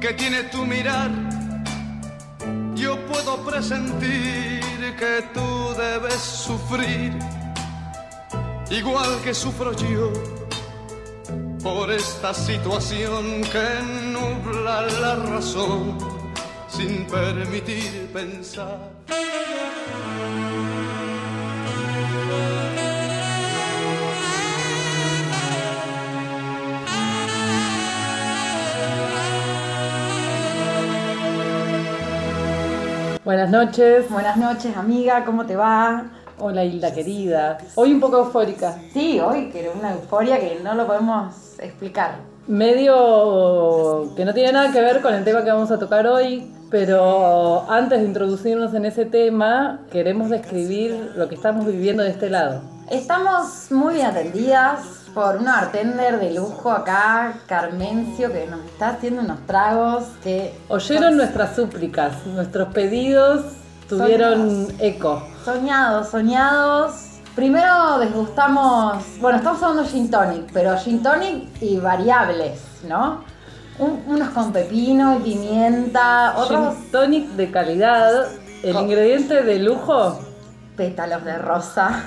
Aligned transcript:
que 0.00 0.12
tiene 0.14 0.44
tu 0.44 0.64
mirar, 0.64 1.10
yo 2.74 2.96
puedo 3.06 3.44
presentir 3.44 4.60
que 4.98 5.24
tú 5.34 5.74
debes 5.76 6.14
sufrir, 6.14 7.12
igual 8.70 9.20
que 9.22 9.34
sufro 9.34 9.72
yo, 9.72 10.12
por 11.62 11.90
esta 11.90 12.32
situación 12.32 13.42
que 13.52 13.82
nubla 14.12 14.82
la 14.82 15.16
razón 15.16 15.98
sin 16.68 17.06
permitir 17.06 18.10
pensar. 18.12 18.90
Buenas 33.26 33.50
noches. 33.50 34.08
Buenas 34.08 34.36
noches, 34.36 34.76
amiga, 34.76 35.24
¿cómo 35.24 35.44
te 35.44 35.56
va? 35.56 36.04
Hola 36.38 36.64
Hilda 36.64 36.94
querida. 36.94 37.58
Hoy 37.74 37.92
un 37.92 37.98
poco 37.98 38.18
eufórica. 38.18 38.78
Sí, 38.92 39.18
hoy 39.18 39.50
que 39.50 39.68
una 39.68 39.94
euforia 39.94 40.38
que 40.38 40.60
no 40.62 40.74
lo 40.74 40.86
podemos 40.86 41.34
explicar. 41.58 42.18
Medio 42.46 44.14
que 44.14 44.24
no 44.24 44.32
tiene 44.32 44.52
nada 44.52 44.70
que 44.70 44.80
ver 44.80 45.02
con 45.02 45.12
el 45.12 45.24
tema 45.24 45.42
que 45.42 45.50
vamos 45.50 45.72
a 45.72 45.78
tocar 45.80 46.06
hoy, 46.06 46.54
pero 46.70 47.68
antes 47.68 47.98
de 47.98 48.06
introducirnos 48.06 48.72
en 48.74 48.84
ese 48.84 49.06
tema, 49.06 49.80
queremos 49.90 50.30
describir 50.30 51.14
lo 51.16 51.28
que 51.28 51.34
estamos 51.34 51.66
viviendo 51.66 52.04
de 52.04 52.10
este 52.10 52.30
lado. 52.30 52.62
Estamos 52.88 53.72
muy 53.72 53.94
bien 53.94 54.06
atendidas 54.06 55.05
por 55.16 55.36
una 55.36 55.62
bartender 55.62 56.20
de 56.20 56.34
lujo 56.34 56.70
acá, 56.70 57.32
Carmencio, 57.46 58.30
que 58.30 58.46
nos 58.48 58.60
está 58.66 58.90
haciendo 58.90 59.22
unos 59.22 59.38
tragos 59.46 60.04
que... 60.22 60.54
Oyeron 60.68 61.16
nuestras 61.16 61.56
súplicas, 61.56 62.26
nuestros 62.26 62.68
pedidos 62.74 63.40
tuvieron 63.88 64.68
eco. 64.78 65.26
Soñados, 65.42 66.08
soñados. 66.10 66.92
Primero 67.34 67.98
desgustamos, 67.98 69.02
bueno, 69.18 69.38
estamos 69.38 69.58
usando 69.58 69.86
gin 69.86 70.10
tonic, 70.10 70.50
pero 70.52 70.76
gin 70.76 71.02
tonic 71.02 71.62
y 71.62 71.78
variables, 71.78 72.60
¿no? 72.86 73.24
Un- 73.78 74.02
unos 74.08 74.28
con 74.34 74.52
pepino 74.52 75.16
y 75.16 75.20
pimienta, 75.20 76.34
otros 76.36 76.74
Gin 76.76 76.90
tonic 76.92 77.28
de 77.30 77.50
calidad, 77.50 78.26
el 78.62 78.76
ingrediente 78.76 79.42
de 79.42 79.60
lujo. 79.60 80.20
pétalos 80.76 81.24
de 81.24 81.38
rosa. 81.38 82.04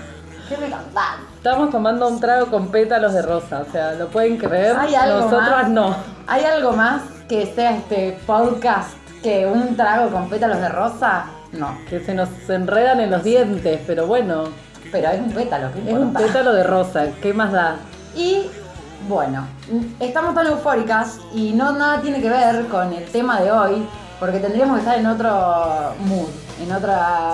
¿Qué 0.50 0.58
me 0.58 0.72
contás? 0.72 1.18
Estamos 1.36 1.70
tomando 1.70 2.08
un 2.08 2.20
trago 2.20 2.48
con 2.48 2.70
pétalos 2.70 3.14
de 3.14 3.22
rosa, 3.22 3.64
o 3.68 3.72
sea, 3.72 3.94
¿lo 3.94 4.08
pueden 4.08 4.36
creer? 4.38 4.76
¿Hay 4.80 4.96
algo 4.96 5.20
Nosotras 5.20 5.64
más? 5.64 5.70
no. 5.70 5.96
¿Hay 6.26 6.44
algo 6.44 6.72
más 6.72 7.04
que 7.28 7.46
sea 7.54 7.78
este 7.78 8.20
podcast 8.26 8.96
que 9.22 9.46
un 9.46 9.78
trago 9.78 10.10
con 10.10 10.28
pétalos 10.28 10.60
de 10.60 10.70
rosa? 10.70 11.26
No, 11.52 11.78
Que 11.88 12.00
se 12.00 12.16
nos 12.16 12.30
enredan 12.50 13.00
en 13.00 13.12
los 13.12 13.24
dientes, 13.24 13.80
pero 13.86 14.08
bueno, 14.08 14.46
pero 14.92 15.10
es 15.10 15.20
un 15.20 15.32
pétalo, 15.32 15.72
¿qué 15.72 15.92
es 15.92 15.98
un 15.98 16.14
pétalo 16.14 16.54
de 16.54 16.64
rosa, 16.64 17.06
¿qué 17.22 17.32
más 17.32 17.52
da? 17.52 17.76
Y 18.16 18.50
bueno, 19.08 19.46
estamos 20.00 20.34
tan 20.34 20.48
eufóricas 20.48 21.20
y 21.32 21.54
no 21.54 21.74
nada 21.74 22.02
tiene 22.02 22.22
que 22.22 22.30
ver 22.30 22.66
con 22.68 22.92
el 22.92 23.06
tema 23.06 23.40
de 23.40 23.52
hoy, 23.52 23.88
porque 24.20 24.40
tendríamos 24.40 24.78
que 24.78 24.80
estar 24.82 24.98
en 24.98 25.06
otro 25.06 25.94
mood, 26.06 26.30
en 26.60 26.72
otra 26.72 27.34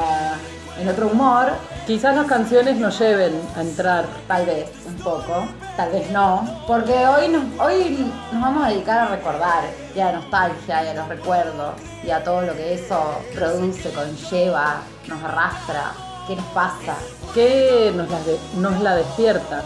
en 0.79 0.89
otro 0.89 1.07
humor, 1.07 1.47
Quizás 1.87 2.15
las 2.15 2.25
canciones 2.25 2.77
nos 2.77 2.97
lleven 2.99 3.39
a 3.55 3.61
entrar. 3.61 4.05
tal 4.27 4.45
vez 4.45 4.67
un 4.87 4.95
poco, 4.95 5.45
tal 5.77 5.91
vez 5.91 6.09
no, 6.09 6.43
porque 6.65 6.93
hoy 7.05 7.27
nos, 7.27 7.43
hoy 7.59 8.11
nos 8.31 8.41
vamos 8.41 8.65
a 8.65 8.69
dedicar 8.69 8.99
a 8.99 9.07
recordar 9.15 9.63
y 9.95 9.99
a 9.99 10.05
la 10.05 10.11
nostalgia 10.13 10.83
y 10.83 10.87
a 10.87 10.93
los 10.95 11.07
recuerdos 11.07 11.75
y 12.03 12.09
a 12.09 12.23
todo 12.23 12.41
lo 12.41 12.53
que 12.55 12.73
eso 12.73 12.99
produce, 13.35 13.91
conlleva, 13.91 14.77
nos 15.07 15.23
arrastra, 15.23 15.91
qué 16.27 16.35
nos 16.35 16.45
pasa. 16.45 16.95
¿Qué 17.35 17.93
nos 17.95 18.09
la, 18.09 18.19
de- 18.21 18.39
nos 18.57 18.81
la 18.81 18.95
despierta? 18.95 19.61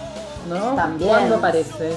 ¿No? 0.50 0.76
También. 0.76 1.10
¿Cuándo 1.10 1.36
aparece? 1.38 1.94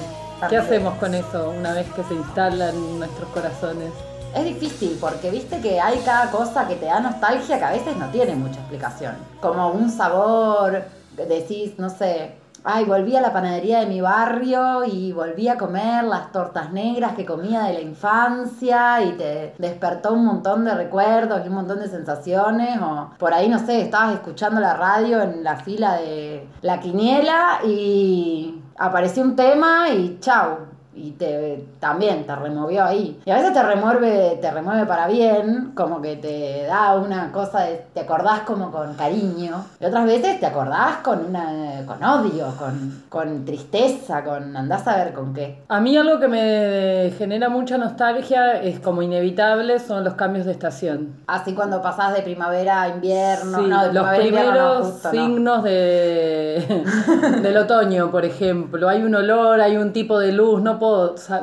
¿Qué 0.49 0.57
hacemos 0.57 0.95
con 0.95 1.13
eso 1.15 1.49
una 1.57 1.73
vez 1.73 1.85
que 1.93 2.03
se 2.03 2.13
instala 2.13 2.69
en 2.69 2.99
nuestros 2.99 3.27
corazones? 3.29 3.91
Es 4.35 4.45
difícil 4.45 4.97
porque 4.99 5.29
viste 5.29 5.61
que 5.61 5.79
hay 5.79 5.99
cada 5.99 6.31
cosa 6.31 6.67
que 6.67 6.75
te 6.75 6.85
da 6.85 6.99
nostalgia 6.99 7.59
que 7.59 7.65
a 7.65 7.71
veces 7.71 7.95
no 7.97 8.07
tiene 8.07 8.35
mucha 8.35 8.59
explicación. 8.59 9.15
Como 9.39 9.69
un 9.69 9.91
sabor, 9.91 10.83
decís, 11.15 11.77
no 11.77 11.91
sé, 11.91 12.35
ay, 12.63 12.85
volví 12.85 13.15
a 13.15 13.21
la 13.21 13.31
panadería 13.31 13.81
de 13.81 13.85
mi 13.85 14.01
barrio 14.01 14.85
y 14.85 15.11
volví 15.11 15.47
a 15.49 15.57
comer 15.57 16.05
las 16.05 16.31
tortas 16.31 16.71
negras 16.71 17.13
que 17.13 17.25
comía 17.25 17.63
de 17.65 17.73
la 17.73 17.81
infancia 17.81 19.03
y 19.03 19.11
te 19.11 19.53
despertó 19.59 20.13
un 20.13 20.25
montón 20.25 20.65
de 20.65 20.73
recuerdos 20.73 21.41
y 21.45 21.49
un 21.49 21.55
montón 21.55 21.79
de 21.79 21.87
sensaciones. 21.87 22.81
O 22.81 23.11
por 23.19 23.35
ahí, 23.35 23.47
no 23.49 23.59
sé, 23.59 23.81
estabas 23.81 24.15
escuchando 24.15 24.59
la 24.59 24.73
radio 24.73 25.21
en 25.21 25.43
la 25.43 25.57
fila 25.57 25.97
de 25.97 26.47
la 26.61 26.79
quiniela 26.79 27.59
y 27.65 28.61
apareció 28.77 29.21
un 29.21 29.35
tema 29.35 29.89
y 29.89 30.17
chau 30.19 30.72
y 30.95 31.11
te 31.11 31.63
también 31.79 32.25
te 32.25 32.35
removió 32.35 32.83
ahí. 32.83 33.19
Y 33.25 33.31
a 33.31 33.35
veces 33.35 33.53
te 33.53 33.63
remueve, 33.63 34.37
te 34.41 34.51
remueve 34.51 34.85
para 34.85 35.07
bien, 35.07 35.71
como 35.75 36.01
que 36.01 36.15
te 36.17 36.63
da 36.67 36.95
una 36.95 37.31
cosa 37.31 37.61
de, 37.61 37.85
te 37.93 38.01
acordás 38.01 38.41
como 38.41 38.71
con 38.71 38.93
cariño. 38.95 39.65
Y 39.79 39.85
otras 39.85 40.05
veces 40.05 40.39
te 40.39 40.45
acordás 40.45 40.97
con 40.97 41.25
una 41.25 41.83
con 41.85 42.03
odio, 42.03 42.47
con, 42.57 43.03
con 43.09 43.45
tristeza, 43.45 44.23
con 44.23 44.55
andás 44.55 44.87
a 44.87 44.97
ver 44.97 45.13
con 45.13 45.33
qué. 45.33 45.63
A 45.67 45.79
mí 45.79 45.97
algo 45.97 46.19
que 46.19 46.27
me 46.27 47.11
genera 47.17 47.49
mucha 47.49 47.77
nostalgia 47.77 48.61
es 48.61 48.79
como 48.79 49.01
inevitable 49.01 49.79
son 49.79 50.03
los 50.03 50.13
cambios 50.13 50.45
de 50.45 50.51
estación. 50.53 51.13
Así 51.27 51.53
cuando 51.53 51.81
pasás 51.81 52.13
de 52.13 52.21
primavera 52.21 52.81
a 52.83 52.89
invierno, 52.89 53.57
Sí, 53.59 53.65
no, 53.67 53.85
de 53.87 53.93
los 53.93 54.05
no, 54.05 54.15
primeros 54.15 54.87
justo 54.87 55.09
no. 55.11 55.11
signos 55.11 55.63
de, 55.63 56.83
del 57.41 57.57
otoño, 57.57 58.11
por 58.11 58.25
ejemplo. 58.25 58.89
Hay 58.89 59.03
un 59.03 59.15
olor, 59.15 59.61
hay 59.61 59.77
un 59.77 59.93
tipo 59.93 60.19
de 60.19 60.31
luz, 60.31 60.61
no 60.61 60.79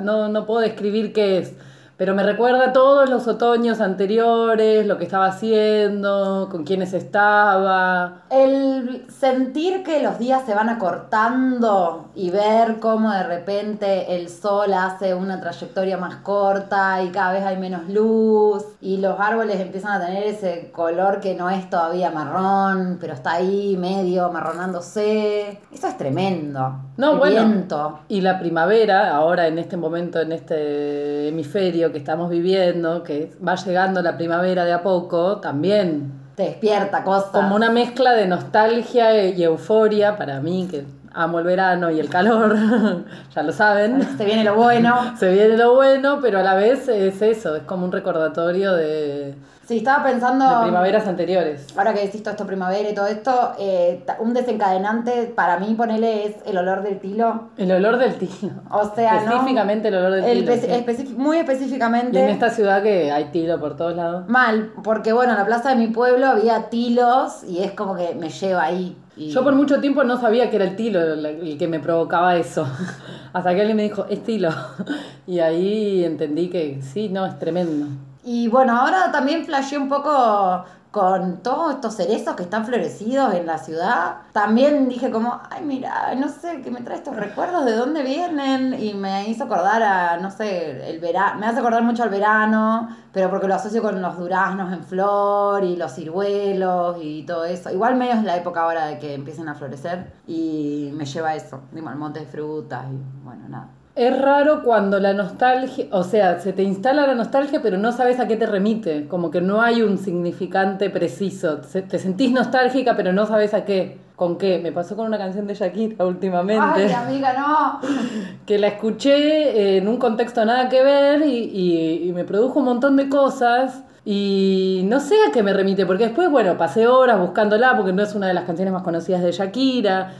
no, 0.03 0.29
no 0.29 0.47
puedo 0.47 0.61
describir 0.61 1.13
qué 1.13 1.39
es, 1.39 1.55
pero 2.01 2.15
me 2.15 2.23
recuerda 2.23 2.73
todos 2.73 3.11
los 3.11 3.29
otoños 3.29 3.83
anteriores, 3.83 4.87
lo 4.87 4.97
que 4.97 5.05
estaba 5.05 5.27
haciendo, 5.27 6.49
con 6.51 6.65
quiénes 6.65 6.95
estaba. 6.95 8.23
El 8.31 9.05
sentir 9.11 9.83
que 9.83 10.03
los 10.03 10.19
días 10.19 10.47
se 10.47 10.55
van 10.55 10.71
acortando 10.71 12.09
y 12.15 12.31
ver 12.31 12.81
cómo 12.81 13.11
de 13.11 13.25
repente 13.25 14.17
el 14.17 14.31
sol 14.31 14.73
hace 14.73 15.13
una 15.13 15.43
trayectoria 15.43 15.99
más 15.99 16.17
corta 16.23 17.03
y 17.03 17.11
cada 17.11 17.35
vez 17.35 17.45
hay 17.45 17.59
menos 17.59 17.87
luz 17.91 18.65
y 18.81 18.97
los 18.97 19.21
árboles 19.21 19.61
empiezan 19.61 20.01
a 20.01 20.07
tener 20.07 20.25
ese 20.25 20.73
color 20.73 21.21
que 21.21 21.35
no 21.35 21.51
es 21.51 21.69
todavía 21.69 22.11
marrón, 22.11 22.97
pero 22.99 23.13
está 23.13 23.33
ahí 23.33 23.77
medio 23.77 24.33
marronándose. 24.33 25.61
Eso 25.71 25.87
es 25.87 25.99
tremendo. 25.99 26.90
No, 27.01 27.13
El 27.13 27.19
bueno. 27.19 27.45
viento. 27.47 28.01
Y 28.09 28.21
la 28.21 28.39
primavera, 28.39 29.17
ahora 29.17 29.47
en 29.47 29.59
este 29.59 29.77
momento, 29.77 30.21
en 30.21 30.33
este 30.33 31.29
hemisferio 31.29 31.91
que 31.93 31.99
estamos 31.99 32.29
viviendo, 32.31 33.03
que 33.03 33.33
va 33.47 33.55
llegando 33.57 34.03
la 34.03 34.17
primavera 34.17 34.65
de 34.65 34.73
a 34.73 34.83
poco, 34.83 35.39
también 35.39 36.13
Te 36.37 36.43
despierta 36.45 37.03
cosas. 37.03 37.31
como 37.31 37.57
una 37.57 37.71
mezcla 37.71 38.13
de 38.13 38.27
nostalgia 38.27 39.25
y 39.29 39.43
euforia 39.43 40.17
para 40.17 40.41
mí, 40.41 40.69
que 40.71 40.85
amo 41.13 41.39
el 41.39 41.45
verano 41.45 41.91
y 41.91 41.99
el 41.99 42.09
calor, 42.09 42.55
ya 43.35 43.43
lo 43.43 43.53
saben. 43.53 44.03
Se 44.19 44.25
viene 44.25 44.45
lo 44.45 44.55
bueno. 44.55 45.17
Se 45.19 45.33
viene 45.33 45.57
lo 45.57 45.75
bueno, 45.75 46.19
pero 46.21 46.39
a 46.41 46.43
la 46.43 46.55
vez 46.55 46.87
es 46.89 47.21
eso, 47.23 47.57
es 47.57 47.63
como 47.63 47.85
un 47.87 47.93
recordatorio 47.93 48.75
de, 48.75 49.35
Sí, 49.71 49.79
estaba 49.79 50.03
pensando. 50.03 50.45
de 50.57 50.63
primaveras 50.65 51.07
anteriores. 51.07 51.69
Ahora 51.77 51.95
que 51.95 52.01
decís 52.01 52.23
todo 52.25 52.33
esto 52.33 52.45
primavera 52.45 52.91
y 52.91 52.93
todo 52.95 53.07
esto, 53.07 53.53
eh, 53.59 54.05
un 54.19 54.35
desencadenante 54.35 55.33
para 55.35 55.59
mí, 55.61 55.75
ponele, 55.77 56.27
es 56.27 56.35
el 56.45 56.59
olor 56.59 56.83
del 56.83 56.99
tilo. 56.99 57.51
El 57.57 57.71
olor 57.71 57.97
del 57.99 58.17
tilo. 58.17 58.51
O 58.71 58.93
sea, 58.97 59.15
¿no? 59.15 59.31
Específicamente 59.31 59.87
el 59.89 59.95
olor 59.95 60.13
del 60.15 60.25
El 60.25 60.39
tilo. 60.41 60.53
espe- 60.53 60.61
sí. 60.97 61.05
especi- 61.07 61.17
muy 61.17 61.37
específicamente. 61.39 62.19
Y 62.19 62.23
en 62.23 62.29
esta 62.31 62.51
ciudad 62.51 62.83
que 62.83 63.13
hay 63.13 63.27
tilo 63.27 63.61
por 63.61 63.77
todos 63.77 63.95
lados. 63.95 64.29
Mal, 64.29 64.73
porque 64.83 65.13
bueno, 65.13 65.33
en 65.35 65.39
la 65.39 65.47
plaza 65.47 65.71
de 65.71 65.77
mi 65.77 65.87
pueblo 65.87 66.27
había 66.27 66.69
tilos 66.69 67.45
y 67.49 67.63
es 67.63 67.71
como 67.71 67.95
que 67.95 68.17
me 68.17 68.29
lleva 68.29 68.65
ahí. 68.65 68.97
Y- 69.17 69.31
Yo 69.31 69.45
por 69.45 69.55
mucho 69.55 69.81
tiempo 69.81 70.03
no 70.03 70.21
sabía 70.21 70.51
que 70.51 70.57
era 70.57 70.65
el 70.65 70.75
tilo 70.75 71.01
el 71.01 71.57
que 71.59 71.69
me 71.69 71.79
provocaba 71.79 72.35
eso. 72.37 72.67
Hasta 73.33 73.55
que 73.55 73.61
alguien 73.61 73.77
me 73.77 73.85
dijo, 73.85 74.07
es 74.11 74.23
tilo. 74.25 74.51
Y 75.29 75.39
ahí 75.39 76.05
entendí 76.05 76.49
que 76.51 76.83
sí, 76.83 77.09
no, 77.09 77.25
es 77.25 77.39
tremendo. 77.39 77.87
Y 78.23 78.49
bueno, 78.49 78.79
ahora 78.79 79.11
también 79.11 79.45
flasheé 79.45 79.79
un 79.79 79.89
poco 79.89 80.65
con 80.91 81.37
todos 81.39 81.75
estos 81.75 81.95
cerezos 81.95 82.35
que 82.35 82.43
están 82.43 82.67
florecidos 82.67 83.33
en 83.35 83.47
la 83.47 83.59
ciudad. 83.59 84.17
También 84.33 84.89
dije 84.89 85.11
como, 85.11 85.41
ay, 85.49 85.65
mira, 85.65 86.15
no 86.17 86.29
sé, 86.29 86.63
que 86.63 86.71
me 86.71 86.81
trae 86.81 86.99
estos 86.99 87.15
recuerdos 87.15 87.65
de 87.65 87.77
dónde 87.77 88.03
vienen 88.03 88.75
y 88.75 88.95
me 88.95 89.29
hizo 89.29 89.45
acordar 89.45 89.83
a, 89.83 90.17
no 90.17 90.31
sé, 90.31 90.91
el 90.91 90.99
verano, 90.99 91.39
me 91.39 91.47
hace 91.47 91.61
acordar 91.61 91.85
mucho 91.85 92.03
al 92.03 92.11
verano, 92.11 92.89
pero 93.13 93.31
porque 93.31 93.47
lo 93.47 93.55
asocio 93.55 93.83
con 93.83 94.03
los 94.03 94.19
duraznos 94.19 94.73
en 94.73 94.83
flor 94.85 95.63
y 95.65 95.77
los 95.77 95.95
ciruelos 95.95 96.97
y 97.01 97.23
todo 97.23 97.45
eso. 97.45 97.71
Igual 97.71 97.97
medio 97.97 98.15
es 98.15 98.25
la 98.25 98.37
época 98.37 98.63
ahora 98.63 98.87
de 98.87 98.99
que 98.99 99.15
empiecen 99.15 99.49
a 99.49 99.55
florecer 99.55 100.13
y 100.27 100.91
me 100.95 101.07
lleva 101.07 101.31
a 101.31 101.35
eso, 101.37 101.61
digo, 101.73 101.89
al 101.89 101.97
monte 101.97 102.21
de 102.21 102.27
frutas 102.27 102.85
y 102.91 103.25
bueno, 103.25 103.49
nada. 103.49 103.69
Es 104.01 104.19
raro 104.19 104.63
cuando 104.63 104.99
la 104.99 105.13
nostalgia, 105.13 105.85
o 105.91 106.03
sea, 106.05 106.41
se 106.41 106.55
te 106.55 106.63
instala 106.63 107.07
la 107.07 107.15
nostalgia, 107.15 107.61
pero 107.63 107.77
no 107.77 107.93
sabes 107.93 108.19
a 108.19 108.27
qué 108.27 108.37
te 108.37 108.47
remite. 108.47 109.07
Como 109.09 109.31
que 109.31 109.43
no 109.43 109.61
hay 109.61 109.83
un 109.83 109.99
significante 109.99 110.89
preciso. 110.89 111.59
Te 111.59 111.99
sentís 111.99 112.33
nostálgica, 112.33 112.97
pero 112.97 113.13
no 113.13 113.27
sabes 113.27 113.53
a 113.53 113.67
qué. 113.67 113.99
¿Con 114.17 114.39
qué? 114.39 114.59
Me 114.59 114.73
pasó 114.73 114.97
con 114.97 115.07
una 115.07 115.19
canción 115.19 115.47
de 115.47 115.53
Shakira 115.55 116.07
últimamente. 116.07 116.87
Ay, 116.87 116.93
amiga, 116.93 117.35
no. 117.39 117.81
que 118.47 118.59
la 118.59 118.69
escuché 118.69 119.77
en 119.77 119.87
un 119.87 119.99
contexto 119.99 120.47
nada 120.47 120.71
que 120.71 120.83
ver 120.83 121.21
y, 121.23 121.37
y- 121.53 122.09
y 122.09 122.13
me 122.15 122.25
produjo 122.25 122.59
un 122.61 122.65
montón 122.65 122.97
de 122.97 123.11
cosas 123.11 123.83
y 124.05 124.81
no 124.85 124.99
sé 125.01 125.15
a 125.29 125.31
qué 125.31 125.43
me 125.43 125.53
remite, 125.53 125.85
porque 125.85 126.05
después, 126.05 126.31
bueno, 126.31 126.57
pasé 126.57 126.87
horas 126.87 127.19
buscándola 127.21 127.77
porque 127.77 127.93
no 127.93 128.03
es 128.03 128.15
una 128.15 128.29
de 128.29 128.35
las 128.35 128.45
canciones 128.45 128.73
más 128.73 128.83
conocidas 128.83 129.23
de 129.23 129.33
Shakira. 129.33 130.13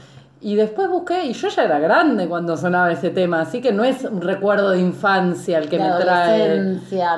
Y 0.43 0.55
después 0.55 0.89
busqué, 0.89 1.25
y 1.25 1.33
yo 1.33 1.49
ya 1.49 1.63
era 1.65 1.77
grande 1.77 2.27
cuando 2.27 2.57
sonaba 2.57 2.91
ese 2.91 3.11
tema, 3.11 3.41
así 3.41 3.61
que 3.61 3.71
no 3.71 3.83
es 3.83 4.03
un 4.05 4.21
recuerdo 4.21 4.71
de 4.71 4.79
infancia 4.79 5.59
el 5.59 5.69
que 5.69 5.77
De 5.77 5.83
me 5.83 5.89
trae. 5.99 6.59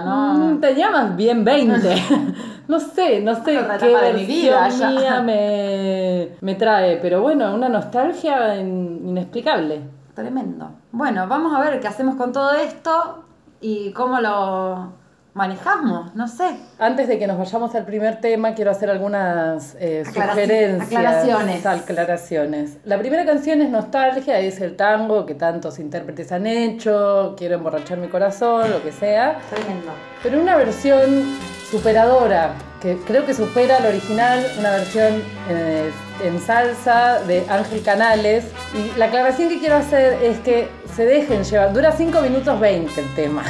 ¿no? 0.03 0.33
Mm, 0.33 0.59
te 0.59 0.75
llamas 0.75 1.15
bien 1.15 1.45
20. 1.45 1.95
no 2.67 2.79
sé, 2.81 3.21
no 3.21 3.33
sé 3.43 3.57
Otra 3.59 3.77
qué 3.77 3.87
de 3.97 4.13
mi 4.13 4.25
vida 4.25 4.63
versión 4.63 4.95
mía 4.95 5.21
me, 5.21 6.29
me 6.41 6.55
trae, 6.55 6.97
pero 6.97 7.21
bueno, 7.21 7.53
una 7.55 7.69
nostalgia 7.69 8.57
in- 8.57 9.01
inexplicable. 9.07 9.79
Tremendo. 10.13 10.69
Bueno, 10.91 11.25
vamos 11.27 11.53
a 11.55 11.61
ver 11.61 11.79
qué 11.79 11.87
hacemos 11.87 12.15
con 12.15 12.33
todo 12.33 12.51
esto 12.51 13.23
y 13.61 13.91
cómo 13.93 14.19
lo 14.19 14.91
manejamos, 15.33 16.13
no 16.15 16.27
sé. 16.27 16.57
Antes 16.79 17.07
de 17.07 17.17
que 17.17 17.25
nos 17.27 17.37
vayamos 17.37 17.73
al 17.75 17.85
primer 17.85 18.21
tema, 18.21 18.53
quiero 18.53 18.71
hacer 18.71 18.89
algunas 18.89 19.75
eh, 19.79 20.03
Aclaraci- 20.05 20.29
sugerencias. 20.29 20.87
aclaraciones. 20.93 21.65
aclaraciones. 21.65 22.77
La 22.85 22.97
primera 22.99 23.25
canción 23.25 23.61
es 23.61 23.69
Nostalgia, 23.69 24.39
es 24.39 24.61
el 24.61 24.75
tango 24.75 25.25
que 25.25 25.35
tantos 25.35 25.79
intérpretes 25.79 26.31
han 26.31 26.45
hecho, 26.47 27.35
Quiero 27.37 27.55
emborrachar 27.55 27.97
mi 27.97 28.07
corazón, 28.07 28.69
lo 28.69 28.83
que 28.83 28.91
sea. 28.91 29.39
Tremendo. 29.49 29.91
Pero 30.21 30.39
una 30.41 30.55
versión 30.55 31.35
superadora, 31.71 32.51
que 32.81 32.97
creo 33.07 33.25
que 33.25 33.33
supera 33.33 33.77
al 33.77 33.85
original, 33.87 34.45
una 34.59 34.71
versión 34.71 35.21
eh, 35.49 35.89
en 36.23 36.39
salsa 36.39 37.19
de 37.27 37.43
Ángel 37.49 37.81
Canales. 37.81 38.45
Y 38.75 38.97
la 38.99 39.05
aclaración 39.05 39.49
que 39.49 39.59
quiero 39.59 39.75
hacer 39.77 40.21
es 40.21 40.37
que 40.39 40.67
se 40.95 41.05
dejen 41.05 41.43
llevar, 41.43 41.73
dura 41.73 41.91
5 41.91 42.21
minutos 42.21 42.59
20 42.59 43.01
el 43.01 43.15
tema. 43.15 43.43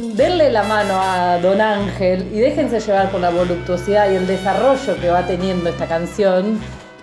Denle 0.00 0.50
la 0.50 0.62
mano 0.62 0.94
a 0.98 1.38
Don 1.38 1.60
Ángel 1.60 2.30
y 2.32 2.40
déjense 2.40 2.80
llevar 2.80 3.10
por 3.10 3.20
la 3.20 3.28
voluptuosidad 3.28 4.10
y 4.10 4.16
el 4.16 4.26
desarrollo 4.26 4.98
que 4.98 5.10
va 5.10 5.26
teniendo 5.26 5.68
esta 5.68 5.86
canción, 5.86 6.58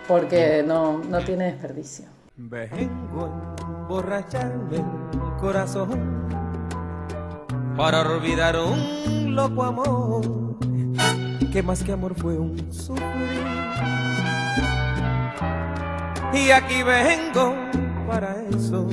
porque 0.08 0.64
no, 0.66 0.98
no 0.98 1.20
tiene 1.20 1.46
desperdicio. 1.46 2.06
Vengo 2.36 3.26
a 3.26 3.62
emborracharme 3.62 4.78
el 4.78 5.40
corazón 5.40 6.28
para 7.78 8.02
olvidar 8.02 8.58
un 8.58 9.36
loco 9.36 9.64
amor 9.64 10.58
que 11.52 11.62
más 11.62 11.84
que 11.84 11.92
amor 11.92 12.16
fue 12.16 12.38
un 12.38 12.74
sufrir. 12.74 13.06
Y 16.34 16.50
aquí 16.52 16.82
vengo 16.82 17.54
para 18.08 18.36
eso, 18.50 18.88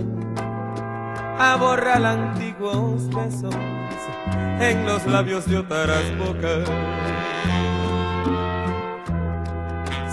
a 1.39 1.57
borrar 1.57 2.05
antiguos 2.05 3.09
besos 3.09 3.55
en 4.61 4.87
los 4.87 5.05
labios 5.07 5.47
de 5.47 5.59
otras 5.59 6.03
bocas. 6.19 6.69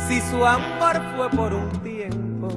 Si 0.08 0.20
su 0.22 0.46
amor 0.46 1.02
fue 1.16 1.30
por 1.30 1.54
un 1.54 1.70
tiempo, 1.82 2.50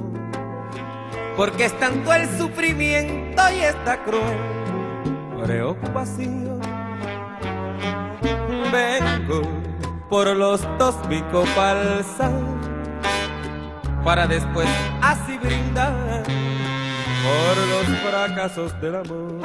porque 1.37 1.65
es 1.65 1.79
tanto 1.79 2.13
el 2.13 2.27
sufrimiento 2.37 3.41
y 3.55 3.59
esta 3.59 4.03
cruel 4.03 4.55
preocupación. 5.43 6.59
Vengo 8.71 9.41
por 10.09 10.27
los 10.35 10.61
dos 10.77 10.95
mi 11.07 11.21
copa 11.23 11.71
alzar, 11.71 12.31
para 14.03 14.27
después 14.27 14.67
así 15.01 15.37
brindar 15.37 16.23
por 17.25 17.57
los 17.67 17.85
fracasos 17.99 18.81
del 18.81 18.95
amor. 18.95 19.41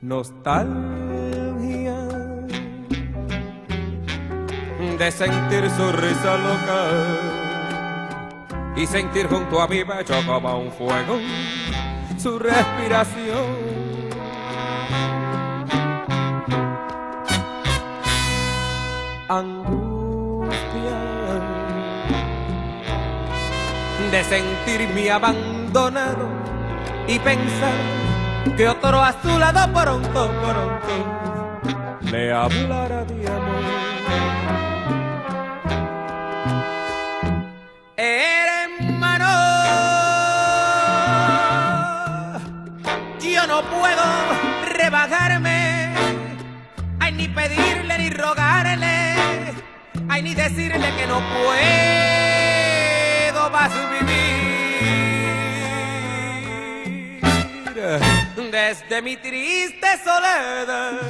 Nostalgia 0.00 1.20
de 4.98 5.10
sentir 5.10 5.70
su 5.70 5.92
risa 5.92 6.36
loca 6.36 6.80
y 8.76 8.86
sentir 8.86 9.26
junto 9.28 9.60
a 9.60 9.66
mi 9.66 9.84
pecho 9.84 10.14
como 10.26 10.58
un 10.58 10.70
fuego 10.70 11.18
su 12.18 12.38
respiración. 12.38 13.80
Angustia 19.28 19.79
de 24.10 24.24
sentirme 24.24 25.08
abandonado 25.08 26.28
y 27.06 27.18
pensar 27.20 28.56
que 28.56 28.68
otro 28.68 29.00
a 29.00 29.12
su 29.22 29.38
lado 29.38 29.72
pronto, 29.72 30.30
pronto 30.42 32.00
le 32.10 32.32
hablará 32.32 33.04
de 33.04 33.26
amor. 33.28 33.62
Hermano, 37.96 39.28
yo 43.20 43.46
no 43.46 43.62
puedo 43.62 44.02
rebajarme, 44.76 45.94
ay 46.98 47.12
ni 47.12 47.28
pedirle 47.28 47.98
ni 47.98 48.10
rogarle, 48.10 49.14
ay 50.08 50.22
ni 50.22 50.34
decirle 50.34 50.94
que 50.96 51.06
no 51.06 51.20
puedo 51.20 52.39
más 53.50 53.72
vivir. 53.90 54.30
desde 58.50 59.02
mi 59.02 59.16
triste 59.16 59.86
soledad. 60.04 61.00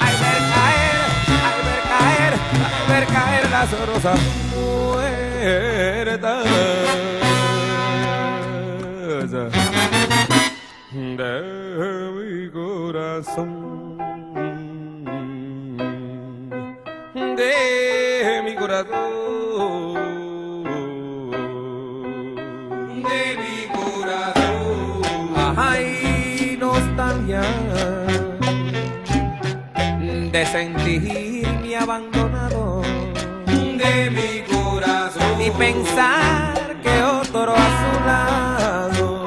Al 0.00 0.14
ver 0.22 0.40
caer, 0.54 0.98
al 1.48 1.60
ver 1.66 1.82
caer, 1.92 2.32
al 2.64 2.82
ver 2.88 3.04
caer 3.06 3.44
las 3.50 3.70
rosas 3.86 4.20
muertas 4.54 6.44
de 11.16 11.32
mi 12.14 12.50
corazón, 12.50 13.98
de 17.14 18.42
mi 18.44 18.54
corazón, 18.54 20.07
Ay, 25.60 26.56
nostalgia. 26.60 27.42
De 30.30 30.46
sentirme 30.46 31.76
abandonado. 31.76 32.82
De 33.46 34.08
mi 34.10 34.54
corazón. 34.54 35.42
Y 35.42 35.50
pensar 35.50 36.76
que 36.80 37.02
otro 37.02 37.54
a 37.56 37.68
su 37.80 38.06
lado. 38.06 39.24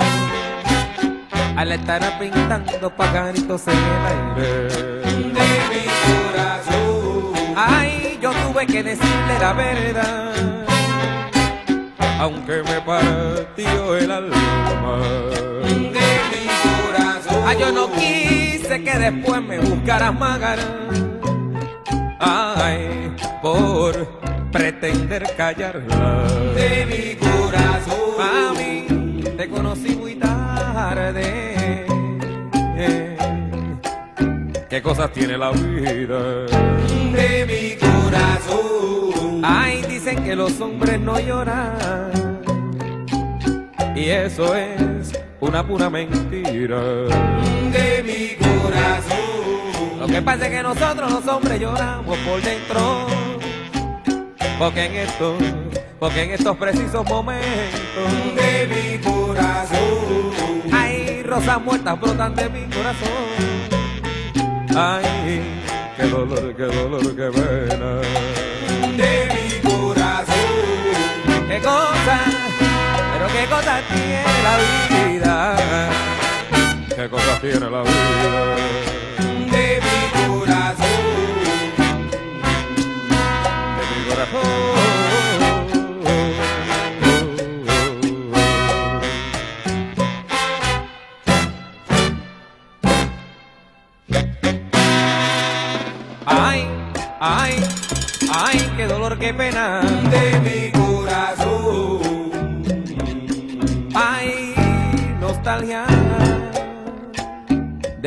Al 1.58 1.74
estar 1.74 2.18
pintando 2.18 2.96
pagaritos 2.96 3.68
en 3.68 3.78
el 3.78 4.06
aire. 4.14 4.70
De 5.38 5.50
mi 5.70 5.84
corazón. 6.08 7.54
Ay, 7.58 8.18
yo 8.22 8.32
tuve 8.32 8.66
que 8.68 8.82
decirle 8.84 9.38
la 9.38 9.52
verdad, 9.52 10.32
aunque 12.20 12.64
me 12.64 12.80
partió 12.80 13.98
el 13.98 14.10
alma 14.10 15.51
de 15.74 16.10
mi 16.32 16.46
corazón. 16.64 17.44
Ay, 17.46 17.58
yo 17.60 17.72
no 17.72 17.92
quise 17.92 18.84
que 18.84 18.98
después 18.98 19.42
me 19.42 19.60
buscaras 19.60 20.14
magar. 20.18 20.60
Ay, 22.20 23.16
por 23.42 24.22
pretender 24.52 25.24
callarla 25.36 26.24
de 26.56 26.86
mi 26.86 27.16
corazón. 27.16 28.00
Mami, 28.18 29.24
te 29.38 29.50
conocí 29.50 29.96
muy 29.96 30.16
tarde. 30.16 31.52
¿Qué 34.72 34.82
cosas 34.82 35.12
tiene 35.12 35.38
la 35.38 35.52
vida? 35.52 36.46
De 36.46 37.46
mi 37.46 37.76
corazón. 37.76 39.42
Ay, 39.44 39.82
dicen 39.82 40.24
que 40.24 40.34
los 40.34 40.62
hombres 40.62 40.98
no 40.98 41.20
lloran. 41.20 42.10
Y 43.94 44.06
eso 44.06 44.56
es 44.56 45.12
una 45.42 45.68
pura 45.68 45.90
mentira. 45.90 46.80
De 46.80 48.04
mi 48.04 48.36
corazón. 48.38 50.00
Lo 50.00 50.08
que 50.08 50.22
pasa 50.22 50.46
es 50.46 50.52
que 50.52 50.64
nosotros 50.64 51.12
los 51.12 51.28
hombres 51.28 51.60
lloramos 51.60 52.18
por 52.20 52.42
dentro. 52.42 53.08
Porque 54.58 54.86
en 54.86 54.96
estos, 54.96 55.36
porque 56.00 56.24
en 56.24 56.32
estos 56.32 56.56
precisos 56.58 57.04
momentos 57.10 58.36
de 58.36 58.68
mi 58.68 58.98
corazón 59.00 60.32
hay 60.72 61.24
rosas 61.24 61.62
muertas 61.62 62.00
brotan 62.00 62.36
de 62.36 62.50
mi 62.50 62.64
corazón. 62.66 63.10
Ay, 64.76 65.42
qué 65.98 66.04
dolor, 66.04 66.56
qué 66.56 66.64
dolor, 66.64 67.16
qué 67.16 67.30
pena 67.32 68.02
de 68.98 69.28
mi 69.34 69.70
corazón. 69.70 70.36
Qué 71.48 71.60
cosa, 71.60 72.20
qué 73.42 73.48
cosa 73.48 73.82
tiene 73.90 74.44
la 74.44 74.58
vida. 74.58 75.56
Qué 76.96 77.10
cosa 77.10 77.40
tiene 77.42 77.70
la 77.70 77.82
vida 77.82 78.56
de 79.52 79.82
mi 79.82 80.28
corazón 80.28 81.02
de 83.78 83.84
mi 83.90 84.10
corazón. 84.10 84.42
Ay, 96.26 96.68
ay, 97.20 97.56
ay, 98.32 98.74
qué 98.78 98.86
dolor, 98.86 99.18
qué 99.18 99.34
pena 99.34 99.82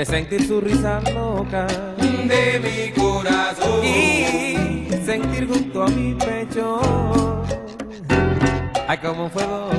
de 0.05 0.11
sentir 0.11 0.47
su 0.47 0.61
risa 0.61 1.01
loca. 1.15 1.67
De 1.97 2.61
mi 2.61 2.93
corazón. 2.93 3.83
Y 3.83 4.87
sentir 5.05 5.49
junto 5.49 5.85
a 5.85 5.89
mi 5.89 6.15
pecho. 6.15 6.81
Ay 8.87 8.99
como 8.99 9.25
un 9.25 9.31
fuego 9.31 9.71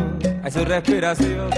ay 0.43 0.51
su 0.51 0.65
respiración. 0.65 1.49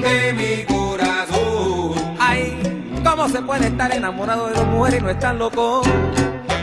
De 0.00 0.32
mi 0.32 0.64
corazón. 0.64 2.16
Ay 2.18 2.58
cómo 3.04 3.28
se 3.28 3.42
puede 3.42 3.66
estar 3.66 3.92
enamorado 3.92 4.48
de 4.48 4.54
dos 4.54 4.66
mujeres 4.68 5.00
y 5.00 5.02
no 5.02 5.10
estar 5.10 5.34
loco 5.34 5.82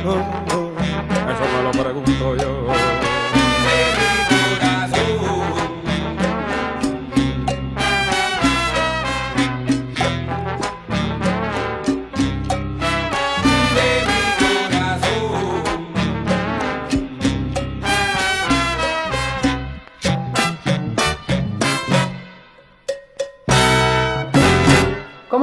No, 0.04 0.16
no, 0.16 0.72
eso 1.32 1.44
me 1.56 1.64
lo 1.64 1.72
pregunto 1.72 2.36
yo 2.38 2.89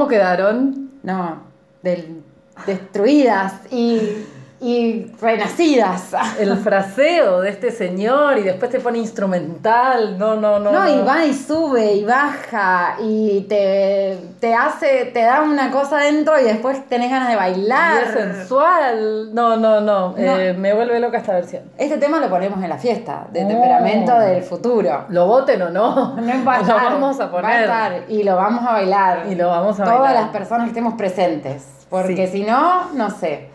¿Cómo 0.07 0.15
quedaron? 0.19 0.89
No, 1.03 1.41
del- 1.83 2.23
destruidas 2.65 3.55
y, 3.73 4.23
y 4.59 5.11
renacidas. 5.21 6.15
El 6.39 6.57
fraseo 6.57 7.41
de 7.41 7.49
este 7.51 7.71
señor 7.71 8.39
y 8.39 8.41
después 8.43 8.71
te 8.71 8.79
pone 8.79 8.97
instrumental. 8.97 10.17
No, 10.17 10.35
no, 10.35 10.59
no. 10.59 10.71
No, 10.71 10.87
y 10.89 10.99
va 11.05 11.25
y 11.25 11.33
sube 11.33 11.93
y 11.93 12.03
baja 12.03 12.95
y 12.99 13.41
te, 13.41 14.17
te 14.39 14.55
hace, 14.55 15.05
te 15.13 15.21
da 15.21 15.41
una 15.41 15.69
cosa 15.71 15.97
dentro 15.97 16.39
y 16.39 16.43
después 16.43 16.87
tenés 16.89 17.11
ganas 17.11 17.27
de 17.27 17.33
Y 17.33 17.37
bailar. 17.37 18.03
es 18.03 18.11
sensual. 18.13 19.33
No, 19.33 19.57
no, 19.57 19.79
no. 19.81 20.15
Eh, 20.17 20.55
me 20.57 20.73
vuelve 20.73 20.99
loca 20.99 21.17
esta 21.19 21.33
versión. 21.33 21.63
Este 21.77 21.97
tema 21.97 22.19
lo 22.19 22.29
ponemos 22.29 22.61
en 22.63 22.69
la 22.69 22.77
fiesta, 22.77 23.27
de 23.31 23.45
Oh. 23.45 23.47
temperamento 23.47 24.17
del 24.19 24.43
futuro. 24.43 25.05
¿Lo 25.09 25.27
voten 25.27 25.61
o 25.61 25.69
no? 25.69 26.15
No 26.27 26.43
va 26.45 26.55
a 26.55 26.61
Lo 26.61 26.73
vamos 26.75 27.19
a 27.19 27.25
va 27.25 27.31
poner. 27.31 27.61
estar 27.61 28.03
y 28.09 28.23
lo 28.23 28.35
vamos 28.35 28.65
a 28.67 28.73
bailar. 28.73 29.25
Y 29.29 29.35
lo 29.35 29.47
vamos 29.49 29.79
a 29.79 29.83
Todas 29.83 29.99
bailar. 29.99 30.23
las 30.23 30.29
personas 30.31 30.63
que 30.65 30.69
estemos 30.69 30.95
presentes. 30.95 31.63
Porque 31.89 32.27
Sí. 32.27 32.39
si 32.39 32.43
no, 32.43 32.91
no 32.93 33.09
sé, 33.11 33.49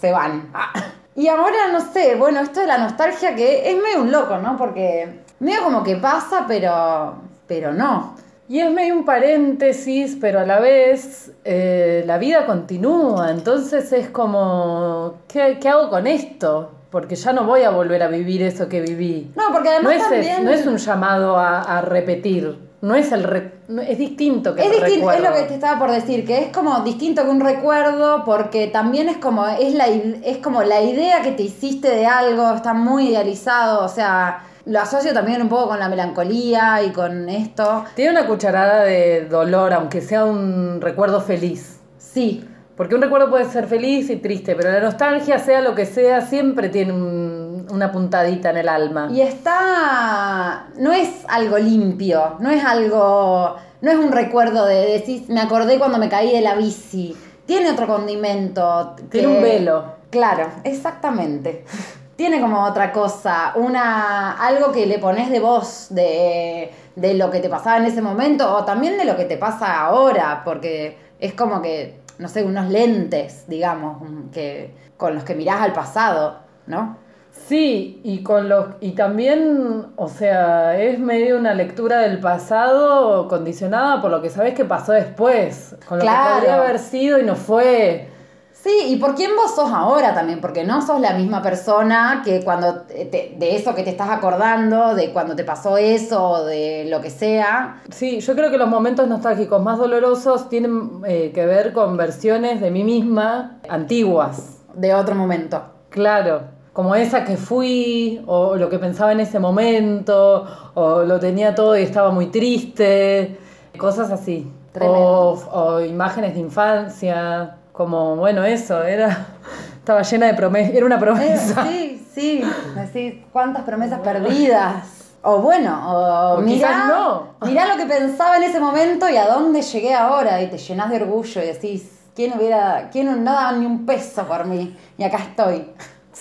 se 0.00 0.12
van. 0.12 0.50
Ah. 0.54 0.72
Y 1.14 1.28
ahora, 1.28 1.72
no 1.72 1.80
sé, 1.92 2.14
bueno, 2.14 2.40
esto 2.40 2.60
de 2.60 2.66
la 2.66 2.78
nostalgia 2.78 3.34
que 3.34 3.70
es 3.70 3.76
medio 3.76 4.00
un 4.00 4.10
loco, 4.10 4.38
¿no? 4.38 4.56
Porque 4.56 5.20
medio 5.40 5.62
como 5.64 5.82
que 5.82 5.96
pasa, 5.96 6.44
pero, 6.48 7.16
pero 7.46 7.72
no. 7.72 8.14
Y 8.48 8.60
es 8.60 8.70
medio 8.70 8.94
un 8.94 9.04
paréntesis, 9.04 10.16
pero 10.20 10.40
a 10.40 10.44
la 10.44 10.60
vez 10.60 11.32
eh, 11.44 12.02
la 12.06 12.18
vida 12.18 12.46
continúa. 12.46 13.30
Entonces 13.30 13.92
es 13.92 14.08
como, 14.08 15.18
¿qué, 15.28 15.58
qué 15.60 15.68
hago 15.68 15.90
con 15.90 16.06
esto? 16.06 16.72
Porque 16.90 17.14
ya 17.14 17.32
no 17.32 17.44
voy 17.44 17.62
a 17.62 17.70
volver 17.70 18.02
a 18.02 18.08
vivir 18.08 18.42
eso 18.42 18.68
que 18.68 18.80
viví. 18.80 19.30
No, 19.36 19.52
porque 19.52 19.68
además 19.68 19.84
no 19.84 20.00
es, 20.00 20.02
también... 20.02 20.44
no 20.44 20.50
es 20.50 20.66
un 20.66 20.78
llamado 20.78 21.36
a, 21.36 21.60
a 21.60 21.82
repetir. 21.82 22.69
No 22.82 22.94
es 22.94 23.12
el 23.12 23.24
re- 23.24 23.52
es 23.86 23.98
distinto 23.98 24.54
que 24.54 24.62
Es, 24.62 24.68
el 24.68 24.72
distinto, 24.84 25.10
es 25.10 25.16
recuerdo. 25.18 25.36
lo 25.36 25.42
que 25.42 25.48
te 25.48 25.54
estaba 25.54 25.78
por 25.78 25.90
decir, 25.90 26.24
que 26.26 26.38
es 26.38 26.48
como 26.48 26.80
distinto 26.80 27.22
que 27.24 27.28
un 27.30 27.40
recuerdo, 27.40 28.24
porque 28.24 28.68
también 28.68 29.08
es 29.10 29.18
como, 29.18 29.46
es, 29.46 29.74
la, 29.74 29.86
es 29.86 30.38
como 30.38 30.62
la 30.62 30.80
idea 30.80 31.20
que 31.22 31.32
te 31.32 31.42
hiciste 31.42 31.90
de 31.90 32.06
algo, 32.06 32.50
está 32.54 32.72
muy 32.72 33.08
idealizado, 33.10 33.84
o 33.84 33.88
sea, 33.88 34.44
lo 34.64 34.80
asocio 34.80 35.12
también 35.12 35.42
un 35.42 35.48
poco 35.50 35.68
con 35.68 35.78
la 35.78 35.88
melancolía 35.90 36.82
y 36.82 36.90
con 36.90 37.28
esto. 37.28 37.84
Tiene 37.96 38.12
una 38.12 38.26
cucharada 38.26 38.82
de 38.84 39.26
dolor, 39.26 39.72
aunque 39.74 40.00
sea 40.00 40.24
un 40.24 40.80
recuerdo 40.80 41.20
feliz. 41.20 41.80
Sí, 41.98 42.44
Porque 42.76 42.94
un 42.94 43.02
recuerdo 43.02 43.28
puede 43.28 43.44
ser 43.44 43.66
feliz 43.66 44.08
y 44.08 44.16
triste, 44.16 44.54
pero 44.56 44.72
la 44.72 44.80
nostalgia, 44.80 45.38
sea 45.38 45.60
lo 45.60 45.74
que 45.74 45.84
sea, 45.84 46.22
siempre 46.22 46.70
tiene 46.70 46.94
un- 46.94 47.29
una 47.70 47.92
puntadita 47.92 48.50
en 48.50 48.56
el 48.58 48.68
alma. 48.68 49.08
y 49.10 49.20
está, 49.20 50.66
no 50.76 50.92
es 50.92 51.24
algo 51.28 51.58
limpio, 51.58 52.36
no 52.40 52.50
es 52.50 52.64
algo, 52.64 53.56
no 53.80 53.90
es 53.90 53.96
un 53.98 54.12
recuerdo 54.12 54.64
de 54.66 54.86
decir, 54.86 55.24
me 55.28 55.40
acordé 55.40 55.78
cuando 55.78 55.98
me 55.98 56.08
caí 56.08 56.32
de 56.32 56.40
la 56.40 56.54
bici, 56.54 57.16
tiene 57.46 57.70
otro 57.70 57.86
condimento. 57.86 58.94
Tiene 59.10 59.28
que- 59.28 59.34
un 59.36 59.42
velo. 59.42 59.84
Claro, 60.10 60.48
exactamente. 60.64 61.64
tiene 62.16 62.40
como 62.40 62.64
otra 62.64 62.92
cosa, 62.92 63.52
una, 63.54 64.32
algo 64.32 64.72
que 64.72 64.86
le 64.86 64.98
pones 64.98 65.30
de 65.30 65.40
voz, 65.40 65.86
de, 65.90 66.70
de 66.94 67.14
lo 67.14 67.30
que 67.30 67.40
te 67.40 67.48
pasaba 67.48 67.78
en 67.78 67.84
ese 67.86 68.02
momento, 68.02 68.54
o 68.56 68.64
también 68.64 68.98
de 68.98 69.04
lo 69.06 69.16
que 69.16 69.24
te 69.24 69.36
pasa 69.38 69.80
ahora, 69.80 70.42
porque 70.44 70.98
es 71.18 71.32
como 71.32 71.62
que, 71.62 72.00
no 72.18 72.28
sé, 72.28 72.44
unos 72.44 72.68
lentes, 72.68 73.44
digamos, 73.48 74.02
que, 74.32 74.74
con 74.98 75.14
los 75.14 75.24
que 75.24 75.34
mirás 75.34 75.62
al 75.62 75.72
pasado, 75.72 76.40
¿no? 76.66 76.98
Sí, 77.46 78.00
y 78.04 78.22
con 78.22 78.48
los 78.48 78.66
y 78.80 78.92
también, 78.92 79.86
o 79.96 80.08
sea, 80.08 80.80
es 80.80 80.98
medio 80.98 81.36
una 81.36 81.54
lectura 81.54 81.98
del 81.98 82.20
pasado 82.20 83.26
condicionada 83.28 84.00
por 84.00 84.10
lo 84.10 84.22
que 84.22 84.30
sabes 84.30 84.54
que 84.54 84.64
pasó 84.64 84.92
después, 84.92 85.74
con 85.88 85.98
lo 85.98 86.04
que 86.04 86.10
podría 86.10 86.62
haber 86.62 86.78
sido 86.78 87.18
y 87.18 87.24
no 87.24 87.34
fue. 87.34 88.08
Sí, 88.52 88.70
y 88.88 88.96
por 88.96 89.14
quién 89.14 89.30
vos 89.36 89.54
sos 89.54 89.70
ahora 89.72 90.12
también, 90.12 90.40
porque 90.42 90.64
no 90.64 90.82
sos 90.82 91.00
la 91.00 91.14
misma 91.14 91.40
persona 91.40 92.20
que 92.22 92.44
cuando 92.44 92.84
de 92.84 93.56
eso 93.56 93.74
que 93.74 93.82
te 93.82 93.90
estás 93.90 94.10
acordando, 94.10 94.94
de 94.94 95.12
cuando 95.12 95.34
te 95.34 95.44
pasó 95.44 95.78
eso, 95.78 96.44
de 96.44 96.86
lo 96.90 97.00
que 97.00 97.08
sea. 97.08 97.80
Sí, 97.90 98.20
yo 98.20 98.34
creo 98.34 98.50
que 98.50 98.58
los 98.58 98.68
momentos 98.68 99.08
nostálgicos 99.08 99.62
más 99.62 99.78
dolorosos 99.78 100.50
tienen 100.50 101.00
eh, 101.06 101.32
que 101.34 101.46
ver 101.46 101.72
con 101.72 101.96
versiones 101.96 102.60
de 102.60 102.70
mí 102.70 102.84
misma 102.84 103.60
antiguas. 103.68 104.58
De 104.74 104.94
otro 104.94 105.14
momento. 105.14 105.62
Claro, 105.88 106.42
como 106.80 106.94
esa 106.94 107.26
que 107.26 107.36
fui, 107.36 108.22
o 108.24 108.56
lo 108.56 108.70
que 108.70 108.78
pensaba 108.78 109.12
en 109.12 109.20
ese 109.20 109.38
momento, 109.38 110.46
o 110.72 111.02
lo 111.02 111.20
tenía 111.20 111.54
todo 111.54 111.76
y 111.76 111.82
estaba 111.82 112.10
muy 112.10 112.28
triste, 112.28 113.38
cosas 113.76 114.10
así. 114.10 114.50
O, 114.80 115.38
o, 115.52 115.80
imágenes 115.82 116.32
de 116.32 116.40
infancia, 116.40 117.58
como, 117.70 118.16
bueno, 118.16 118.46
eso, 118.46 118.82
era, 118.82 119.26
estaba 119.76 120.00
llena 120.00 120.28
de 120.28 120.32
promesas, 120.32 120.74
era 120.74 120.86
una 120.86 120.98
promesa. 120.98 121.66
sí, 121.68 122.02
sí, 122.14 122.42
así, 122.78 123.26
cuántas 123.30 123.64
promesas 123.64 124.00
perdidas. 124.00 125.12
O 125.20 125.42
bueno, 125.42 126.36
o, 126.36 126.40
mirá, 126.40 126.86
no. 126.86 127.34
mirá 127.42 127.66
lo 127.66 127.76
que 127.76 127.84
pensaba 127.84 128.38
en 128.38 128.44
ese 128.44 128.58
momento 128.58 129.06
y 129.06 129.18
a 129.18 129.26
dónde 129.26 129.60
llegué 129.60 129.92
ahora, 129.92 130.40
y 130.40 130.46
te 130.46 130.56
llenas 130.56 130.88
de 130.88 130.96
orgullo 130.96 131.42
y 131.42 131.46
decís, 131.46 131.90
¿quién 132.14 132.32
hubiera, 132.38 132.88
quién 132.90 133.22
no 133.22 133.32
daba 133.32 133.52
ni 133.52 133.66
un 133.66 133.84
peso 133.84 134.24
por 134.24 134.46
mí? 134.46 134.74
Y 134.96 135.04
acá 135.04 135.18
estoy. 135.18 135.66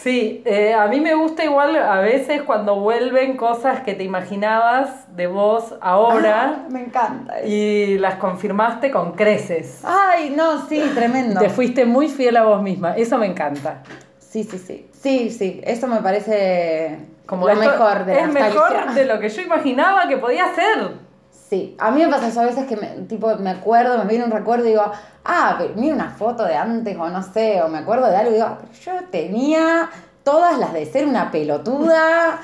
Sí, 0.02 0.42
eh, 0.46 0.74
a 0.74 0.88
mí 0.88 1.02
me 1.02 1.14
gusta 1.14 1.44
igual 1.44 1.76
a 1.76 2.00
veces 2.00 2.44
cuando 2.44 2.80
vuelven 2.80 3.36
cosas 3.36 3.82
que 3.82 3.94
te 3.96 4.06
imaginabas 4.06 5.14
de 5.14 5.28
vos 5.28 5.76
ahora. 5.82 6.64
Ah, 6.64 6.68
me 6.70 6.86
encanta. 6.86 7.42
Y 7.46 7.98
las 7.98 8.16
confirmaste 8.16 8.92
con 8.92 9.12
creces. 9.12 9.82
Ay, 9.84 10.34
no, 10.34 10.66
sí, 10.68 10.82
tremendo. 10.96 11.42
Te 11.42 11.50
fuiste 11.50 11.86
muy 11.86 12.08
fiel 12.08 12.38
a 12.38 12.44
vos 12.44 12.62
misma, 12.62 12.96
eso 12.96 13.18
me 13.18 13.26
encanta. 13.26 13.84
Sí, 14.20 14.46
sí, 14.46 14.58
sí. 14.58 14.90
Sí, 14.94 15.32
sí, 15.32 15.60
eso 15.66 15.88
me 15.88 16.02
parece 16.02 17.00
como 17.26 17.46
lo 17.46 17.56
mejor 17.56 18.06
de 18.06 18.22
Es 18.22 18.32
mejor 18.32 18.94
de 18.94 19.06
lo 19.06 19.20
que 19.20 19.28
yo 19.28 19.42
imaginaba 19.42 20.08
que 20.08 20.16
podía 20.18 20.54
ser. 20.56 21.09
Sí, 21.50 21.76
a 21.80 21.90
mí 21.90 22.04
me 22.04 22.10
pasa 22.10 22.28
eso 22.28 22.42
a 22.42 22.46
veces 22.46 22.68
que 22.68 22.76
me, 22.76 22.88
tipo, 23.08 23.36
me 23.38 23.50
acuerdo, 23.50 23.98
me 23.98 24.06
viene 24.06 24.24
un 24.24 24.30
recuerdo 24.30 24.66
y 24.66 24.70
digo, 24.70 24.92
ah, 25.26 25.60
mira 25.76 25.96
una 25.96 26.12
foto 26.12 26.46
de 26.46 26.56
antes 26.56 26.96
o 26.96 27.10
no 27.10 27.24
sé, 27.24 27.60
o 27.64 27.68
me 27.70 27.80
acuerdo 27.80 28.08
de 28.08 28.18
algo 28.18 28.30
y 28.30 28.34
digo, 28.36 28.46
ah, 28.46 28.60
yo 28.86 28.92
tenía 29.10 29.90
todas 30.24 30.60
las 30.60 30.74
de 30.74 30.86
ser 30.86 31.08
una 31.08 31.32
pelotuda 31.32 32.40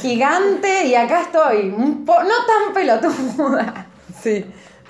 gigante 0.00 0.86
y 0.86 0.94
acá 0.94 1.22
estoy, 1.22 1.74
no 1.76 2.06
tan 2.06 2.72
pelotuda. 2.74 3.86
Sí, 4.20 4.44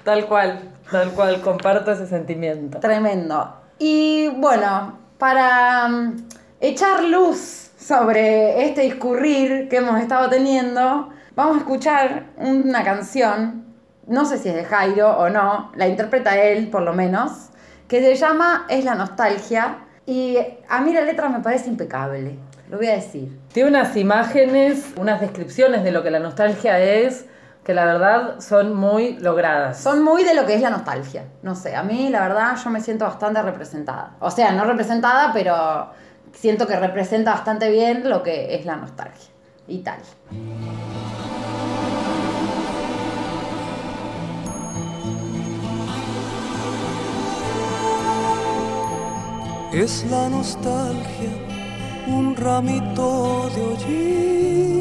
tal 0.05 0.27
cual, 0.27 0.59
tal 0.91 1.11
cual, 1.11 1.43
comparto 1.43 1.93
ese 1.93 2.07
sentimiento. 2.07 2.79
Tremendo. 2.81 3.57
Y 3.79 4.29
bueno, 4.29 4.97
para 5.19 5.87
mm, 5.87 6.29
echar 6.61 7.05
luz 7.05 7.71
sobre 7.79 8.65
este 8.65 8.83
discurrir 8.83 9.69
que 9.69 9.77
hemos 9.77 10.01
estado 10.01 10.31
teniendo, 10.31 11.11
Vamos 11.39 11.59
a 11.59 11.61
escuchar 11.61 12.25
una 12.37 12.83
canción, 12.83 13.65
no 14.09 14.25
sé 14.25 14.39
si 14.39 14.49
es 14.49 14.57
de 14.57 14.65
Jairo 14.65 15.17
o 15.19 15.31
no, 15.31 15.71
la 15.77 15.87
interpreta 15.87 16.37
él 16.37 16.67
por 16.67 16.83
lo 16.83 16.95
menos, 16.95 17.51
que 17.87 18.01
se 18.01 18.17
llama 18.17 18.67
Es 18.69 18.85
la 18.85 18.97
nostalgia 18.97 19.87
y 20.05 20.37
a 20.69 20.81
mí 20.81 20.93
la 20.93 21.03
letra 21.03 21.29
me 21.29 21.39
parece 21.39 21.69
impecable, 21.69 22.37
lo 22.69 22.79
voy 22.79 22.89
a 22.89 22.95
decir. 22.95 23.39
Tiene 23.53 23.69
unas 23.69 23.97
imágenes, 23.97 24.93
unas 24.97 25.21
descripciones 25.21 25.85
de 25.85 25.93
lo 25.93 26.03
que 26.03 26.11
la 26.11 26.19
nostalgia 26.19 26.81
es 26.81 27.27
que 27.63 27.73
la 27.73 27.85
verdad 27.85 28.41
son 28.41 28.75
muy 28.75 29.17
logradas. 29.21 29.79
Son 29.79 30.03
muy 30.03 30.25
de 30.25 30.35
lo 30.35 30.45
que 30.45 30.55
es 30.55 30.61
la 30.61 30.71
nostalgia. 30.71 31.23
No 31.43 31.55
sé, 31.55 31.77
a 31.77 31.85
mí 31.85 32.09
la 32.09 32.23
verdad 32.23 32.57
yo 32.57 32.69
me 32.69 32.81
siento 32.81 33.05
bastante 33.05 33.41
representada. 33.43 34.17
O 34.19 34.33
sea, 34.33 34.51
no 34.51 34.65
representada, 34.65 35.33
pero 35.33 35.91
siento 36.33 36.67
que 36.67 36.75
representa 36.75 37.31
bastante 37.31 37.71
bien 37.71 38.11
lo 38.11 38.25
que 38.25 38.57
es 38.57 38.67
la 38.67 38.75
nostalgia 38.75 39.31
y 39.69 39.79
tal. 39.79 39.99
Es 49.81 50.05
la 50.11 50.29
nostalgia, 50.29 51.31
un 52.09 52.35
ramito 52.35 53.49
de 53.55 53.63
hollín, 53.63 54.79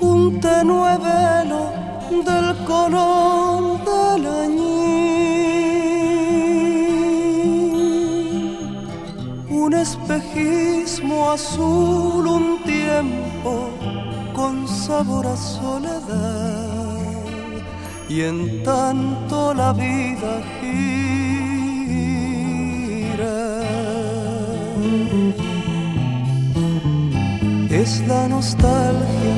un 0.00 0.40
tenue 0.40 0.98
velo 0.98 1.70
del 2.10 2.56
color 2.66 3.78
del 3.88 4.26
añil, 4.44 4.66
un 9.48 9.72
espejismo 9.72 11.30
azul, 11.30 12.26
un 12.26 12.62
tiempo 12.64 13.70
con 14.34 14.68
sabor 14.68 15.26
a 15.26 15.36
soledad 15.36 16.75
y 18.08 18.22
en 18.22 18.62
tanto 18.62 19.52
la 19.54 19.72
vida 19.72 20.42
gira. 20.60 20.86
Es 27.70 28.06
la 28.06 28.28
nostalgia, 28.28 29.34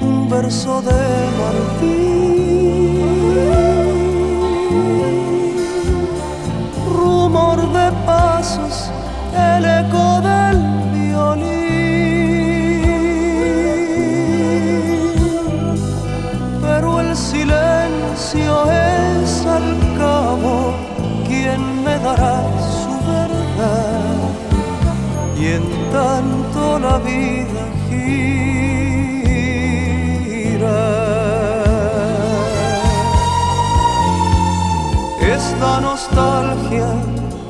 un 0.00 0.28
verso 0.28 0.82
de 0.82 0.92
Martín, 1.40 1.92
rumor 6.94 7.58
de 7.72 7.92
pasos, 8.04 8.90
el 9.34 9.64
eco 9.64 10.20
del 10.20 10.81
es 18.40 19.46
al 19.46 19.78
cabo 19.98 20.74
quien 21.26 21.84
me 21.84 21.98
dará 21.98 22.42
su 22.60 22.92
verdad 23.06 24.16
y 25.38 25.46
en 25.46 25.64
tanto 25.92 26.78
la 26.78 26.98
vida 26.98 27.64
gira. 27.88 28.12
Es 35.20 35.44
la 35.60 35.80
nostalgia, 35.80 36.88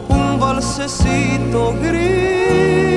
un 0.08 0.40
balsecito 0.40 1.74
gris 1.80 2.91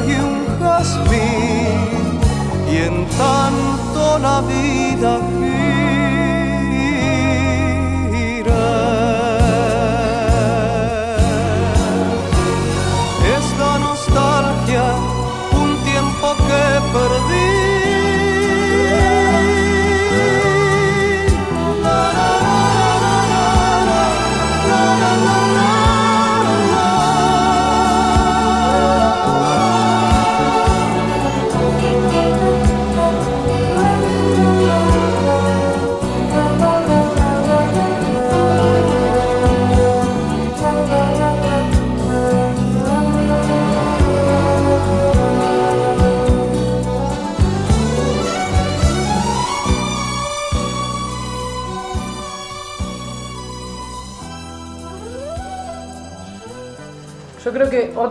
reja 0.00 0.06
y 0.06 0.20
un 0.20 0.46
jazmín 0.58 2.20
y 2.70 2.76
en 2.76 3.06
tanto 3.08 4.18
la 4.18 4.40
vida 4.42 5.18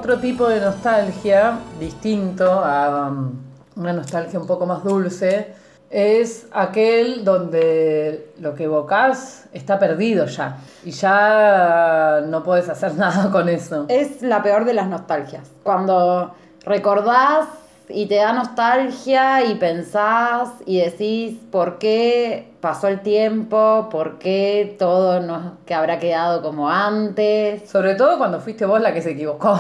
otro 0.09 0.21
tipo 0.21 0.49
de 0.49 0.59
nostalgia, 0.59 1.59
distinto 1.79 2.51
a 2.51 3.09
um, 3.09 3.31
una 3.75 3.93
nostalgia 3.93 4.39
un 4.39 4.47
poco 4.47 4.65
más 4.65 4.83
dulce, 4.83 5.53
es 5.91 6.47
aquel 6.51 7.23
donde 7.23 8.31
lo 8.39 8.55
que 8.55 8.63
evocas 8.63 9.45
está 9.53 9.77
perdido 9.77 10.25
ya 10.25 10.57
y 10.83 10.89
ya 10.89 12.21
no 12.25 12.41
puedes 12.41 12.69
hacer 12.69 12.95
nada 12.97 13.29
con 13.29 13.49
eso. 13.49 13.85
Es 13.87 14.23
la 14.23 14.41
peor 14.41 14.65
de 14.65 14.73
las 14.73 14.87
nostalgias. 14.87 15.51
Cuando 15.61 16.33
recordás 16.65 17.45
y 17.87 18.07
te 18.07 18.15
da 18.15 18.33
nostalgia 18.33 19.45
y 19.45 19.55
pensás 19.55 20.49
y 20.65 20.79
decís 20.79 21.37
por 21.51 21.77
qué 21.77 22.51
pasó 22.61 22.87
el 22.87 23.01
tiempo, 23.01 23.89
por 23.91 24.17
qué 24.17 24.75
todo 24.79 25.19
no 25.19 25.57
que 25.67 25.75
habrá 25.75 25.99
quedado 25.99 26.41
como 26.41 26.67
antes. 26.67 27.69
Sobre 27.69 27.93
todo 27.93 28.17
cuando 28.17 28.39
fuiste 28.39 28.65
vos 28.65 28.81
la 28.81 28.91
que 28.91 29.03
se 29.03 29.11
equivocó. 29.11 29.59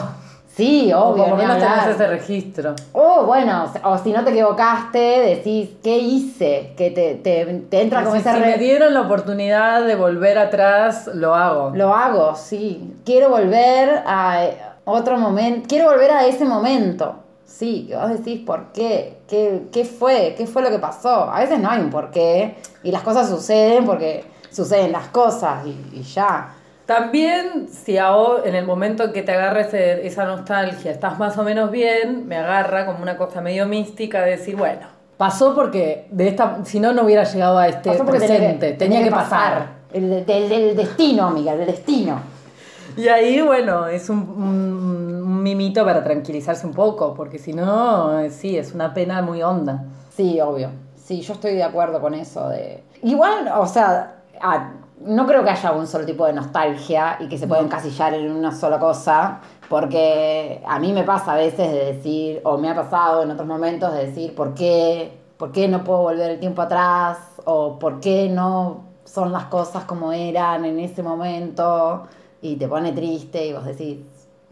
Sí, 0.59 0.91
O 0.93 0.99
obvio. 1.05 1.23
por 1.23 1.29
lo 1.31 1.35
menos 1.37 1.57
tenés 1.57 1.87
ese 1.95 2.07
registro. 2.07 2.75
O 2.93 3.23
bueno, 3.25 3.65
o 3.83 3.97
si 3.97 4.11
no 4.11 4.23
te 4.23 4.31
equivocaste, 4.31 4.99
decís, 4.99 5.69
¿qué 5.83 5.97
hice? 5.97 6.73
Que 6.77 6.91
te, 6.91 7.15
te, 7.15 7.45
te 7.69 7.81
entra 7.81 8.01
como 8.03 8.15
si, 8.15 8.21
ese 8.21 8.33
si 8.33 8.39
re- 8.39 8.45
me 8.45 8.57
dieron 8.57 8.93
la 8.93 9.01
oportunidad 9.01 9.83
de 9.85 9.95
volver 9.95 10.37
atrás, 10.37 11.09
lo 11.13 11.33
hago. 11.33 11.71
Lo 11.75 11.93
hago, 11.95 12.35
sí. 12.35 12.93
Quiero 13.05 13.29
volver 13.29 14.03
a 14.05 14.45
otro 14.85 15.17
momento. 15.17 15.65
Quiero 15.67 15.89
volver 15.89 16.11
a 16.11 16.25
ese 16.25 16.45
momento. 16.45 17.15
Sí, 17.45 17.85
que 17.89 17.95
vos 17.95 18.09
decís 18.09 18.41
por 18.45 18.71
qué. 18.73 19.17
qué. 19.27 19.63
¿Qué 19.71 19.83
fue? 19.85 20.35
¿Qué 20.37 20.45
fue 20.47 20.61
lo 20.61 20.69
que 20.69 20.79
pasó? 20.79 21.29
A 21.31 21.39
veces 21.39 21.59
no 21.59 21.69
hay 21.69 21.79
un 21.81 21.89
por 21.89 22.11
qué. 22.11 22.55
Y 22.83 22.91
las 22.91 23.01
cosas 23.01 23.27
suceden 23.29 23.85
porque 23.85 24.23
suceden 24.51 24.91
las 24.91 25.07
cosas 25.07 25.65
y, 25.65 25.69
y 25.93 26.01
ya. 26.03 26.53
También, 26.89 27.67
si 27.69 27.99
ahora, 27.99 28.49
en 28.49 28.55
el 28.55 28.65
momento 28.65 29.03
en 29.03 29.13
que 29.13 29.21
te 29.21 29.31
agarra 29.31 29.61
ese- 29.61 30.07
esa 30.07 30.25
nostalgia, 30.25 30.89
estás 30.89 31.19
más 31.19 31.37
o 31.37 31.43
menos 31.43 31.69
bien, 31.69 32.27
me 32.27 32.35
agarra 32.35 32.87
como 32.87 33.03
una 33.03 33.15
cosa 33.15 33.41
medio 33.41 33.67
mística 33.67 34.23
de 34.23 34.31
decir, 34.31 34.55
bueno, 34.55 34.87
pasó 35.15 35.53
porque 35.53 36.07
de 36.09 36.29
esta, 36.29 36.65
si 36.65 36.79
no, 36.79 36.91
no 36.91 37.03
hubiera 37.03 37.25
llegado 37.25 37.59
a 37.59 37.67
este 37.67 37.91
presente, 37.91 38.71
tenía, 38.73 39.03
que 39.03 39.11
pasar. 39.11 39.67
El, 39.93 40.09
de- 40.09 40.25
del, 40.25 40.49
del 40.49 40.75
destino, 40.75 41.27
amiga, 41.27 41.55
del 41.55 41.67
destino. 41.67 42.21
Y 42.97 43.07
ahí, 43.07 43.39
bueno, 43.39 43.85
es 43.85 44.09
un, 44.09 44.17
un- 44.21 45.21
un 45.27 45.43
mimito 45.43 45.85
para 45.85 46.03
tranquilizarse 46.03 46.65
un 46.65 46.73
poco, 46.73 47.13
porque 47.13 47.37
si 47.37 47.53
no, 47.53 48.19
eh, 48.19 48.31
sí, 48.31 48.57
es 48.57 48.73
una 48.73 48.95
pena 48.95 49.21
muy 49.21 49.43
honda. 49.43 49.83
Sí, 50.09 50.41
obvio. 50.41 50.71
Sí, 50.95 51.21
yo 51.21 51.33
estoy 51.33 51.53
de 51.53 51.63
acuerdo 51.63 52.01
con 52.01 52.15
eso. 52.15 52.49
De... 52.49 52.83
Igual, 53.03 53.47
o 53.55 53.67
sea, 53.67 54.15
ah, 54.41 54.71
no 55.01 55.25
creo 55.25 55.43
que 55.43 55.49
haya 55.49 55.71
un 55.71 55.87
solo 55.87 56.05
tipo 56.05 56.25
de 56.25 56.33
nostalgia 56.33 57.17
y 57.19 57.27
que 57.27 57.37
se 57.37 57.47
pueda 57.47 57.61
encasillar 57.61 58.13
en 58.13 58.31
una 58.31 58.51
sola 58.53 58.79
cosa, 58.79 59.39
porque 59.69 60.61
a 60.67 60.79
mí 60.79 60.91
me 60.93 61.03
pasa 61.03 61.33
a 61.33 61.35
veces 61.35 61.71
de 61.71 61.85
decir, 61.93 62.41
o 62.43 62.57
me 62.57 62.69
ha 62.69 62.75
pasado 62.75 63.23
en 63.23 63.31
otros 63.31 63.47
momentos 63.47 63.93
de 63.93 64.07
decir, 64.07 64.35
¿por 64.35 64.53
qué? 64.53 65.17
¿Por 65.37 65.51
qué 65.53 65.67
no 65.69 65.83
puedo 65.85 65.99
volver 66.01 66.31
el 66.31 66.39
tiempo 66.39 66.61
atrás? 66.61 67.17
¿O 67.45 67.79
por 67.79 67.99
qué 68.01 68.27
no 68.29 68.83
son 69.05 69.31
las 69.31 69.45
cosas 69.45 69.85
como 69.85 70.11
eran 70.11 70.65
en 70.65 70.79
ese 70.79 71.01
momento? 71.01 72.03
Y 72.41 72.57
te 72.57 72.67
pone 72.67 72.91
triste 72.91 73.45
y 73.47 73.53
vos 73.53 73.63
decís, 73.65 73.99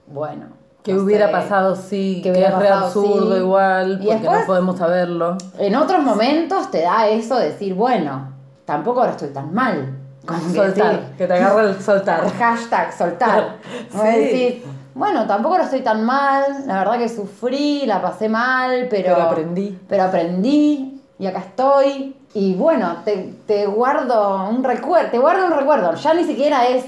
bueno. 0.07 0.45
Que 0.83 0.93
no 0.93 1.01
hubiera 1.03 1.25
sé. 1.27 1.31
pasado, 1.33 1.75
sí, 1.75 2.21
Que 2.23 2.31
que, 2.31 2.31
hubiera 2.31 2.47
es 2.49 2.55
re 2.60 2.67
pasado, 2.69 2.86
absurdo 2.86 3.33
sí. 3.36 3.39
igual, 3.41 3.97
porque 4.01 4.13
después- 4.13 4.39
no 4.39 4.45
podemos 4.47 4.77
saberlo. 4.77 5.38
En 5.60 5.75
otros 5.75 6.01
momentos 6.01 6.71
te 6.71 6.83
da 6.83 7.07
eso 7.10 7.36
de 7.38 7.47
decir, 7.49 7.73
bueno, 7.73 8.31
tampoco 8.63 9.01
ahora 9.01 9.12
estoy 9.12 9.29
tan 9.29 9.53
mal. 9.53 9.96
Como 10.27 10.39
que 10.47 10.53
Soltar, 10.59 10.93
sí. 10.95 10.99
que 11.17 11.27
te 11.27 11.33
agarra 11.33 11.61
el 11.63 11.81
soltar. 11.81 12.31
Hashtag 12.39 12.93
soltar. 12.93 13.55
Sí. 13.91 14.19
decís, 14.19 14.63
bueno, 14.93 15.25
tampoco 15.25 15.55
ahora 15.55 15.65
estoy 15.65 15.81
tan 15.81 16.03
mal. 16.03 16.43
La 16.65 16.79
verdad 16.79 16.97
que 16.99 17.09
sufrí, 17.09 17.85
la 17.85 18.01
pasé 18.01 18.29
mal, 18.29 18.87
pero. 18.89 19.13
Pero 19.15 19.21
aprendí. 19.23 19.79
Pero 19.87 20.03
aprendí 20.03 21.01
y 21.17 21.25
acá 21.25 21.39
estoy. 21.39 22.15
Y 22.33 22.53
bueno, 22.55 22.97
te, 23.05 23.33
te 23.47 23.65
guardo 23.65 24.47
un 24.49 24.63
recuerdo. 24.63 25.09
Te 25.09 25.17
guardo 25.19 25.45
un 25.45 25.53
recuerdo. 25.53 25.93
Ya 25.95 26.13
ni 26.13 26.23
siquiera 26.23 26.67
es. 26.67 26.85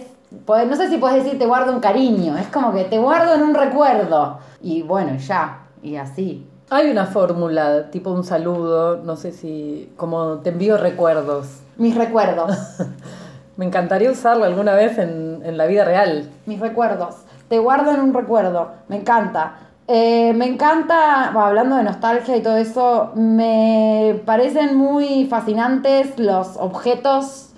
No 0.47 0.75
sé 0.75 0.89
si 0.89 0.97
puedes 0.97 1.23
decir 1.23 1.39
te 1.39 1.45
guardo 1.47 1.71
un 1.73 1.79
cariño. 1.79 2.37
Es 2.37 2.47
como 2.47 2.73
que 2.73 2.83
te 2.83 2.97
guardo 2.99 3.33
en 3.33 3.41
un 3.41 3.55
recuerdo. 3.55 4.39
Y 4.61 4.83
bueno, 4.83 5.17
ya. 5.17 5.61
Y 5.81 5.95
así. 5.95 6.45
Hay 6.71 6.91
una 6.91 7.07
fórmula, 7.07 7.89
tipo 7.89 8.11
un 8.11 8.23
saludo, 8.23 8.97
no 8.97 9.15
sé 9.15 9.31
si, 9.31 9.91
como 9.97 10.37
te 10.39 10.49
envío 10.49 10.77
recuerdos. 10.77 11.47
Mis 11.77 11.95
recuerdos. 11.95 12.51
Me 13.59 13.65
encantaría 13.65 14.09
usarlo 14.09 14.45
alguna 14.45 14.73
vez 14.73 14.97
en, 14.97 15.41
en 15.43 15.57
la 15.57 15.65
vida 15.65 15.83
real. 15.83 16.29
mis 16.45 16.61
recuerdos. 16.61 17.17
Te 17.49 17.59
guardo 17.59 17.91
en 17.91 17.99
un 17.99 18.13
recuerdo. 18.13 18.71
Me 18.87 18.95
encanta. 18.95 19.55
Eh, 19.85 20.31
me 20.33 20.45
encanta, 20.45 21.25
hablando 21.31 21.75
de 21.75 21.83
nostalgia 21.83 22.37
y 22.37 22.41
todo 22.41 22.55
eso, 22.55 23.11
me 23.15 24.21
parecen 24.25 24.77
muy 24.77 25.25
fascinantes 25.25 26.17
los 26.17 26.55
objetos, 26.55 27.49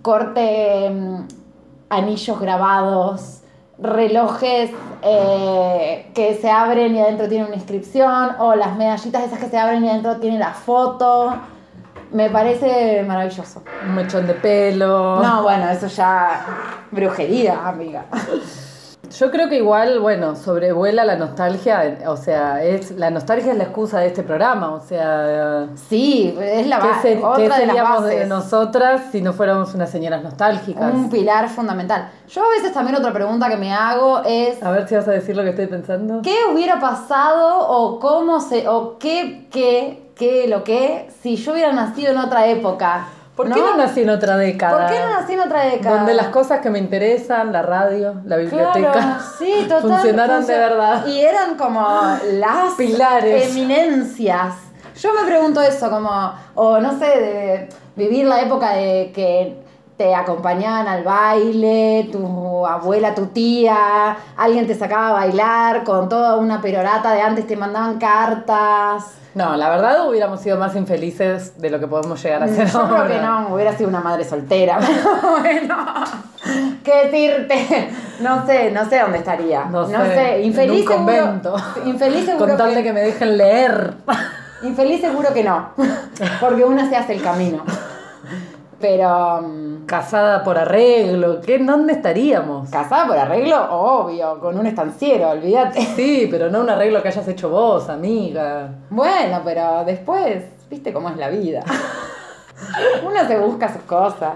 corte, 0.00 0.88
mm, 0.88 1.28
anillos 1.90 2.40
grabados, 2.40 3.42
relojes 3.78 4.70
eh, 5.02 6.10
que 6.14 6.36
se 6.36 6.50
abren 6.50 6.94
y 6.94 7.00
adentro 7.00 7.28
tiene 7.28 7.44
una 7.44 7.56
inscripción, 7.56 8.30
o 8.38 8.54
las 8.54 8.78
medallitas 8.78 9.24
esas 9.24 9.38
que 9.38 9.50
se 9.50 9.58
abren 9.58 9.84
y 9.84 9.90
adentro 9.90 10.16
tiene 10.20 10.38
la 10.38 10.54
foto. 10.54 11.34
Me 12.12 12.28
parece 12.30 13.02
maravilloso. 13.06 13.62
Un 13.86 13.94
mechón 13.94 14.26
de 14.26 14.34
pelo. 14.34 15.22
No, 15.22 15.42
bueno, 15.42 15.68
eso 15.70 15.86
ya 15.86 16.44
brujería, 16.90 17.66
amiga. 17.68 18.04
Yo 19.18 19.30
creo 19.32 19.48
que 19.48 19.56
igual, 19.56 19.98
bueno, 19.98 20.36
sobrevuela 20.36 21.04
la 21.04 21.16
nostalgia, 21.16 21.98
o 22.06 22.16
sea, 22.16 22.62
es 22.62 22.92
la 22.92 23.10
nostalgia 23.10 23.50
es 23.50 23.58
la 23.58 23.64
excusa 23.64 23.98
de 23.98 24.06
este 24.06 24.22
programa, 24.22 24.72
o 24.72 24.80
sea, 24.80 25.66
Sí, 25.88 26.36
es 26.40 26.66
la 26.68 26.78
¿qué, 26.78 26.88
base. 26.88 27.02
ser- 27.14 27.24
otra 27.24 27.36
qué 27.36 27.48
de 27.48 27.66
seríamos 27.66 28.04
de 28.04 28.14
bases. 28.14 28.28
nosotras 28.28 29.00
si 29.10 29.20
no 29.20 29.32
fuéramos 29.32 29.74
unas 29.74 29.90
señoras 29.90 30.22
nostálgicas? 30.22 30.94
Un 30.94 31.10
pilar 31.10 31.48
fundamental. 31.48 32.08
Yo 32.28 32.44
a 32.44 32.50
veces 32.50 32.72
también 32.72 32.96
otra 32.98 33.12
pregunta 33.12 33.48
que 33.48 33.56
me 33.56 33.72
hago 33.72 34.20
es 34.24 34.62
A 34.62 34.70
ver 34.70 34.86
si 34.86 34.94
vas 34.94 35.08
a 35.08 35.12
decir 35.12 35.34
lo 35.36 35.42
que 35.42 35.50
estoy 35.50 35.66
pensando. 35.66 36.22
¿qué 36.22 36.36
hubiera 36.52 36.78
pasado 36.78 37.66
o 37.68 37.98
cómo 37.98 38.38
se 38.40 38.68
o 38.68 38.96
qué 38.98 39.48
qué 39.50 40.09
qué 40.20 40.46
lo 40.46 40.62
que 40.62 41.08
si 41.22 41.36
yo 41.36 41.52
hubiera 41.52 41.72
nacido 41.72 42.12
en 42.12 42.18
otra 42.18 42.46
época? 42.46 43.08
¿Por 43.34 43.50
qué 43.50 43.58
no 43.58 43.74
nací 43.74 44.02
en 44.02 44.10
otra 44.10 44.36
década? 44.36 44.76
¿Por 44.76 44.94
qué 44.94 45.00
no 45.02 45.18
nací 45.18 45.32
en 45.32 45.40
otra 45.40 45.62
década? 45.64 45.96
Donde 45.96 46.12
las 46.12 46.26
cosas 46.26 46.60
que 46.60 46.68
me 46.68 46.78
interesan, 46.78 47.52
la 47.52 47.62
radio, 47.62 48.16
la 48.26 48.36
biblioteca, 48.36 48.92
Claro, 48.92 49.14
sí, 49.38 49.66
total, 49.66 49.90
funcionaran 49.90 50.46
de 50.46 50.58
verdad. 50.58 51.06
Y 51.06 51.20
eran 51.20 51.56
como 51.56 51.88
las 52.34 52.74
Pilares. 52.76 53.48
eminencias. 53.50 54.56
Yo 55.00 55.14
me 55.14 55.26
pregunto 55.26 55.62
eso, 55.62 55.88
como, 55.88 56.34
o 56.54 56.78
no 56.80 56.98
sé, 56.98 57.06
de 57.06 57.68
vivir 57.96 58.26
la 58.26 58.42
época 58.42 58.74
de 58.74 59.10
que 59.14 59.59
te 60.00 60.14
acompañaban 60.14 60.88
al 60.88 61.04
baile, 61.04 62.08
tu 62.10 62.66
abuela, 62.66 63.14
tu 63.14 63.26
tía, 63.26 64.16
alguien 64.34 64.66
te 64.66 64.74
sacaba 64.74 65.10
a 65.10 65.12
bailar 65.12 65.84
con 65.84 66.08
toda 66.08 66.36
una 66.36 66.62
perorata 66.62 67.12
de 67.12 67.20
antes, 67.20 67.46
te 67.46 67.54
mandaban 67.54 67.98
cartas. 67.98 69.04
No, 69.34 69.54
la 69.56 69.68
verdad 69.68 70.08
hubiéramos 70.08 70.40
sido 70.40 70.56
más 70.56 70.74
infelices 70.74 71.60
de 71.60 71.68
lo 71.68 71.78
que 71.78 71.86
podemos 71.86 72.22
llegar 72.22 72.42
a 72.44 72.48
ser 72.48 72.66
Yo 72.66 72.80
ahora. 72.80 73.04
creo 73.04 73.18
que 73.20 73.26
no, 73.26 73.54
hubiera 73.54 73.76
sido 73.76 73.90
una 73.90 74.00
madre 74.00 74.24
soltera. 74.24 74.78
Bueno, 75.38 75.76
¿qué 76.82 77.06
decirte? 77.10 77.90
No 78.20 78.46
sé, 78.46 78.70
no 78.70 78.88
sé 78.88 79.00
dónde 79.00 79.18
estaría. 79.18 79.66
No 79.66 79.86
No, 79.86 80.02
sé, 80.06 80.14
sé, 80.14 80.40
infeliz 80.40 80.56
en 80.56 80.70
un 80.70 80.76
seguro. 80.78 80.96
convento. 80.96 81.56
Infeliz 81.84 82.24
seguro 82.24 82.46
Con 82.46 82.56
tal 82.56 82.70
que, 82.70 82.76
de 82.76 82.82
que 82.84 82.92
me 82.94 83.00
dejen 83.02 83.36
leer. 83.36 83.94
infeliz 84.62 85.02
seguro 85.02 85.28
que 85.34 85.44
no, 85.44 85.68
porque 86.40 86.64
una 86.64 86.88
se 86.88 86.96
hace 86.96 87.12
el 87.12 87.22
camino. 87.22 87.62
Pero 88.80 89.44
Casada 89.86 90.42
por 90.44 90.56
arreglo, 90.56 91.40
¿qué? 91.40 91.58
¿Dónde 91.58 91.92
estaríamos? 91.94 92.70
casada 92.70 93.06
por 93.06 93.18
arreglo, 93.18 93.66
obvio, 93.70 94.38
con 94.40 94.58
un 94.58 94.66
estanciero, 94.66 95.30
olvídate. 95.30 95.80
Sí, 95.96 96.28
pero 96.30 96.48
no 96.50 96.60
un 96.60 96.70
arreglo 96.70 97.02
que 97.02 97.08
hayas 97.08 97.26
hecho 97.28 97.50
vos, 97.50 97.88
amiga. 97.88 98.68
Bueno, 98.88 99.40
pero 99.44 99.84
después, 99.84 100.44
viste 100.70 100.92
cómo 100.92 101.08
es 101.10 101.16
la 101.16 101.28
vida. 101.28 101.62
Uno 103.04 103.26
se 103.26 103.38
busca 103.38 103.72
sus 103.72 103.82
cosas. 103.82 104.34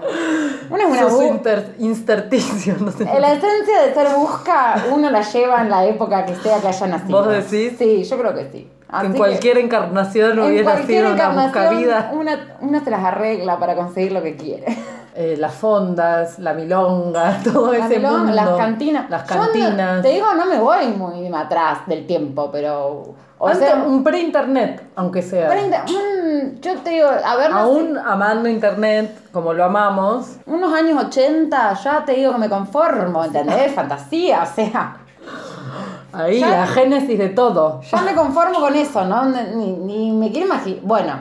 Uno 0.69 0.79
es 0.79 0.85
una 0.87 1.01
Sos 1.09 1.13
bu- 1.21 1.27
inter- 1.29 1.75
intersticio, 1.77 2.75
no 2.79 2.91
sé. 2.91 3.05
La 3.05 3.33
esencia 3.33 3.81
de 3.83 3.93
ser 3.93 4.07
busca, 4.15 4.75
uno 4.91 5.11
la 5.11 5.21
lleva 5.21 5.61
en 5.61 5.69
la 5.69 5.85
época 5.85 6.25
que 6.25 6.35
sea 6.35 6.59
que 6.59 6.67
haya 6.67 6.87
nacido. 6.87 7.23
¿Vos 7.23 7.27
decís? 7.29 7.75
Sí, 7.77 8.03
yo 8.03 8.17
creo 8.17 8.33
que 8.33 8.49
sí. 8.51 8.71
Así 8.97 9.05
en 9.07 9.13
cualquier 9.13 9.57
encarnación 9.57 10.31
en 10.39 10.45
hubiera 10.45 10.63
cualquier 10.63 10.87
sido 10.87 11.13
una 11.13 11.23
encarnación, 11.23 11.53
buscavida. 11.53 12.09
Una, 12.13 12.57
una 12.61 12.83
se 12.83 12.89
las 12.91 13.03
arregla 13.03 13.57
para 13.59 13.75
conseguir 13.75 14.11
lo 14.11 14.21
que 14.23 14.35
quiere. 14.35 14.65
Eh, 15.17 15.35
las 15.39 15.53
fondas, 15.53 16.39
la 16.39 16.53
milonga, 16.53 17.39
todo 17.43 17.71
La 17.71 17.85
ese 17.85 17.97
milonga, 17.97 18.17
mundo. 18.19 18.33
las 18.33 18.49
cantinas. 18.57 19.09
Las 19.09 19.29
no- 19.29 19.41
cantinas. 19.43 20.01
te 20.01 20.09
digo, 20.09 20.33
no 20.33 20.45
me 20.45 20.59
voy 20.59 20.87
muy 20.87 21.33
atrás 21.33 21.79
del 21.87 22.05
tiempo, 22.05 22.49
pero. 22.51 23.13
O 23.37 23.47
Antes, 23.49 23.67
sea, 23.67 23.75
un 23.83 24.01
pre-internet, 24.03 24.81
aunque 24.95 25.21
sea. 25.21 25.49
treinta- 25.49 25.83
mm, 25.83 26.59
yo 26.61 26.77
te 26.79 26.89
digo, 26.91 27.07
a 27.07 27.35
ver, 27.35 27.49
no 27.51 27.57
sé, 27.57 27.63
Aún 27.63 27.97
amando 27.97 28.47
internet 28.47 29.29
como 29.33 29.53
lo 29.53 29.65
amamos, 29.65 30.37
unos 30.45 30.73
años 30.73 31.03
80, 31.05 31.73
ya 31.73 32.05
te 32.05 32.13
digo 32.13 32.31
que 32.31 32.37
me 32.37 32.49
conformo, 32.49 33.23
¿entendés? 33.25 33.73
Fantasía, 33.73 34.43
o 34.43 34.55
sea. 34.55 34.97
Ahí 36.15 36.39
Ya- 36.39 36.49
la 36.49 36.67
génesis 36.67 37.17
de 37.17 37.29
todo. 37.29 37.81
Ya 37.81 38.01
me 38.01 38.13
conformo 38.15 38.59
con 38.59 38.75
eso, 38.75 39.05
¿no? 39.05 39.25
Ni, 39.25 39.71
ni 39.73 40.11
me 40.11 40.31
quiero 40.31 40.47
imaginar. 40.47 40.79
Bueno, 40.83 41.13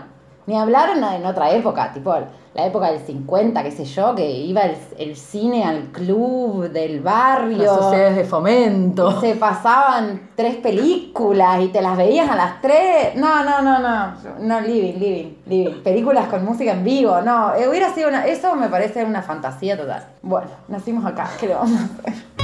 ni 0.46 0.57
hablar 0.59 0.90
en, 0.96 1.02
en 1.04 1.26
otra 1.26 1.50
época, 1.50 1.92
tipo 1.92 2.14
la 2.54 2.66
época 2.66 2.92
del 2.92 3.00
50, 3.00 3.64
qué 3.64 3.70
sé 3.72 3.85
yo, 3.85 4.14
que 4.14 4.30
iba 4.30 4.61
el, 4.62 4.76
el 4.98 5.16
cine 5.16 5.64
al 5.64 5.87
club 5.90 6.68
del 6.70 7.00
barrio. 7.00 7.59
Las 7.59 7.74
sociedades 7.74 8.14
de 8.14 8.24
fomento. 8.24 9.20
Se 9.20 9.35
pasaban 9.35 10.30
tres 10.37 10.54
películas 10.57 11.61
y 11.62 11.68
te 11.68 11.83
las 11.83 11.96
veías 11.96 12.30
a 12.30 12.37
las 12.37 12.61
tres. 12.61 13.16
No, 13.16 13.42
no, 13.42 13.61
no, 13.62 13.80
no. 13.80 14.14
No, 14.38 14.61
living, 14.61 15.00
living, 15.00 15.35
living. 15.46 15.83
Películas 15.83 16.28
con 16.28 16.44
música 16.44 16.70
en 16.72 16.85
vivo. 16.85 17.20
No, 17.22 17.54
eh, 17.57 17.68
hubiera 17.68 17.92
sido 17.92 18.09
una. 18.09 18.24
Eso 18.26 18.54
me 18.54 18.68
parece 18.68 19.02
una 19.04 19.22
fantasía 19.22 19.76
total. 19.76 20.07
Bueno, 20.22 20.46
nacimos 20.68 21.04
acá, 21.04 21.28
¿qué 21.40 21.48
le 21.48 21.54
vamos 21.54 21.80
a 21.80 21.85
hacer? 21.85 22.43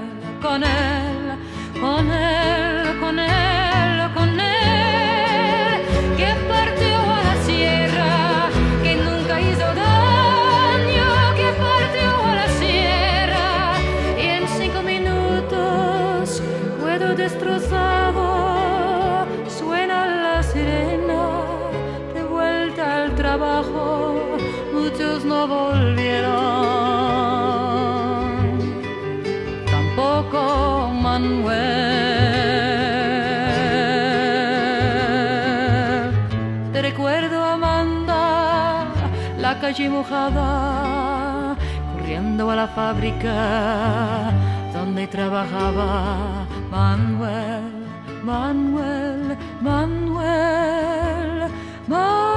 con 0.41 0.63
él, 0.63 1.37
con 1.79 2.11
él, 2.11 2.99
con 2.99 3.19
él, 3.19 4.11
con 4.15 4.39
él, 4.39 5.81
que 6.17 6.33
partió 6.49 6.97
a 6.97 7.21
la 7.23 7.35
sierra, 7.45 8.49
que 8.81 8.95
nunca 8.95 9.39
hizo 9.39 9.67
daño, 9.75 11.35
que 11.35 11.53
partió 11.67 12.25
a 12.25 12.35
la 12.35 12.47
sierra, 12.59 13.77
y 14.17 14.21
en 14.21 14.47
cinco 14.47 14.81
minutos, 14.81 16.41
cuero 16.81 17.13
destrozado, 17.15 18.25
suena 19.47 20.07
la 20.07 20.41
sirena, 20.41 21.23
de 22.15 22.23
vuelta 22.23 23.03
al 23.03 23.15
trabajo, 23.15 24.37
muchos 24.73 25.23
no 25.23 25.47
volvieron 25.47 26.10
mojada, 39.89 41.55
corriendo 41.93 42.49
a 42.51 42.55
la 42.55 42.67
fábrica 42.67 44.31
donde 44.73 45.07
trabajaba 45.07 46.45
Manuel, 46.69 47.85
Manuel, 48.23 49.37
Manuel, 49.61 51.49
Manuel. 51.87 52.30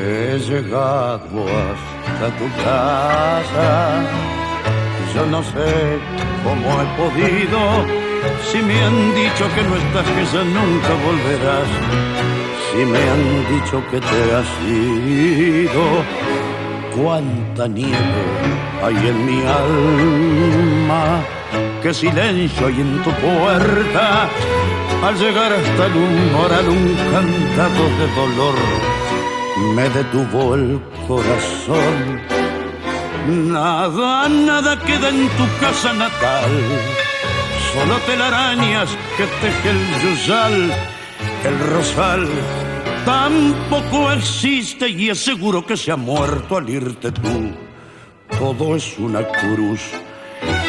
He 0.00 0.38
llegado 0.38 1.38
hasta 1.58 2.26
tu 2.38 2.46
casa. 2.64 3.68
Yo 5.14 5.26
no 5.26 5.42
sé 5.42 5.98
cómo 6.44 6.68
he 6.80 6.86
podido. 6.96 7.58
Si 8.50 8.58
me 8.58 8.82
han 8.82 9.14
dicho 9.14 9.44
que 9.54 9.62
no 9.62 9.76
estás, 9.76 10.04
que 10.04 10.44
nunca 10.44 10.92
volverás. 11.06 11.68
Si 12.70 12.84
me 12.84 12.98
han 12.98 13.24
dicho 13.54 13.82
que 13.90 14.00
te 14.00 14.20
has 14.36 14.50
ido. 14.66 15.84
Cuánta 16.96 17.68
nieve 17.68 18.24
hay 18.82 18.96
en 18.96 19.26
mi 19.26 19.42
alma. 19.42 21.37
Qué 21.82 21.94
silencio 21.94 22.66
hay 22.66 22.80
en 22.80 23.02
tu 23.02 23.10
puerta. 23.12 24.28
Al 25.02 25.16
llegar 25.16 25.52
hasta 25.52 25.86
el 25.86 25.96
umbral 25.96 26.68
un 26.68 26.94
cantado 27.12 27.84
de 27.98 28.14
dolor 28.16 28.54
me 29.74 29.88
detuvo 29.90 30.54
el 30.54 30.80
corazón. 31.06 32.20
Nada, 33.28 34.28
nada 34.28 34.78
queda 34.80 35.08
en 35.08 35.28
tu 35.28 35.46
casa 35.60 35.92
natal, 35.92 36.50
solo 37.72 37.98
telarañas 38.06 38.88
que 39.16 39.24
teje 39.40 39.70
el 39.70 40.02
yusal, 40.02 40.72
el 41.44 41.58
rosal. 41.70 42.28
Tampoco 43.04 44.12
existe 44.12 44.88
y 44.88 45.10
es 45.10 45.18
seguro 45.18 45.64
que 45.64 45.76
se 45.76 45.92
ha 45.92 45.96
muerto 45.96 46.56
al 46.56 46.68
irte 46.68 47.12
tú. 47.12 47.52
Todo 48.38 48.76
es 48.76 48.98
una 48.98 49.22
cruz. 49.26 49.80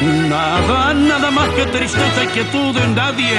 Nada, 0.01 0.93
nada 0.93 1.29
más 1.29 1.49
que 1.49 1.65
tristeza 1.65 2.23
y 2.23 2.27
quietud 2.27 2.77
en 2.77 2.95
nadie. 2.95 3.37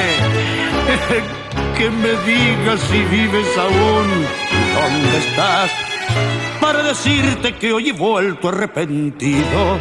que 1.78 1.88
me 1.88 2.10
digas 2.30 2.80
si 2.80 2.98
vives 3.04 3.56
aún, 3.56 4.26
dónde 4.74 5.18
estás, 5.18 5.70
para 6.60 6.82
decirte 6.82 7.54
que 7.54 7.72
hoy 7.72 7.88
he 7.88 7.92
vuelto 7.92 8.50
arrepentido 8.50 9.80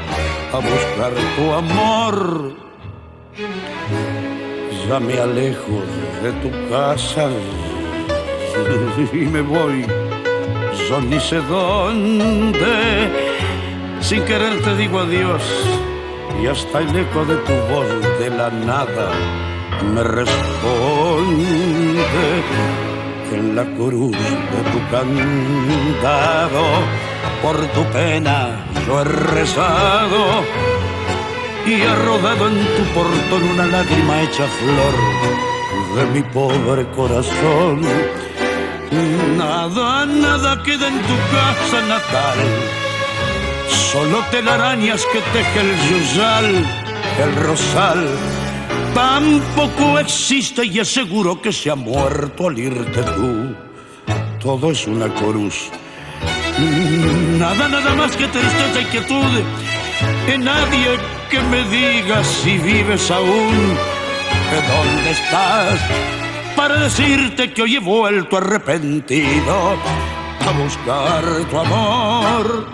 a 0.54 0.56
buscar 0.56 1.12
tu 1.36 1.52
amor. 1.52 2.54
Ya 4.88 5.00
me 5.02 5.20
alejo 5.20 5.84
de 6.24 6.32
tu 6.42 6.70
casa 6.70 7.30
y 9.14 9.18
me 9.18 9.42
voy, 9.42 9.86
yo 10.90 11.02
ni 11.02 11.20
sé 11.20 11.42
dónde. 11.42 13.10
Sin 14.00 14.24
querer 14.24 14.62
te 14.62 14.78
digo 14.78 15.00
adiós 15.00 15.44
y 16.42 16.48
hasta 16.48 16.80
el 16.80 16.96
eco 16.96 17.26
de 17.26 17.36
tu 17.38 17.54
voz 17.72 18.20
de 18.20 18.30
la 18.30 18.50
nada 18.50 19.12
me 19.94 20.04
responde 20.04 21.44
en 23.32 23.56
la 23.56 23.66
cruz 23.76 24.12
de 24.12 24.62
tu 24.72 24.80
candado. 24.92 26.64
Por 27.42 27.58
tu 27.68 27.84
pena 27.92 28.66
yo 28.86 29.02
he 29.02 29.04
rezado 29.06 30.44
y 31.66 31.82
ha 31.82 31.96
rodado 31.96 32.48
en 32.48 32.60
tu 32.76 32.84
portón 32.94 33.44
una 33.54 33.66
lágrima 33.68 34.22
hecha 34.24 34.46
flor 34.48 34.96
de 35.96 36.06
mi 36.14 36.22
pobre 36.22 36.86
corazón. 36.92 37.82
Nada, 39.38 40.06
nada 40.06 40.64
queda 40.64 40.88
en 40.88 41.00
tu 41.00 41.16
casa 41.32 41.82
natal. 41.88 42.89
Solo 43.70 44.24
telarañas 44.32 45.06
que 45.12 45.20
teje 45.34 45.60
el 45.62 45.76
yusal, 45.90 46.66
el 47.24 47.36
rosal. 47.36 48.08
Tampoco 48.94 50.00
existe 50.00 50.66
y 50.66 50.80
es 50.80 50.88
seguro 50.88 51.42
que 51.42 51.54
se 51.54 51.70
ha 51.70 51.76
muerto 51.76 52.48
al 52.48 52.60
irte 52.60 53.04
tú. 53.04 53.56
Todo 54.40 54.72
es 54.72 54.88
una 54.88 55.08
coruz. 55.16 55.70
Nada, 57.38 57.70
nada 57.70 57.94
más 57.96 58.16
que 58.16 58.28
tristeza 58.28 58.82
y 58.82 58.86
quietud. 58.86 59.44
Que 60.26 60.38
nadie 60.38 60.98
que 61.30 61.40
me 61.42 61.64
diga 61.66 62.24
si 62.24 62.58
vives 62.58 63.10
aún. 63.12 63.78
¿De 64.52 64.62
dónde 64.68 65.12
estás? 65.12 65.80
para 66.60 66.76
decirte 66.76 67.54
que 67.54 67.62
hoy 67.62 67.78
he 67.78 67.80
vuelto 67.80 68.36
arrepentido 68.36 69.78
a 70.42 70.52
buscar 70.62 71.24
tu 71.50 71.58
amor. 71.58 72.66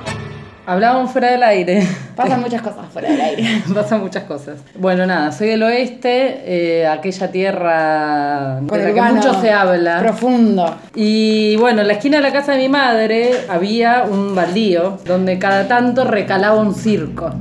Hablábamos 0.68 1.12
fuera 1.12 1.30
del 1.30 1.44
aire. 1.44 1.88
Pasan 2.16 2.42
muchas 2.42 2.62
cosas 2.62 2.86
fuera 2.92 3.10
del 3.10 3.22
aire. 3.22 3.62
Pasan 3.74 4.02
muchas 4.02 4.24
cosas. 4.24 4.60
Bueno, 4.76 5.06
nada, 5.06 5.32
soy 5.32 5.50
del 5.50 5.62
oeste, 5.62 6.42
eh, 6.46 6.88
aquella 6.88 7.32
tierra 7.32 8.60
de 8.62 8.78
la 8.78 8.94
que 8.94 9.14
mucho 9.14 9.40
se 9.42 9.52
habla. 9.52 10.00
Profundo. 10.00 10.76
Y 10.96 11.56
bueno, 11.58 11.82
en 11.82 11.88
la 11.88 11.94
esquina 11.94 12.18
de 12.18 12.24
la 12.24 12.34
casa 12.34 12.54
de 12.54 12.60
mi 12.60 12.70
madre 12.70 13.46
había 13.48 14.06
un 14.10 14.34
baldío 14.34 14.98
donde 15.06 15.38
cada 15.38 15.68
tanto 15.68 16.04
recalaba 16.04 16.60
un 16.60 16.74
circo. 16.74 17.32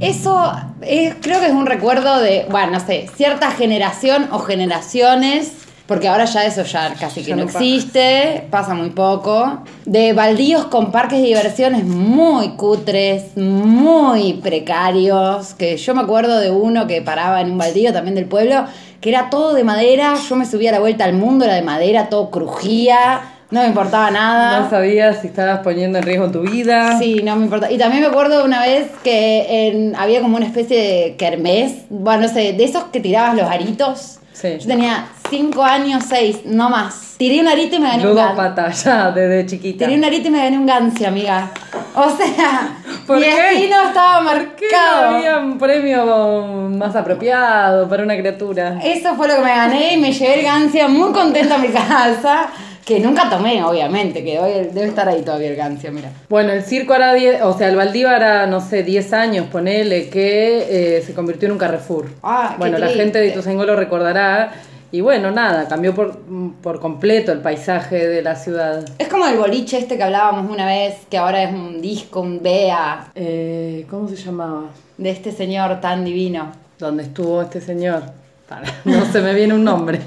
Eso 0.00 0.52
es, 0.82 1.14
creo 1.22 1.40
que 1.40 1.46
es 1.46 1.52
un 1.52 1.64
recuerdo 1.64 2.20
de, 2.20 2.46
bueno, 2.50 2.72
no 2.72 2.80
sé, 2.80 3.08
cierta 3.16 3.50
generación 3.50 4.28
o 4.30 4.40
generaciones, 4.40 5.65
porque 5.86 6.08
ahora 6.08 6.24
ya 6.24 6.44
eso 6.44 6.62
ya 6.64 6.94
casi 6.98 7.22
que 7.22 7.28
Ya 7.30 7.36
no, 7.36 7.42
existe, 7.44 8.46
pasa 8.50 8.74
muy 8.74 8.90
poco, 8.90 9.60
de 9.84 10.12
baldíos 10.12 10.64
con 10.66 10.90
parques 10.92 11.20
de 11.20 11.26
diversiones 11.26 11.84
muy 11.84 12.50
cutres, 12.56 13.36
muy 13.36 14.34
precarios, 14.34 15.54
que 15.54 15.76
yo 15.76 15.94
me 15.94 16.02
acuerdo 16.02 16.38
de 16.38 16.50
uno 16.50 16.86
que 16.86 17.02
paraba 17.02 17.40
en 17.40 17.52
un 17.52 17.58
baldío 17.58 17.92
también 17.92 18.14
del 18.14 18.26
pueblo, 18.26 18.64
que 19.00 19.10
era 19.10 19.30
todo 19.30 19.54
de 19.54 19.64
madera, 19.64 20.14
yo 20.28 20.36
me 20.36 20.44
subía 20.46 20.70
a 20.70 20.72
la 20.74 20.80
vuelta 20.80 21.04
al 21.04 21.12
mundo, 21.12 21.44
era 21.44 21.54
de 21.54 21.62
madera, 21.62 22.08
todo 22.08 22.30
crujía, 22.30 23.20
no 23.50 23.60
me 23.60 23.68
importaba 23.68 24.10
nada. 24.10 24.60
No 24.60 24.70
sabías 24.70 25.20
si 25.20 25.28
estabas 25.28 25.60
poniendo 25.60 25.98
en 25.98 26.04
riesgo 26.04 26.30
tu 26.32 26.40
vida. 26.40 26.98
Sí, 26.98 27.20
no 27.22 27.36
me 27.36 27.44
importa. 27.44 27.70
Y 27.70 27.78
también 27.78 28.02
me 28.02 28.08
acuerdo 28.08 28.44
una 28.44 28.60
vez 28.60 28.88
que 29.04 29.68
en- 29.68 29.94
había 29.94 30.20
como 30.20 30.36
una 30.36 30.46
especie 30.46 30.76
de 30.76 31.16
kermés, 31.16 31.82
bueno, 31.88 32.22
no 32.22 32.28
sé, 32.28 32.54
de 32.54 32.64
esos 32.64 32.84
que 32.84 32.98
tirabas 32.98 33.36
los 33.36 33.48
aritos. 33.48 34.18
Sí. 34.32 34.56
Yo 34.58 34.66
tenía 34.66 35.06
cinco 35.30 35.62
años, 35.62 36.04
seis, 36.08 36.40
no 36.44 36.68
más. 36.70 37.14
Tiré 37.16 37.40
un 37.40 37.48
arito 37.48 37.76
y 37.76 37.78
me 37.78 37.88
gané 37.88 38.06
un 38.06 38.14
gancio. 38.14 38.34
Ludópata, 38.34 38.70
ya, 38.70 39.10
desde 39.10 39.46
chiquita. 39.46 39.86
Tiré 39.86 39.96
un 39.98 40.04
arito 40.04 40.28
y 40.28 40.30
me 40.30 40.38
gané 40.38 40.58
un 40.58 40.66
gancio, 40.66 41.08
amiga. 41.08 41.50
O 41.94 42.10
sea, 42.10 42.76
¿Por 43.06 43.16
mi 43.16 43.22
qué? 43.24 43.30
destino 43.30 43.76
estaba 43.88 44.18
¿Qué 44.18 44.66
no 44.70 44.78
marcado. 44.78 45.16
había 45.16 45.38
un 45.38 45.58
premio 45.58 46.68
más 46.76 46.94
apropiado 46.94 47.88
para 47.88 48.02
una 48.02 48.16
criatura? 48.18 48.78
Eso 48.84 49.14
fue 49.14 49.28
lo 49.28 49.36
que 49.36 49.40
me 49.42 49.48
gané 49.56 49.94
y 49.94 49.96
me 49.96 50.12
llevé 50.12 50.40
el 50.40 50.44
gancio 50.44 50.88
muy 50.90 51.12
contenta 51.12 51.54
a 51.54 51.58
mi 51.58 51.68
casa. 51.68 52.48
Que 52.84 53.00
nunca 53.00 53.28
tomé, 53.28 53.64
obviamente, 53.64 54.22
que 54.22 54.38
hoy 54.38 54.68
debe 54.72 54.86
estar 54.86 55.08
ahí 55.08 55.22
todavía 55.22 55.48
el 55.48 55.56
gancio, 55.56 55.90
mira. 55.90 56.10
Bueno, 56.28 56.52
el 56.52 56.62
circo 56.62 56.92
hará 56.94 57.14
10, 57.14 57.42
o 57.42 57.56
sea, 57.58 57.68
el 57.68 57.74
baldío 57.74 58.08
hará, 58.08 58.46
no 58.46 58.60
sé, 58.60 58.84
10 58.84 59.12
años, 59.12 59.46
ponele, 59.50 60.08
que 60.08 60.98
eh, 60.98 61.02
se 61.04 61.12
convirtió 61.12 61.46
en 61.46 61.52
un 61.52 61.58
Carrefour. 61.58 62.06
Ah, 62.22 62.54
bueno, 62.58 62.78
la 62.78 62.86
gente 62.88 63.18
de 63.18 63.28
Ituzaingó 63.28 63.64
lo 63.64 63.74
recordará. 63.74 64.52
Y 64.92 65.00
bueno, 65.00 65.30
nada, 65.30 65.66
cambió 65.68 65.94
por, 65.94 66.18
por 66.62 66.80
completo 66.80 67.32
el 67.32 67.40
paisaje 67.40 68.06
de 68.06 68.22
la 68.22 68.36
ciudad. 68.36 68.84
Es 68.98 69.08
como 69.08 69.26
el 69.26 69.36
boliche 69.36 69.78
este 69.78 69.96
que 69.96 70.02
hablábamos 70.04 70.50
una 70.50 70.64
vez, 70.66 70.94
que 71.10 71.18
ahora 71.18 71.42
es 71.42 71.52
un 71.52 71.80
disco, 71.82 72.20
un 72.20 72.40
BEA, 72.42 73.08
Eh, 73.14 73.84
¿Cómo 73.90 74.08
se 74.08 74.16
llamaba? 74.16 74.64
de 74.96 75.10
este 75.10 75.32
señor 75.32 75.80
tan 75.80 76.04
divino. 76.04 76.52
¿Dónde 76.78 77.02
estuvo 77.02 77.42
este 77.42 77.60
señor? 77.60 78.02
Para, 78.48 78.62
no 78.84 79.04
se 79.06 79.20
me 79.20 79.34
viene 79.34 79.54
un 79.54 79.64
nombre. 79.64 80.00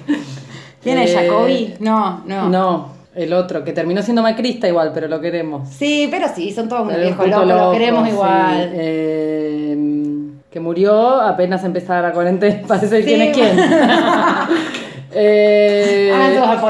¿Viene 0.83 1.03
Eh, 1.03 1.13
Jacobi? 1.13 1.73
No, 1.79 2.23
no. 2.25 2.49
No, 2.49 2.91
el 3.13 3.33
otro, 3.33 3.63
que 3.65 3.73
terminó 3.73 4.01
siendo 4.01 4.21
macrista 4.23 4.67
igual, 4.67 4.91
pero 4.93 5.07
lo 5.07 5.19
queremos. 5.19 5.67
Sí, 5.69 6.07
pero 6.09 6.27
sí, 6.33 6.51
son 6.53 6.69
todos 6.69 6.83
unos 6.87 6.97
viejos 7.01 7.27
locos, 7.27 7.47
los 7.47 7.57
loco, 7.59 7.71
queremos 7.73 8.03
sí. 8.07 8.09
igual. 8.13 8.71
Eh, 8.73 9.75
que 10.51 10.59
murió 10.59 11.21
apenas 11.21 11.63
empezara 11.63 12.01
la 12.09 12.13
cuarentena. 12.13 12.61
Parece 12.67 12.99
Sí. 12.99 13.05
quién 13.05 13.21
es 13.21 13.35
quién. 13.37 13.57
Eh, 15.11 16.13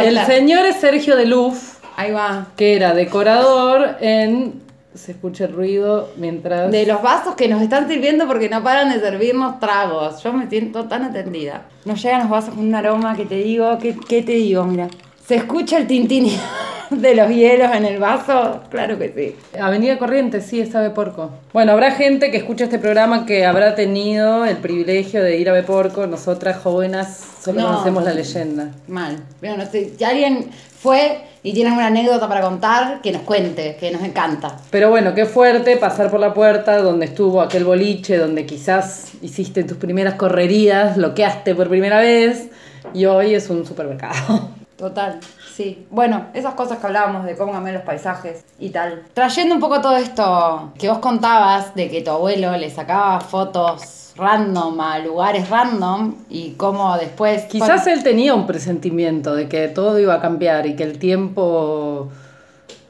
el 0.01 0.17
señor 0.25 0.65
es 0.65 0.77
Sergio 0.77 1.17
de 1.17 1.25
Luz, 1.25 1.73
Ahí 1.97 2.11
va. 2.13 2.47
que 2.55 2.75
era 2.75 2.93
decorador 2.93 3.97
en. 3.99 4.61
Se 4.95 5.11
escucha 5.11 5.43
el 5.45 5.53
ruido 5.53 6.09
mientras. 6.17 6.71
De 6.71 6.85
los 6.85 7.01
vasos 7.01 7.35
que 7.35 7.47
nos 7.49 7.61
están 7.61 7.87
sirviendo 7.89 8.27
porque 8.27 8.49
no 8.49 8.63
paran 8.63 8.89
de 8.91 8.99
servirnos 9.01 9.59
tragos. 9.59 10.23
Yo 10.23 10.31
me 10.33 10.49
siento 10.49 10.85
tan 10.85 11.03
atendida. 11.03 11.63
Nos 11.85 12.01
llegan 12.01 12.21
los 12.21 12.29
vasos 12.29 12.55
con 12.55 12.65
un 12.65 12.73
aroma 12.75 13.15
que 13.15 13.25
te 13.25 13.35
digo, 13.35 13.77
¿qué, 13.77 13.95
qué 14.07 14.23
te 14.23 14.31
digo? 14.31 14.63
Mira. 14.63 14.87
¿Se 15.29 15.35
escucha 15.35 15.77
el 15.77 15.85
tintín 15.85 16.27
de 16.89 17.13
los 17.13 17.29
hielos 17.29 17.69
en 17.75 17.85
el 17.85 17.99
vaso? 17.99 18.61
Claro 18.71 18.97
que 18.97 19.13
sí. 19.15 19.59
Avenida 19.59 19.99
Corrientes, 19.99 20.43
sí, 20.43 20.59
está 20.59 20.81
Beporco. 20.81 21.29
Bueno, 21.53 21.73
habrá 21.73 21.91
gente 21.91 22.31
que 22.31 22.37
escucha 22.37 22.63
este 22.63 22.79
programa 22.79 23.27
que 23.27 23.45
habrá 23.45 23.75
tenido 23.75 24.43
el 24.43 24.57
privilegio 24.57 25.21
de 25.21 25.37
ir 25.37 25.47
a 25.47 25.53
Beporco. 25.53 26.07
Nosotras 26.07 26.57
jóvenes 26.57 27.05
solo 27.43 27.61
No. 27.61 27.67
conocemos 27.67 28.05
la 28.05 28.15
leyenda. 28.15 28.71
Mal. 28.87 29.23
Pero 29.39 29.55
no 29.55 29.67
sé, 29.67 29.91
si 29.95 30.03
alguien 30.03 30.49
fue 30.79 31.21
y 31.43 31.53
tiene 31.53 31.71
una 31.71 31.85
anécdota 31.85 32.27
para 32.27 32.41
contar, 32.41 32.99
que 33.03 33.11
nos 33.11 33.21
cuente, 33.21 33.77
que 33.79 33.91
nos 33.91 34.01
encanta. 34.01 34.57
Pero 34.71 34.89
bueno, 34.89 35.13
qué 35.13 35.27
fuerte 35.27 35.77
pasar 35.77 36.09
por 36.09 36.19
la 36.19 36.33
puerta 36.33 36.79
donde 36.79 37.05
estuvo 37.05 37.43
aquel 37.43 37.65
boliche, 37.65 38.17
donde 38.17 38.47
quizás 38.47 39.11
hiciste 39.21 39.63
tus 39.63 39.77
primeras 39.77 40.15
correrías, 40.15 40.97
loqueaste 40.97 41.53
por 41.53 41.69
primera 41.69 41.99
vez 41.99 42.47
y 42.95 43.05
hoy 43.05 43.35
es 43.35 43.47
un 43.51 43.63
supermercado. 43.63 44.49
Total, 44.79 45.19
sí. 45.55 45.85
Bueno, 45.91 46.27
esas 46.33 46.53
cosas 46.53 46.77
que 46.79 46.87
hablábamos 46.87 47.25
de 47.25 47.35
cómo 47.35 47.51
cambian 47.51 47.75
los 47.75 47.83
paisajes 47.83 48.45
y 48.59 48.69
tal. 48.69 49.03
Trayendo 49.13 49.53
un 49.53 49.59
poco 49.59 49.81
todo 49.81 49.97
esto 49.97 50.71
que 50.79 50.87
vos 50.87 50.99
contabas 50.99 51.75
de 51.75 51.89
que 51.89 52.01
tu 52.01 52.11
abuelo 52.11 52.55
le 52.55 52.69
sacaba 52.69 53.19
fotos 53.19 54.13
random 54.15 54.79
a 54.79 54.99
lugares 54.99 55.49
random 55.49 56.15
y 56.29 56.51
cómo 56.51 56.95
después... 56.97 57.43
Quizás 57.45 57.87
él 57.87 58.03
tenía 58.03 58.33
un 58.33 58.47
presentimiento 58.47 59.35
de 59.35 59.49
que 59.49 59.67
todo 59.67 59.99
iba 59.99 60.13
a 60.13 60.21
cambiar 60.21 60.65
y 60.65 60.77
que 60.77 60.83
el 60.83 60.97
tiempo 60.97 62.07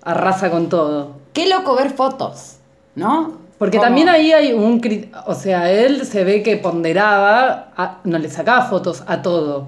arrasa 0.03 0.51
con 0.51 0.69
todo. 0.69 1.13
Qué 1.33 1.47
loco 1.49 1.75
ver 1.75 1.89
fotos, 1.89 2.57
¿no? 2.93 3.33
Porque 3.57 3.77
Cómo- 3.77 3.87
también 3.87 4.09
ahí 4.09 4.31
hay 4.31 4.53
un... 4.53 4.79
O 5.25 5.33
sea, 5.33 5.71
él 5.71 6.05
se 6.05 6.23
ve 6.23 6.43
que 6.43 6.55
ponderaba, 6.57 7.69
a- 7.75 7.97
no 8.03 8.19
le 8.19 8.29
sacaba 8.29 8.61
fotos 8.63 9.03
a 9.07 9.23
todo. 9.23 9.67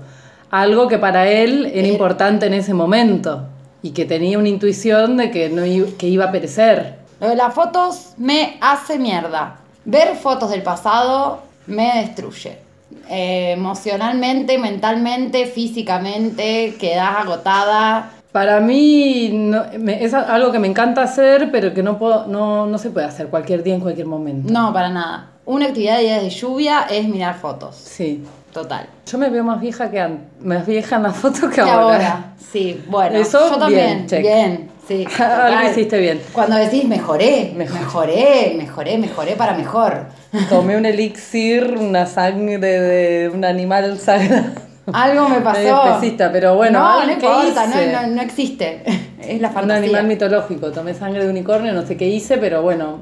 Algo 0.51 0.87
que 0.87 0.97
para 0.97 1.27
él 1.29 1.65
era 1.73 1.87
Eh. 1.87 1.91
importante 1.91 2.45
en 2.45 2.53
ese 2.53 2.73
momento 2.73 3.47
y 3.81 3.91
que 3.91 4.05
tenía 4.05 4.37
una 4.37 4.49
intuición 4.49 5.17
de 5.17 5.31
que, 5.31 5.49
no 5.49 5.63
que 5.97 6.07
iba 6.07 6.25
a 6.25 6.31
perecer. 6.31 6.95
Lo 7.19 7.29
de 7.29 7.35
las 7.35 7.53
fotos 7.53 8.13
me 8.17 8.57
hace 8.61 8.99
mierda. 8.99 9.57
Ver 9.85 10.15
fotos 10.15 10.51
del 10.51 10.61
pasado 10.61 11.41
me 11.67 11.91
destruye. 12.01 12.57
Eh, 13.09 13.53
emocionalmente, 13.53 14.57
mentalmente, 14.57 15.45
físicamente, 15.45 16.75
quedás 16.79 17.15
agotada. 17.19 18.11
Para 18.31 18.59
mí 18.59 19.29
no- 19.33 19.63
me- 19.79 20.03
es 20.03 20.13
algo 20.13 20.51
que 20.51 20.59
me 20.59 20.67
encanta 20.67 21.01
hacer, 21.03 21.49
pero 21.51 21.73
que 21.73 21.83
no, 21.83 21.97
puedo, 21.97 22.27
no, 22.27 22.65
no 22.65 22.77
se 22.77 22.89
puede 22.89 23.05
hacer 23.05 23.27
cualquier 23.27 23.63
día 23.63 23.75
en 23.75 23.81
cualquier 23.81 24.07
momento. 24.07 24.51
No, 24.51 24.71
para 24.73 24.89
nada. 24.89 25.27
Una 25.45 25.67
actividad 25.67 25.97
de 25.97 26.03
días 26.03 26.21
de 26.21 26.29
lluvia 26.29 26.87
es 26.89 27.07
mirar 27.07 27.35
fotos. 27.39 27.75
Sí. 27.75 28.23
Total. 28.51 28.85
Yo 29.05 29.17
me 29.17 29.29
veo 29.29 29.43
más 29.43 29.61
vieja 29.61 29.89
que. 29.89 30.05
Más 30.41 30.65
vieja 30.65 30.97
en 30.97 31.03
la 31.03 31.11
foto 31.11 31.49
que 31.49 31.55
Que 31.55 31.61
ahora. 31.61 31.81
ahora. 31.83 32.25
Sí, 32.51 32.83
bueno. 32.87 33.17
Eso, 33.17 33.49
yo 33.51 33.57
también. 33.57 33.85
bien, 33.85 34.07
check. 34.07 34.21
Bien, 34.21 34.69
sí. 34.87 35.05
Algo 35.21 35.69
hiciste 35.69 35.97
bien. 35.99 36.21
Cuando 36.33 36.55
decís 36.57 36.85
mejoré, 36.85 37.53
Mejor. 37.55 37.79
mejoré, 37.79 38.53
mejoré, 38.57 38.97
mejoré 38.97 39.35
para 39.35 39.53
mejor. 39.53 40.07
Tomé 40.49 40.75
un 40.75 40.85
elixir, 40.85 41.75
una 41.79 42.05
sangre 42.05 42.57
de 42.59 43.29
un 43.33 43.45
animal 43.45 43.97
sagrado. 43.99 44.51
Algo 44.91 45.29
me 45.29 45.39
pasó. 45.41 45.85
Especista, 45.93 46.29
pero 46.31 46.55
bueno, 46.55 46.79
No, 46.79 47.05
no 47.05 47.11
importa, 47.13 47.65
hice. 47.67 47.91
no, 47.93 48.01
no, 48.01 48.07
no 48.15 48.21
existe. 48.21 48.83
Es 49.21 49.39
la 49.39 49.47
Un 49.49 49.53
fantasía. 49.53 49.83
animal 49.83 50.07
mitológico. 50.07 50.71
Tomé 50.71 50.93
sangre 50.93 51.23
de 51.23 51.29
unicornio, 51.29 51.71
no 51.73 51.85
sé 51.85 51.95
qué 51.95 52.07
hice, 52.07 52.37
pero 52.37 52.61
bueno. 52.61 52.97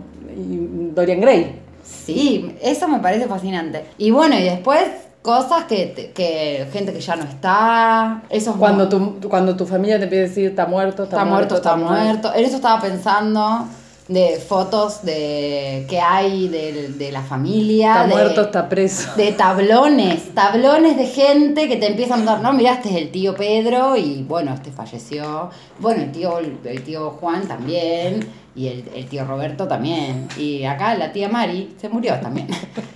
Dorian 0.93 1.21
Gray. 1.21 1.55
Sí, 1.83 2.55
eso 2.61 2.87
me 2.87 2.99
parece 2.99 3.25
fascinante. 3.27 3.83
Y 3.97 4.11
bueno, 4.11 4.37
y 4.37 4.43
después 4.43 4.83
cosas 5.29 5.65
que, 5.65 6.11
que 6.15 6.67
gente 6.73 6.91
que 6.91 7.01
ya 7.01 7.15
no 7.15 7.23
está. 7.23 8.21
Esos 8.29 8.55
Cuando 8.55 8.83
mo- 8.99 9.13
tu, 9.21 9.29
cuando 9.29 9.55
tu 9.55 9.65
familia 9.67 9.99
te 9.99 10.07
pide 10.07 10.21
decir 10.21 10.45
está 10.49 10.65
muerto, 10.65 11.03
está, 11.03 11.17
está 11.17 11.25
muerto, 11.25 11.55
está 11.57 11.75
muerto. 11.75 12.33
En 12.33 12.45
eso 12.45 12.55
estaba 12.55 12.81
pensando. 12.81 13.67
De 14.09 14.39
fotos 14.45 15.03
de 15.03 15.85
que 15.87 15.99
hay 16.01 16.47
de, 16.49 16.89
de 16.89 17.11
la 17.11 17.21
familia. 17.21 17.91
Está 17.93 18.07
de, 18.07 18.13
muerto, 18.13 18.41
está 18.41 18.67
preso. 18.67 19.11
de 19.15 19.31
tablones, 19.33 20.33
tablones 20.33 20.97
de 20.97 21.05
gente 21.05 21.67
que 21.69 21.77
te 21.77 21.85
empiezan 21.87 22.23
a 22.23 22.31
dar, 22.33 22.41
no, 22.41 22.51
mirá, 22.51 22.73
este 22.73 22.89
es 22.89 22.95
el 22.95 23.11
tío 23.11 23.35
Pedro 23.35 23.95
y 23.95 24.23
bueno, 24.27 24.51
este 24.53 24.71
falleció. 24.71 25.51
Bueno, 25.77 26.01
el 26.03 26.11
tío, 26.11 26.39
el 26.39 26.83
tío 26.83 27.11
Juan 27.21 27.47
también 27.47 28.27
y 28.55 28.67
el, 28.67 28.83
el 28.95 29.05
tío 29.07 29.25
Roberto 29.25 29.67
también. 29.67 30.27
Y 30.37 30.63
acá 30.65 30.95
la 30.95 31.11
tía 31.11 31.29
Mari 31.29 31.75
se 31.79 31.87
murió 31.87 32.15
también. 32.19 32.47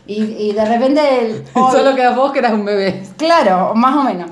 Y, 0.08 0.24
y 0.24 0.52
de 0.52 0.66
repente... 0.66 1.00
el- 1.26 1.44
Solo 1.72 1.96
quedas 1.96 2.16
vos 2.16 2.32
que 2.34 2.40
eras 2.40 2.54
un 2.54 2.66
bebé. 2.66 3.04
Claro, 3.18 3.74
más 3.76 3.96
o 3.96 4.04
menos. 4.04 4.32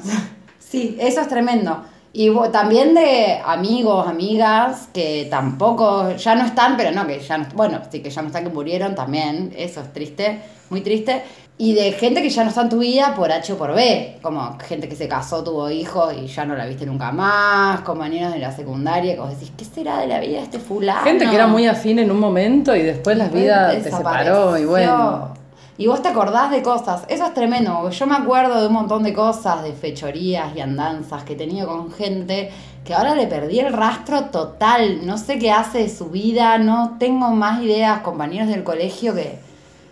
Sí, 0.58 0.98
eso 1.00 1.22
es 1.22 1.28
tremendo. 1.28 1.84
Y 2.14 2.30
también 2.52 2.94
de 2.94 3.40
amigos, 3.46 4.06
amigas 4.06 4.90
que 4.94 5.28
tampoco, 5.30 6.12
ya 6.18 6.36
no 6.36 6.46
están, 6.46 6.76
pero 6.76 6.92
no, 6.92 7.08
que 7.08 7.20
ya 7.20 7.38
no, 7.38 7.46
bueno, 7.54 7.80
sí 7.90 8.02
que 8.02 8.10
ya 8.10 8.22
no 8.22 8.28
están, 8.28 8.44
que 8.44 8.50
murieron 8.50 8.96
también, 8.96 9.54
eso 9.58 9.80
es 9.80 9.94
triste, 9.94 10.42
muy 10.70 10.82
triste. 10.82 11.22
Y 11.58 11.74
de 11.74 11.94
gente 11.94 12.22
que 12.22 12.30
ya 12.30 12.44
no 12.44 12.50
está 12.50 12.64
en 12.64 12.70
tu 12.70 12.80
vida 12.80 13.14
por 13.16 13.32
H 13.32 13.54
o 13.54 13.58
por 13.58 13.74
B, 13.74 14.18
como 14.22 14.58
gente 14.60 14.90
que 14.90 14.96
se 14.96 15.08
casó, 15.08 15.42
tuvo 15.44 15.70
hijos 15.70 16.14
y 16.22 16.28
ya 16.28 16.44
no 16.44 16.56
la 16.56 16.66
viste 16.66 16.86
nunca 16.86 17.12
más, 17.12 17.82
compañeros 17.82 18.34
de 18.34 18.40
la 18.40 18.52
secundaria, 18.52 19.14
que 19.14 19.22
vos 19.22 19.30
decís, 19.30 19.52
¿qué 19.56 19.64
será 19.64 20.00
de 20.00 20.08
la 20.08 20.20
vida 20.20 20.38
de 20.38 20.44
este 20.44 20.60
fulano? 20.60 21.04
Gente 21.04 21.30
que 21.30 21.36
era 21.36 21.48
muy 21.48 21.66
afín 21.68 22.00
en 22.00 22.12
un 22.12 22.20
momento 22.20 22.76
y 22.76 22.82
después 22.82 23.16
la 23.16 23.28
vida 23.30 23.72
te 23.72 23.90
separó 23.90 24.58
y 24.58 24.66
bueno. 24.66 25.41
Y 25.78 25.88
vos 25.88 26.02
te 26.02 26.10
acordás 26.10 26.52
de 26.52 26.62
cosas. 26.62 27.06
Eso 27.08 27.26
es 27.26 27.34
tremendo. 27.34 27.90
Yo 27.90 28.06
me 28.06 28.16
acuerdo 28.16 28.62
de 28.62 28.68
un 28.68 28.74
montón 28.74 29.04
de 29.04 29.14
cosas, 29.14 29.64
de 29.64 29.74
fechorías 29.74 30.56
y 30.56 30.60
andanzas 30.60 31.24
que 31.24 31.34
he 31.34 31.36
tenido 31.36 31.68
con 31.68 31.92
gente 31.92 32.52
que 32.86 32.94
ahora 32.94 33.16
le 33.16 33.28
perdí 33.28 33.60
el 33.60 33.74
rastro 33.74 34.26
total. 34.26 35.06
No 35.06 35.18
sé 35.18 35.40
qué 35.40 35.52
hace 35.52 35.80
de 35.80 35.90
su 35.90 36.10
vida, 36.10 36.58
no 36.58 36.98
tengo 37.00 37.30
más 37.32 37.62
ideas. 37.62 38.02
Compañeros 38.02 38.48
del 38.48 38.64
colegio 38.64 39.14
que 39.16 39.40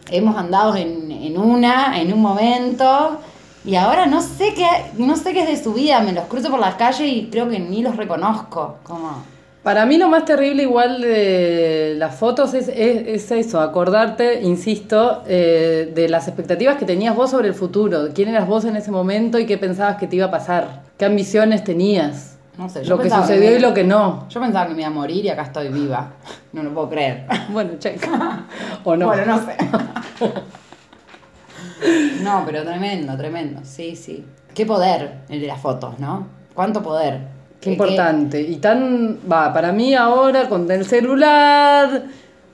hemos 0.09 0.37
andado 0.37 0.75
en, 0.75 1.11
en 1.11 1.37
una, 1.37 1.99
en 1.99 2.13
un 2.13 2.21
momento. 2.21 3.19
Y 3.65 3.75
ahora 3.75 4.05
no 4.05 4.21
sé 4.21 4.53
qué, 4.53 4.67
no 4.97 5.15
sé 5.15 5.33
qué 5.33 5.41
es 5.41 5.47
de 5.47 5.63
su 5.63 5.73
vida. 5.73 5.99
Me 6.01 6.13
los 6.13 6.25
cruzo 6.25 6.49
por 6.49 6.59
las 6.59 6.75
calles 6.75 7.11
y 7.11 7.29
creo 7.31 7.49
que 7.49 7.59
ni 7.59 7.81
los 7.81 7.95
reconozco. 7.95 8.77
Como. 8.83 9.38
Para 9.69 9.85
mí 9.85 9.99
lo 9.99 10.09
más 10.09 10.25
terrible 10.25 10.63
igual 10.63 10.99
de 10.99 11.93
las 11.95 12.15
fotos 12.15 12.55
es, 12.55 12.67
es- 12.69 13.05
es 13.07 13.29
eso, 13.29 13.61
acordarte, 13.61 14.41
insisto, 14.41 15.21
eh, 15.27 15.91
de 15.93 16.09
las 16.09 16.27
expectativas 16.27 16.77
que 16.77 16.85
tenías 16.85 17.15
vos 17.15 17.29
sobre 17.29 17.49
el 17.49 17.53
futuro, 17.53 18.07
quién 18.15 18.29
eras 18.29 18.47
vos 18.47 18.65
en 18.65 18.75
ese 18.77 18.89
momento 18.89 19.37
y 19.37 19.45
qué 19.45 19.59
pensabas 19.59 19.97
que 19.97 20.07
te 20.07 20.15
iba 20.15 20.25
a 20.25 20.31
pasar, 20.31 20.81
qué 20.97 21.05
ambiciones 21.05 21.63
tenías, 21.63 22.39
No 22.57 22.67
sé, 22.67 22.83
yo 22.83 22.95
lo 22.95 23.03
que 23.03 23.11
sucedió 23.11 23.55
y 23.55 23.59
lo 23.59 23.75
que 23.75 23.83
no. 23.83 24.27
Yo 24.29 24.41
pensaba 24.41 24.65
que 24.65 24.73
me 24.73 24.79
iba 24.81 24.87
a 24.87 24.91
morir 24.91 25.23
y 25.23 25.29
acá 25.29 25.43
estoy 25.43 25.67
viva. 25.67 26.13
No 26.51 26.63
lo 26.63 26.73
puedo 26.73 26.89
creer. 26.89 27.27
Bueno, 27.49 27.73
checa. 27.77 28.45
o 28.83 28.95
no. 28.97 29.05
Bueno, 29.05 29.23
no 29.27 29.37
sé. 29.45 29.55
No, 32.23 32.41
pero 32.43 32.63
tremendo, 32.63 33.15
tremendo. 33.15 33.59
Sí, 33.63 33.95
sí. 33.95 34.25
Qué 34.55 34.65
poder 34.65 35.19
el 35.29 35.39
de 35.39 35.45
las 35.47 35.61
fotos, 35.61 35.99
¿no? 35.99 36.25
¿Cuánto 36.55 36.81
poder? 36.81 37.37
Qué 37.59 37.71
importante. 37.71 38.41
Y 38.41 38.55
tan, 38.57 39.19
va, 39.29 39.53
para 39.53 39.71
mí 39.71 39.93
ahora 39.93 40.47
con 40.47 40.69
el 40.71 40.85
celular 40.85 42.03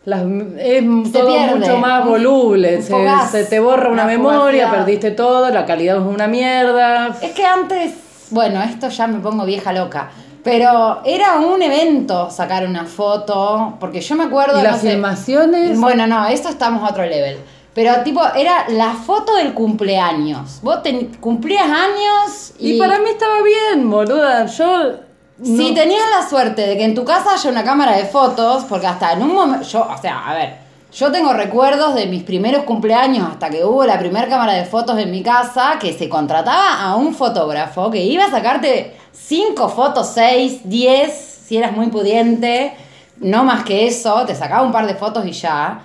las, 0.06 0.22
es 0.60 1.12
todo 1.12 1.28
pierde, 1.28 1.56
mucho 1.56 1.78
más 1.78 2.06
voluble. 2.06 2.82
Se, 2.82 2.94
se 3.32 3.46
te 3.46 3.60
borra 3.60 3.90
una, 3.90 4.04
una 4.04 4.06
memoria, 4.06 4.66
fugacidad. 4.68 4.72
perdiste 4.72 5.12
todo, 5.12 5.50
la 5.50 5.66
calidad 5.66 5.98
es 5.98 6.04
una 6.04 6.28
mierda. 6.28 7.16
Es 7.22 7.32
que 7.32 7.44
antes, 7.44 7.94
bueno, 8.30 8.62
esto 8.62 8.90
ya 8.90 9.08
me 9.08 9.20
pongo 9.20 9.46
vieja 9.46 9.74
loca. 9.74 10.10
Pero 10.44 11.02
era 11.06 11.40
un 11.40 11.60
evento 11.60 12.30
sacar 12.30 12.68
una 12.68 12.86
foto, 12.86 13.78
porque 13.80 14.00
yo 14.00 14.16
me 14.16 14.26
acuerdo... 14.26 14.60
Y 14.60 14.64
no 14.64 14.70
las 14.70 14.82
sé, 14.82 14.92
filmaciones. 14.92 15.80
Bueno, 15.80 16.06
no, 16.06 16.28
eso 16.28 16.50
estamos 16.50 16.84
a 16.84 16.92
otro 16.92 17.04
level. 17.04 17.40
Pero 17.76 18.02
tipo, 18.04 18.22
era 18.36 18.66
la 18.70 18.94
foto 18.94 19.36
del 19.36 19.54
cumpleaños. 19.54 20.60
Vos 20.64 20.82
ten- 20.82 21.14
cumplías 21.20 21.68
años 21.70 22.54
y, 22.58 22.80
para 22.80 22.98
mí 23.00 23.10
estaba 23.10 23.36
bien, 23.44 23.90
boluda. 23.92 24.46
Yo. 24.48 24.94
Si 25.44 25.74
tenías 25.74 26.06
la 26.18 26.28
suerte 26.28 26.66
de 26.66 26.78
que 26.78 26.86
en 26.86 26.96
tu 26.96 27.04
casa 27.04 27.34
haya 27.34 27.50
una 27.52 27.66
cámara 27.66 27.98
de 27.98 28.06
fotos, 28.06 28.64
porque 28.64 28.88
hasta 28.88 29.12
en 29.12 29.22
un 29.24 29.34
momento, 29.34 29.66
yo, 29.68 29.82
o 29.94 29.98
sea, 30.02 30.26
a 30.30 30.34
ver, 30.34 30.56
yo 30.94 31.12
tengo 31.12 31.34
recuerdos 31.34 31.94
de 31.94 32.06
mis 32.06 32.24
primeros 32.24 32.64
cumpleaños 32.64 33.28
hasta 33.30 33.50
que 33.50 33.66
hubo 33.66 33.84
la 33.84 34.00
primera 34.00 34.30
cámara 34.30 34.54
de 34.54 34.64
fotos 34.64 34.98
en 34.98 35.12
mi 35.12 35.22
casa, 35.22 35.74
que 35.78 35.92
se 35.92 36.08
contrataba 36.08 36.82
a 36.82 36.96
un 36.96 37.14
fotógrafo 37.14 37.92
que 37.92 38.02
iba 38.02 38.24
a 38.24 38.32
sacarte 38.32 38.96
5 39.12 39.68
fotos, 39.68 40.08
6, 40.14 40.62
10, 40.64 41.40
si 41.46 41.58
eras 41.58 41.74
muy 41.74 41.88
pudiente, 41.88 42.74
no 43.18 43.44
más 43.44 43.66
que 43.66 43.86
eso, 43.88 44.24
te 44.26 44.34
sacaba 44.34 44.62
un 44.62 44.72
par 44.72 44.88
de 44.88 44.96
fotos 44.96 45.26
y 45.26 45.34
ya. 45.34 45.82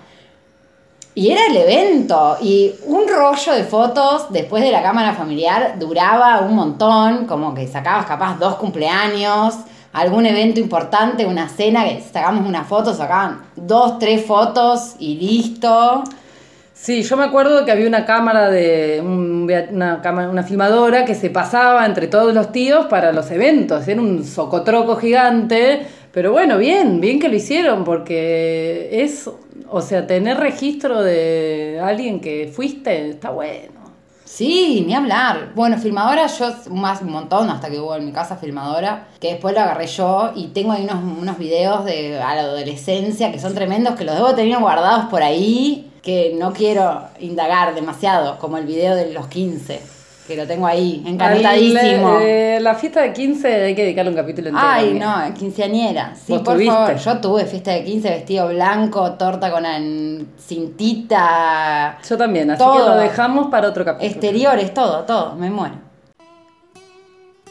Y 1.21 1.33
era 1.33 1.49
el 1.49 1.57
evento. 1.59 2.39
Y 2.41 2.73
un 2.87 3.07
rollo 3.07 3.53
de 3.53 3.65
fotos 3.65 4.29
después 4.31 4.63
de 4.63 4.73
la 4.73 4.83
cámara 4.83 5.13
familiar 5.13 5.75
duraba 5.79 6.41
un 6.41 6.55
montón. 6.55 7.27
Como 7.27 7.53
que 7.53 7.69
sacabas 7.69 8.07
capaz 8.07 8.39
dos 8.39 8.55
cumpleaños, 8.55 9.55
algún 9.93 10.25
evento 10.25 10.61
importante, 10.61 11.27
una 11.27 11.47
cena, 11.51 11.85
que 11.85 12.01
sacamos 12.01 12.49
una 12.49 12.65
foto, 12.65 12.95
sacaban 12.95 13.43
dos, 13.55 13.99
tres 13.99 14.25
fotos 14.25 14.95
y 14.99 15.19
listo. 15.19 16.05
Sí, 16.73 17.03
yo 17.03 17.19
me 17.19 17.25
acuerdo 17.25 17.67
que 17.67 17.73
había 17.73 17.87
una 17.87 18.07
cámara 18.07 18.49
de 18.49 19.03
una 19.03 20.01
cámara, 20.01 20.31
una 20.31 20.43
filmadora 20.43 21.05
que 21.05 21.15
se 21.15 21.29
pasaba 21.29 21.85
entre 21.85 22.07
todos 22.07 22.33
los 22.33 22.51
tíos 22.51 22.87
para 22.87 23.13
los 23.13 23.31
eventos. 23.31 23.87
Era 23.87 24.01
un 24.01 24.25
socotroco 24.25 24.97
gigante, 24.97 25.87
pero 26.13 26.33
bueno, 26.33 26.59
bien, 26.59 27.01
bien 27.01 27.21
que 27.21 27.29
lo 27.29 27.37
hicieron 27.37 27.85
porque 27.85 28.89
es, 29.03 29.31
o 29.69 29.81
sea, 29.81 30.07
tener 30.07 30.39
registro 30.39 31.03
de 31.03 31.81
alguien 31.83 32.21
que 32.21 32.51
fuiste 32.53 33.11
está 33.11 33.31
bueno. 33.31 33.81
Sí, 34.25 34.85
ni 34.87 34.95
hablar. 34.95 35.53
Bueno, 35.57 35.77
filmadora 35.77 36.27
yo 36.29 36.55
más 36.71 37.03
un 37.03 37.11
montón 37.11 37.51
hasta 37.51 37.69
que 37.69 37.81
hubo 37.81 37.97
en 37.97 38.07
mi 38.07 38.13
casa 38.13 38.37
filmadora, 38.37 39.09
que 39.19 39.33
después 39.33 39.55
lo 39.55 39.61
agarré 39.61 39.89
yo 39.89 40.31
y 40.37 40.49
tengo 40.49 40.73
ahí 40.73 40.85
unos, 40.85 41.03
unos 41.03 41.37
videos 41.37 41.85
de 41.85 42.21
a 42.21 42.37
la 42.37 42.43
adolescencia 42.43 43.33
que 43.33 43.41
son 43.41 43.55
tremendos, 43.55 43.97
que 43.97 44.05
los 44.05 44.15
debo 44.15 44.35
tener 44.35 44.59
guardados 44.59 45.07
por 45.07 45.23
ahí, 45.23 45.91
que 46.03 46.35
no 46.39 46.53
quiero 46.53 47.09
indagar 47.19 47.75
demasiado, 47.75 48.39
como 48.39 48.57
el 48.57 48.67
video 48.67 48.95
de 48.95 49.13
los 49.13 49.27
15, 49.27 49.81
que 50.31 50.37
lo 50.37 50.47
tengo 50.47 50.67
ahí, 50.67 51.03
encantadísimo. 51.05 52.17
Al- 52.17 52.23
eh, 52.23 52.59
la 52.61 52.75
fiesta 52.77 53.03
de 53.03 53.13
15 53.13 53.49
hay 53.65 53.75
que 53.75 53.83
dedicarle 53.83 54.11
un 54.13 54.17
capítulo 54.17 54.49
entero. 54.51 54.67
Ay, 54.67 54.95
no, 54.95 55.35
quinceañera. 55.35 56.15
Sí, 56.15 56.33
¿Vos 56.33 56.43
por 56.43 56.55
tuviste? 56.55 56.73
favor. 56.73 56.97
Yo 56.97 57.19
tuve 57.19 57.45
fiesta 57.47 57.73
de 57.73 57.85
15, 57.85 58.09
vestido 58.11 58.49
blanco, 58.49 59.13
torta 59.15 59.51
con 59.51 59.65
cintita, 60.39 61.99
Yo 62.09 62.17
también, 62.17 62.51
así 62.51 62.63
Todo. 62.63 62.75
que 62.75 62.91
lo 62.91 62.97
dejamos 62.97 63.49
para 63.49 63.69
otro 63.69 63.85
capítulo. 63.85 64.11
exteriores, 64.11 64.73
todo, 64.73 65.05
todo, 65.05 65.35
me 65.35 65.51
muero. 65.51 65.75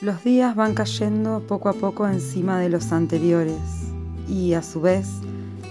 Los 0.02 0.24
días 0.24 0.56
van 0.56 0.74
cayendo 0.74 1.42
poco 1.48 1.68
a 1.68 1.74
poco 1.74 2.08
encima 2.08 2.60
de 2.60 2.70
los 2.70 2.94
anteriores 2.94 3.58
y 4.30 4.54
a 4.54 4.62
su 4.64 4.80
vez 4.80 5.08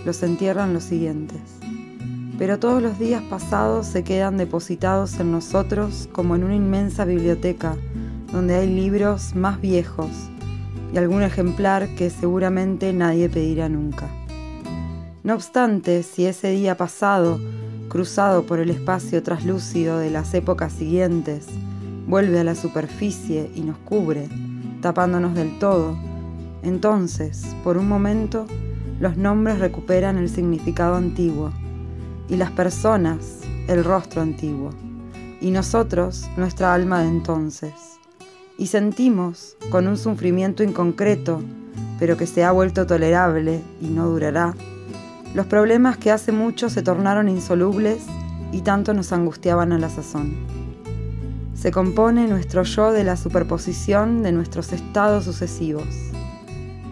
los 0.05 0.23
entierran 0.23 0.75
los 0.75 0.85
siguientes. 0.85 1.41
Pero 2.39 2.61
todos 2.61 2.81
los 2.81 3.01
días 3.01 3.23
pasados 3.29 3.87
se 3.89 4.05
quedan 4.05 4.37
depositados 4.37 5.19
en 5.19 5.33
nosotros 5.33 6.09
como 6.13 6.37
en 6.37 6.45
una 6.45 6.55
inmensa 6.55 7.05
biblioteca 7.05 7.77
donde 8.33 8.55
hay 8.55 8.73
libros 8.73 9.35
más 9.35 9.61
viejos 9.61 10.11
y 10.95 10.99
algún 10.99 11.23
ejemplar 11.23 11.89
que 11.97 12.11
seguramente 12.11 12.93
nadie 12.93 13.29
pedirá 13.29 13.69
nunca. 13.69 14.09
No 15.25 15.35
obstante, 15.35 16.05
si 16.05 16.27
ese 16.27 16.51
día 16.51 16.77
pasado, 16.77 17.41
cruzado 17.89 18.45
por 18.45 18.61
el 18.61 18.71
espacio 18.71 19.21
traslúcido 19.23 19.99
de 19.99 20.11
las 20.11 20.33
épocas 20.33 20.73
siguientes, 20.73 21.47
vuelve 22.07 22.39
a 22.39 22.45
la 22.45 22.55
superficie 22.55 23.51
y 23.55 23.63
nos 23.63 23.79
cubre, 23.79 24.29
tapándonos 24.81 25.35
del 25.35 25.59
todo, 25.59 25.99
entonces, 26.63 27.45
por 27.65 27.77
un 27.77 27.89
momento, 27.89 28.47
los 29.01 29.17
nombres 29.17 29.59
recuperan 29.59 30.19
el 30.19 30.29
significado 30.29 30.95
antiguo 30.95 31.53
y 32.29 32.37
las 32.37 32.51
personas 32.51 33.41
el 33.69 33.85
rostro 33.85 34.23
antiguo 34.23 34.71
y 35.41 35.51
nosotros 35.51 36.29
nuestra 36.37 36.75
alma 36.75 37.03
de 37.03 37.09
entonces. 37.09 37.73
Y 38.57 38.67
sentimos, 38.67 39.57
con 39.71 39.87
un 39.87 39.97
sufrimiento 39.97 40.63
inconcreto, 40.63 41.43
pero 41.99 42.17
que 42.17 42.27
se 42.27 42.45
ha 42.45 42.51
vuelto 42.51 42.87
tolerable 42.87 43.63
y 43.81 43.87
no 43.87 44.09
durará, 44.09 44.55
los 45.35 45.47
problemas 45.47 45.99
que 45.99 46.11
hace 46.11 46.33
mucho 46.33 46.71
se 46.71 46.83
tornaron 46.83 47.29
insolubles 47.29 48.03
y 48.51 48.63
tanto 48.63 48.95
nos 48.95 49.13
angustiaban 49.13 49.73
a 49.73 49.79
la 49.79 49.91
sazón. 49.91 50.35
Se 51.55 51.71
compone 51.71 52.27
nuestro 52.27 52.63
yo 52.63 52.93
de 52.93 53.05
la 53.05 53.17
superposición 53.17 54.23
de 54.23 54.33
nuestros 54.33 54.73
estados 54.73 55.25
sucesivos, 55.25 55.89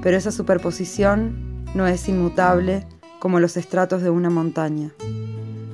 pero 0.02 0.16
esa 0.16 0.30
superposición 0.30 1.64
no 1.74 1.86
es 1.86 2.08
inmutable 2.08 2.86
como 3.18 3.40
los 3.40 3.56
estratos 3.56 4.02
de 4.02 4.10
una 4.10 4.30
montaña. 4.30 4.90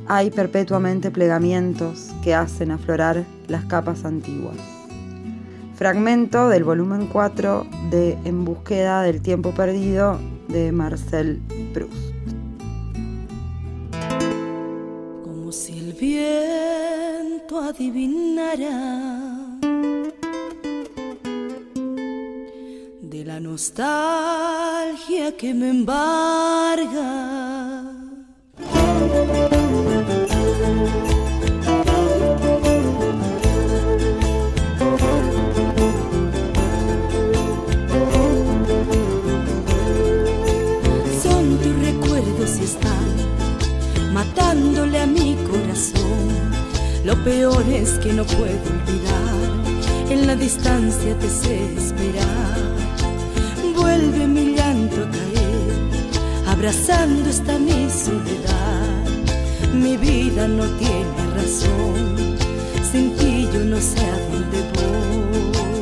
Hay 0.07 0.31
perpetuamente 0.31 1.11
plegamientos 1.11 2.11
que 2.23 2.35
hacen 2.35 2.71
aflorar 2.71 3.25
las 3.49 3.65
capas 3.65 4.05
antiguas. 4.05 4.57
Fragmento 5.77 6.49
del 6.49 6.65
volumen 6.65 7.07
4 7.07 7.67
de 7.91 8.19
En 8.25 8.45
búsqueda 8.45 9.03
del 9.03 9.21
tiempo 9.23 9.53
perdido 9.53 10.19
de 10.49 10.73
Marcel 10.73 11.41
Proust. 11.73 12.13
si 15.53 15.79
el 15.79 15.93
viento 15.93 17.61
adivinara 17.61 18.71
de 23.03 23.25
la 23.27 23.39
nostalgia 23.39 25.37
que 25.37 25.53
me 25.53 25.69
embarga. 25.69 27.43
Peor 47.25 47.65
es 47.69 47.99
que 47.99 48.13
no 48.13 48.25
puedo 48.25 48.63
olvidar, 48.77 50.11
en 50.11 50.27
la 50.27 50.35
distancia 50.35 51.17
te 51.19 51.29
sé 51.29 51.75
esperar. 51.77 52.59
Vuelve 53.77 54.27
mi 54.27 54.55
llanto 54.55 55.03
a 55.03 55.11
caer, 55.11 56.49
abrazando 56.49 57.31
esta 57.31 57.59
mi 57.59 57.89
soledad. 57.91 58.92
Mi 59.73 59.97
vida 59.97 60.47
no 60.47 60.65
tiene 60.77 61.35
razón, 61.35 62.37
sin 62.91 63.17
ti 63.17 63.49
yo 63.53 63.65
no 63.65 63.81
sé 63.81 64.01
a 64.05 64.19
dónde 64.31 64.59
voy. 64.75 65.82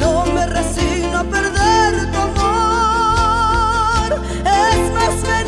No 0.00 0.24
me 0.26 0.46
resigno 0.46 1.18
a 1.18 1.24
perder 1.24 2.10
tu 2.10 2.18
amor. 2.18 4.20
Es 4.42 4.92
más, 4.94 5.14
me 5.22 5.44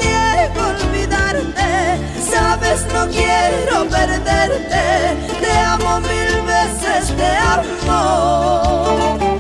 olvidarte, 0.61 1.99
sabes, 2.31 2.87
no 2.93 3.09
quiero 3.09 3.89
perderte, 3.89 5.17
te 5.41 5.59
amo 5.61 6.01
mil 6.01 6.43
veces, 6.43 7.17
te 7.17 7.37
amo. 7.37 9.38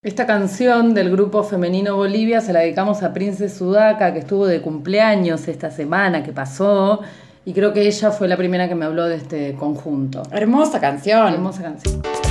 Esta 0.03 0.27
canción 0.27 0.95
del 0.95 1.11
grupo 1.11 1.43
femenino 1.43 1.97
Bolivia 1.97 2.41
se 2.41 2.53
la 2.53 2.61
dedicamos 2.61 3.03
a 3.03 3.13
Princess 3.13 3.55
Sudaca, 3.55 4.13
que 4.13 4.21
estuvo 4.21 4.47
de 4.47 4.61
cumpleaños 4.61 5.49
esta 5.49 5.71
semana 5.71 6.23
que 6.23 6.33
pasó. 6.33 7.01
Y 7.47 7.53
creo 7.53 7.73
que 7.73 7.83
ella 7.87 8.11
fue 8.11 8.29
la 8.29 8.37
primera 8.37 8.69
que 8.69 8.75
me 8.75 8.87
habló 8.87 9.05
de 9.05 9.17
este 9.17 9.55
conjunto. 9.55 10.23
Hermosa 10.31 10.81
canción. 10.81 11.35
Hermosa 11.35 11.63
canción. 11.63 12.24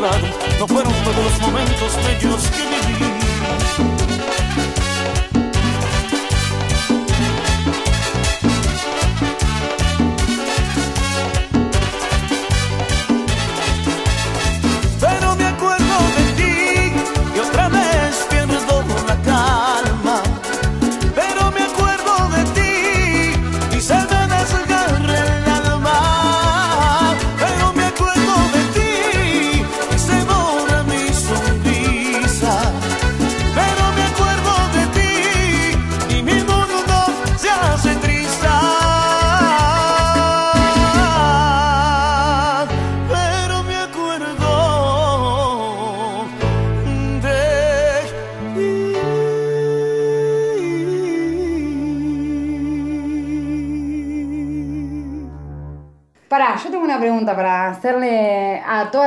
lado. 0.00 0.26
No 0.58 0.66
fueron 0.66 0.92
todos 1.04 1.16
los 1.16 1.40
momentos 1.40 1.96
bellos 2.04 2.42
que 2.50 2.86
viví. 2.92 3.13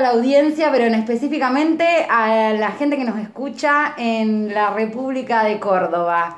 La 0.07 0.13
audiencia, 0.13 0.71
pero 0.71 0.85
en 0.85 0.95
específicamente 0.95 1.85
a 2.09 2.53
la 2.53 2.71
gente 2.71 2.95
que 2.95 3.03
nos 3.03 3.19
escucha 3.19 3.93
en 3.97 4.53
la 4.53 4.69
República 4.69 5.43
de 5.43 5.59
Córdoba. 5.59 6.37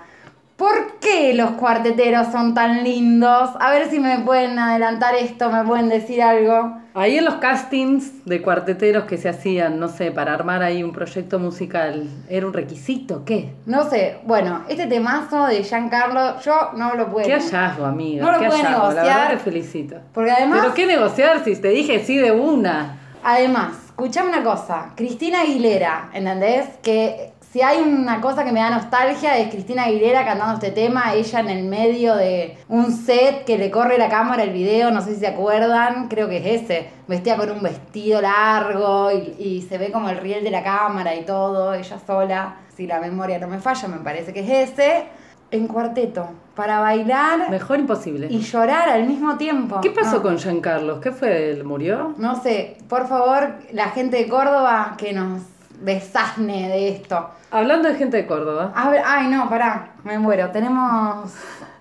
¿Por 0.55 0.99
qué 0.99 1.33
los 1.35 1.51
cuarteteros 1.51 2.31
son 2.31 2.53
tan 2.53 2.83
lindos? 2.83 3.51
A 3.59 3.71
ver 3.71 3.89
si 3.89 3.99
me 3.99 4.19
pueden 4.19 4.59
adelantar 4.59 5.15
esto, 5.15 5.49
me 5.51 5.63
pueden 5.63 5.87
decir 5.87 6.21
algo. 6.21 6.77
Ahí 6.95 7.17
en 7.17 7.25
los 7.25 7.35
castings 7.35 8.25
de 8.25 8.41
cuarteteros 8.41 9.05
que 9.05 9.17
se 9.17 9.29
hacían, 9.29 9.79
no 9.79 9.87
sé, 9.87 10.11
para 10.11 10.33
armar 10.33 10.63
ahí 10.63 10.83
un 10.83 10.91
proyecto 10.91 11.39
musical, 11.39 12.09
¿era 12.27 12.45
un 12.45 12.51
requisito? 12.51 13.23
¿Qué? 13.23 13.53
No 13.67 13.89
sé, 13.89 14.17
bueno, 14.25 14.63
este 14.67 14.87
temazo 14.87 15.45
de 15.45 15.63
Giancarlo, 15.63 16.41
yo 16.41 16.71
no 16.75 16.95
lo 16.95 17.09
puedo. 17.09 17.25
Qué 17.25 17.33
hallazgo, 17.35 17.85
amiga. 17.85 18.25
No 18.25 18.31
lo 18.31 18.39
qué 18.39 18.47
puede 18.47 18.63
hallazgo. 18.63 18.87
La 18.87 18.93
verdad 18.95 19.03
negociar. 19.03 19.31
te 19.31 19.37
felicito. 19.37 19.95
Porque 20.11 20.31
además, 20.31 20.59
Pero 20.61 20.73
qué 20.73 20.87
negociar 20.87 21.43
si 21.45 21.55
te 21.55 21.69
dije 21.69 22.03
sí 22.03 22.17
de 22.17 22.31
una. 22.33 22.98
Además, 23.23 23.77
escuchame 23.87 24.29
una 24.29 24.43
cosa, 24.43 24.93
Cristina 24.95 25.41
Aguilera, 25.41 26.09
¿entendés? 26.13 26.67
Que 26.81 27.33
si 27.51 27.61
hay 27.61 27.79
una 27.79 28.21
cosa 28.21 28.45
que 28.45 28.51
me 28.51 28.59
da 28.59 28.69
nostalgia 28.69 29.37
es 29.37 29.49
Cristina 29.49 29.85
Aguilera 29.85 30.23
cantando 30.23 30.53
este 30.53 30.71
tema, 30.71 31.13
ella 31.13 31.39
en 31.39 31.49
el 31.49 31.63
medio 31.63 32.15
de 32.15 32.57
un 32.67 32.91
set 32.91 33.43
que 33.45 33.57
le 33.57 33.71
corre 33.71 33.97
la 33.97 34.07
cámara 34.07 34.43
el 34.43 34.51
video, 34.51 34.91
no 34.91 35.01
sé 35.01 35.15
si 35.15 35.21
se 35.21 35.27
acuerdan, 35.27 36.07
creo 36.09 36.29
que 36.29 36.37
es 36.37 36.61
ese, 36.61 36.89
vestida 37.07 37.37
con 37.37 37.49
un 37.49 37.63
vestido 37.63 38.21
largo 38.21 39.11
y, 39.11 39.35
y 39.39 39.61
se 39.63 39.79
ve 39.79 39.91
como 39.91 40.09
el 40.09 40.17
riel 40.17 40.43
de 40.43 40.51
la 40.51 40.63
cámara 40.63 41.15
y 41.15 41.23
todo, 41.23 41.73
ella 41.73 41.97
sola, 42.05 42.57
si 42.75 42.85
la 42.85 42.99
memoria 42.99 43.39
no 43.39 43.47
me 43.47 43.59
falla, 43.59 43.87
me 43.87 43.97
parece 43.97 44.31
que 44.31 44.41
es 44.41 44.69
ese, 44.71 45.05
en 45.51 45.67
cuarteto, 45.67 46.29
para 46.59 46.81
bailar 46.81 47.49
Mejor 47.49 47.79
imposible. 47.79 48.27
y 48.29 48.39
llorar 48.39 48.89
al 48.89 49.05
mismo 49.07 49.37
tiempo. 49.37 49.79
¿Qué 49.79 49.91
pasó 49.91 50.17
No. 50.17 50.23
con 50.23 50.37
Giancarlos? 50.37 50.99
¿Qué 50.99 51.13
fue? 51.13 51.51
¿Él 51.51 51.63
murió? 51.63 52.13
No 52.17 52.35
sé, 52.43 52.75
por 52.89 53.07
favor, 53.07 53.53
la 53.71 53.85
gente 53.91 54.17
de 54.17 54.27
Córdoba 54.27 54.95
que 54.97 55.13
nos 55.13 55.41
desasne 55.79 56.67
de 56.67 56.89
esto. 56.89 57.29
Hablando 57.49 57.87
de 57.87 57.95
gente 57.95 58.17
de 58.17 58.27
Córdoba, 58.27 58.73
A 58.75 58.89
ver, 58.89 59.01
ay, 59.05 59.27
no, 59.29 59.47
pará, 59.49 59.91
me 60.03 60.19
muero. 60.19 60.49
Tenemos 60.51 61.31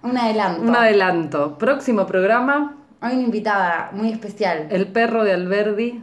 un 0.04 0.16
adelanto. 0.16 0.62
un 0.62 0.76
adelanto. 0.76 1.58
Próximo 1.58 2.06
programa, 2.06 2.76
Hay 3.00 3.14
una 3.16 3.24
invitada 3.24 3.90
muy 3.92 4.12
especial. 4.12 4.68
El 4.70 4.86
perro 4.92 5.24
de 5.24 5.32
Alberdi. 5.34 6.00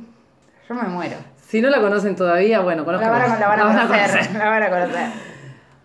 Yo 0.68 0.76
me 0.76 0.84
muero. 0.90 1.16
Si 1.48 1.62
no 1.62 1.70
la 1.70 1.80
conocen 1.80 2.18
todavía, 2.18 2.60
bueno, 2.60 2.84
La 2.86 2.98
van, 3.10 3.22
a, 3.22 3.24
conozcan. 3.24 3.40
la 3.40 3.48
van 3.48 3.60
a 3.60 3.64
conocer. 3.88 4.36
La 4.36 4.50
van 4.50 4.64
a 4.64 4.70
conocer. 4.70 5.35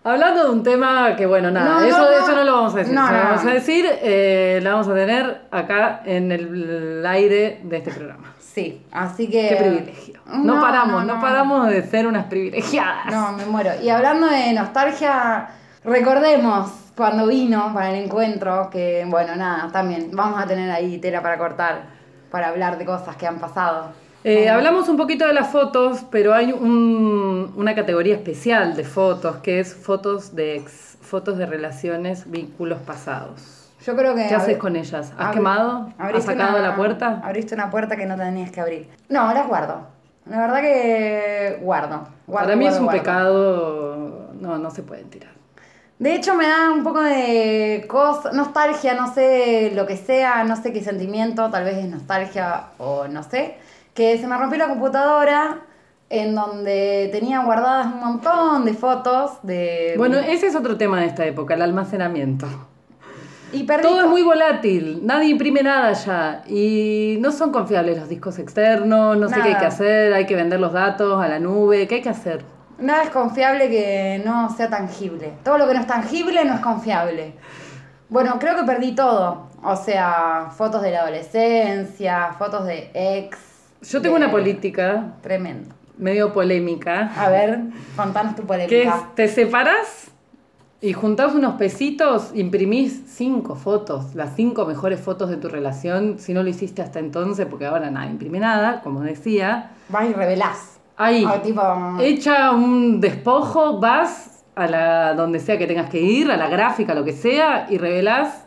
Hablando 0.03 0.45
de 0.45 0.51
un 0.51 0.63
tema 0.63 1.15
que, 1.15 1.27
bueno, 1.27 1.51
nada, 1.51 1.81
No, 1.81 1.87
eso, 1.87 1.99
no. 1.99 2.11
eso 2.11 2.35
no 2.35 2.45
lo 2.45 2.53
vamos 2.55 2.75
a 2.75 2.79
decir. 2.79 2.95
No, 2.95 3.07
No, 3.07 3.13
lo 3.13 3.19
vamos 3.25 3.45
a 3.45 3.51
decir, 3.51 3.85
eh, 3.87 4.61
la 4.63 4.71
vamos 4.73 4.89
a 4.89 4.95
tener 4.95 5.43
acá 5.51 6.01
en 6.07 6.33
el 6.33 7.05
aire 7.07 7.61
de 7.65 7.77
este 7.77 7.91
programa. 7.91 8.35
Sí, 8.39 8.83
así 8.91 9.29
que. 9.29 9.49
Qué 9.49 9.57
privilegio. 9.57 10.21
No, 10.27 10.61
paramos, 10.61 11.05
no. 11.05 11.21
paramos 11.21 11.69
de 11.69 11.83
ser 11.83 12.07
unas 12.07 12.27
privilegiadas. 12.27 13.07
No, 13.13 13.33
me 13.33 13.45
muero. 13.45 13.71
Y 13.83 13.91
hablando 13.91 14.27
de 14.27 14.53
nostalgia, 14.55 15.49
recordemos 15.85 16.71
cuando 16.97 17.27
vino 17.27 17.73
para 17.75 17.91
el 17.91 18.05
encuentro, 18.05 18.69
que 18.71 19.05
bueno, 19.07 19.37
nada, 19.37 19.71
también 19.71 20.11
vamos 20.13 20.43
a 20.43 20.47
tener 20.47 20.71
ahí 20.71 20.99
tela 20.99 21.23
para 21.23 21.37
cortar, 21.39 21.83
para 22.31 22.49
hablar 22.49 22.79
de 22.79 22.85
cosas 22.87 23.17
que 23.17 23.27
han 23.27 23.39
pasado. 23.39 23.93
Eh, 24.23 24.51
hablamos 24.51 24.89
un 24.89 24.97
poquito 24.97 25.27
de 25.27 25.33
las 25.33 25.49
fotos, 25.51 26.05
pero 26.11 26.35
hay 26.35 26.53
un- 26.53 27.53
una 27.57 27.75
categoría 27.75 28.15
especial 28.15 28.77
de 28.77 28.85
fotos, 28.85 29.37
que 29.39 29.61
es 29.61 29.75
fotos 29.75 30.35
de 30.35 30.57
ex, 30.57 30.99
fotos 31.01 31.39
de 31.39 31.47
relaciones, 31.47 32.31
vínculos 32.31 32.81
pasados. 32.81 33.71
Yo 33.85 33.97
creo 33.97 34.15
que. 34.15 34.29
¿Qué 34.29 34.35
haces 34.35 34.59
con 34.59 34.77
ellas? 34.77 35.13
¿Has 35.17 35.33
quemado? 35.35 35.89
¿Has 35.99 36.25
sacado 36.25 36.59
una- 36.59 36.69
la 36.69 36.77
puerta? 36.77 37.21
Abriste 37.25 37.55
una 37.55 37.71
puerta 37.71 37.97
que 37.97 38.05
no 38.05 38.17
tenías 38.17 38.51
que 38.51 38.61
abrir. 38.61 38.89
No, 39.09 39.33
las 39.33 39.47
guardo. 39.49 39.87
La 40.27 40.39
verdad 40.39 40.61
que 40.61 41.59
guardo. 41.63 42.07
guardo 42.27 42.47
Para 42.47 42.57
mí 42.57 42.67
es 42.67 42.77
un 42.79 42.85
guardo. 42.85 43.01
pecado, 43.01 44.29
no, 44.39 44.59
no 44.59 44.71
se 44.71 44.83
pueden 44.83 45.09
tirar. 45.09 45.31
De 45.99 46.15
hecho, 46.15 46.35
me 46.35 46.47
da 46.47 46.71
un 46.73 46.83
poco 46.85 47.01
de 47.03 47.85
cosa, 47.89 48.33
nostalgia, 48.33 48.95
no 48.95 49.13
sé 49.13 49.73
lo 49.75 49.87
que 49.87 49.97
sea, 49.97 50.45
no 50.45 50.57
sé 50.57 50.73
qué 50.75 50.83
sentimiento, 50.83 51.49
tal 51.51 51.65
vez 51.65 51.77
es 51.79 51.87
nostalgia 51.89 52.67
o 52.79 53.07
no 53.09 53.23
sé, 53.23 53.57
que 53.95 54.19
se 54.19 54.27
me 54.27 54.37
rompió 54.37 54.59
la 54.59 54.69
computadora 54.69 55.59
en 56.09 56.35
donde 56.35 57.09
tenía 57.13 57.41
guardadas 57.45 57.87
un 57.87 58.01
montón 58.01 58.65
de 58.65 58.75
fotos 58.75 59.39
de... 59.43 59.95
Bueno, 59.97 60.19
ese 60.19 60.49
es 60.49 60.57
otro 60.57 60.77
tema 60.77 61.01
de 61.01 61.07
esta 61.07 61.25
época, 61.25 61.55
el 61.55 61.63
almacenamiento. 61.63 62.47
y 63.53 63.63
perdí 63.63 63.85
Todo 63.85 64.01
es 64.03 64.09
muy 64.09 64.23
volátil, 64.23 65.01
nadie 65.05 65.29
imprime 65.29 65.63
nada 65.63 65.93
ya 65.93 66.43
y 66.49 67.19
no 67.21 67.31
son 67.31 67.53
confiables 67.53 67.97
los 67.97 68.09
discos 68.09 68.41
externos, 68.41 69.17
no 69.17 69.29
sé 69.29 69.37
qué 69.37 69.51
hay 69.51 69.57
que 69.57 69.67
hacer, 69.67 70.13
hay 70.13 70.27
que 70.27 70.35
vender 70.35 70.59
los 70.59 70.73
datos 70.73 71.23
a 71.23 71.29
la 71.29 71.39
nube, 71.39 71.87
¿qué 71.87 71.97
hay 71.97 72.03
que 72.03 72.09
hacer? 72.09 72.45
Nada 72.81 73.03
es 73.05 73.11
confiable 73.11 73.69
que 73.69 74.23
no 74.25 74.49
sea 74.57 74.71
tangible. 74.71 75.35
Todo 75.45 75.59
lo 75.59 75.69
que 75.69 75.75
no 75.75 75.81
es 75.81 75.87
tangible 75.87 76.45
no 76.47 76.55
es 76.55 76.61
confiable. 76.61 77.35
Bueno, 78.09 78.39
creo 78.41 78.57
que 78.57 78.65
perdí 78.65 78.95
todo. 78.95 79.49
O 79.63 79.77
sea, 79.77 80.49
fotos 80.57 80.81
de 80.81 80.91
la 80.91 81.03
adolescencia, 81.03 82.35
fotos 82.39 82.65
de 82.65 82.91
ex. 82.95 83.50
Yo 83.83 84.01
tengo 84.03 84.17
de- 84.19 84.25
una 84.25 84.31
política 84.31 85.15
Tremendo. 85.23 85.75
medio 85.99 86.33
polémica, 86.33 87.13
A 87.17 87.29
ver, 87.31 87.61
contanos 87.97 88.37
tu 88.37 88.43
polémica. 88.43 88.69
que 88.69 88.83
es, 88.85 89.15
te 89.15 89.29
separás 89.29 90.11
y 90.83 90.93
juntás 90.95 91.35
unos 91.35 91.55
pesitos, 91.55 92.31
imprimís 92.35 93.03
cinco 93.07 93.55
fotos, 93.55 94.15
las 94.15 94.35
cinco 94.35 94.65
mejores 94.67 94.99
fotos 95.01 95.29
de 95.29 95.37
tu 95.37 95.49
relación, 95.49 96.19
si 96.19 96.33
no 96.33 96.43
lo 96.43 96.49
hiciste 96.49 96.81
hasta 96.83 96.99
entonces, 96.99 97.47
porque 97.51 97.67
ahora 97.67 97.91
nada, 97.91 98.07
imprime 98.07 98.41
nada, 98.41 98.81
como 98.83 99.01
decía. 99.03 99.71
Vas 99.91 100.09
y 100.09 100.13
revelás. 100.15 100.79
Ahí, 100.97 101.25
O 101.25 101.33
tipo, 101.41 101.63
Hecha 102.01 102.51
un 102.53 103.01
despojo, 103.01 103.79
vas 103.79 104.43
a 104.55 104.67
la 104.67 105.15
donde 105.15 105.39
sea 105.39 105.57
que 105.59 105.67
tengas 105.67 105.89
que 105.91 106.01
ir, 106.01 106.31
a 106.31 106.37
la 106.37 106.49
gráfica, 106.49 106.95
lo 106.95 107.05
que 107.05 107.13
sea, 107.13 107.67
y 107.71 107.79
revelás 107.79 108.45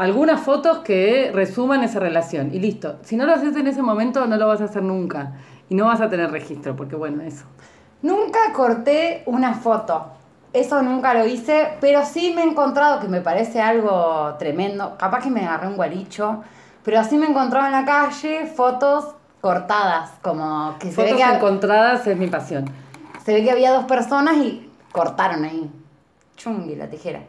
algunas 0.00 0.40
fotos 0.40 0.78
que 0.78 1.30
resuman 1.34 1.82
esa 1.84 2.00
relación. 2.00 2.54
Y 2.54 2.58
listo. 2.58 2.96
Si 3.02 3.16
no 3.16 3.26
lo 3.26 3.34
haces 3.34 3.54
en 3.56 3.66
ese 3.66 3.82
momento, 3.82 4.26
no 4.26 4.36
lo 4.36 4.48
vas 4.48 4.60
a 4.60 4.64
hacer 4.64 4.82
nunca. 4.82 5.32
Y 5.68 5.74
no 5.74 5.86
vas 5.86 6.00
a 6.00 6.08
tener 6.08 6.30
registro, 6.30 6.74
porque 6.74 6.96
bueno, 6.96 7.22
eso. 7.22 7.44
nunca 8.02 8.38
corté 8.54 9.22
una 9.26 9.54
foto. 9.54 10.06
Eso 10.52 10.82
nunca 10.82 11.14
lo 11.14 11.26
hice, 11.26 11.74
pero 11.80 12.04
sí 12.04 12.32
me 12.34 12.42
he 12.42 12.44
encontrado, 12.44 12.98
que 12.98 13.08
me 13.08 13.20
parece 13.20 13.60
algo 13.60 14.34
tremendo. 14.38 14.96
Capaz 14.98 15.22
que 15.22 15.30
me 15.30 15.46
agarré 15.46 15.68
un 15.68 15.76
gualicho, 15.76 16.42
pero 16.82 16.98
así 16.98 17.16
me 17.18 17.26
he 17.26 17.30
encontrado 17.30 17.66
en 17.66 17.72
la 17.72 17.84
calle 17.84 18.46
fotos 18.46 19.14
cortadas, 19.40 20.10
como 20.22 20.76
que 20.80 20.90
se 20.90 21.02
ve 21.02 21.10
Fotos 21.10 21.24
que, 21.24 21.34
encontradas 21.36 22.06
es 22.06 22.16
mi 22.16 22.26
pasión. 22.26 22.64
se 23.24 23.32
ve 23.32 23.44
que 23.44 23.50
había 23.50 23.70
dos 23.72 23.84
personas 23.84 24.38
y 24.38 24.68
cortaron 24.90 25.44
ahí. 25.44 25.70
Chungui 26.36 26.74
la 26.74 26.88
tijera. 26.88 27.20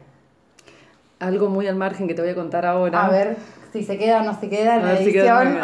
Algo 1.22 1.50
muy 1.50 1.68
al 1.68 1.76
margen 1.76 2.08
que 2.08 2.16
te 2.16 2.22
voy 2.22 2.32
a 2.32 2.36
contar 2.36 2.66
ahora. 2.66 3.06
A 3.06 3.10
ver 3.10 3.38
si 3.72 3.84
se 3.84 3.98
queda 3.98 4.22
o 4.22 4.26
no 4.26 4.38
se 4.40 4.50
queda 4.50 4.78
en 4.78 4.86
la 4.86 5.00
edición. 5.00 5.58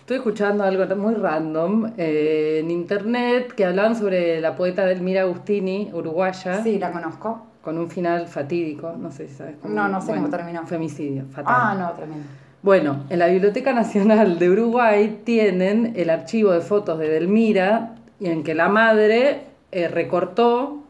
Estoy 0.00 0.16
escuchando 0.16 0.64
algo 0.64 0.96
muy 0.96 1.14
random 1.14 1.92
eh, 1.96 2.58
en 2.60 2.70
internet 2.72 3.52
que 3.54 3.64
hablaban 3.64 3.94
sobre 3.94 4.40
la 4.40 4.56
poeta 4.56 4.84
Delmira 4.84 5.22
Agustini, 5.22 5.90
uruguaya, 5.92 6.60
Sí, 6.64 6.80
la 6.80 6.90
conozco. 6.90 7.46
con 7.62 7.78
un 7.78 7.88
final 7.88 8.26
fatídico. 8.26 8.92
No 8.98 9.12
sé 9.12 9.28
si 9.28 9.34
sabes 9.36 9.54
cómo. 9.62 9.72
No, 9.72 9.86
no 9.86 10.00
sé 10.00 10.12
cómo 10.12 10.28
terminó. 10.28 10.66
Femicidio, 10.66 11.26
fatal. 11.30 11.54
Ah, 11.56 11.76
no, 11.78 11.92
tremendo. 11.92 12.24
Bueno, 12.62 13.04
en 13.08 13.20
la 13.20 13.28
Biblioteca 13.28 13.72
Nacional 13.72 14.40
de 14.40 14.50
Uruguay 14.50 15.20
tienen 15.24 15.92
el 15.94 16.10
archivo 16.10 16.50
de 16.50 16.60
fotos 16.62 16.98
de 16.98 17.08
Delmira 17.08 17.94
y 18.18 18.26
en 18.28 18.42
que 18.42 18.54
la 18.56 18.68
madre 18.68 19.44
eh, 19.70 19.86
recortó 19.86 20.82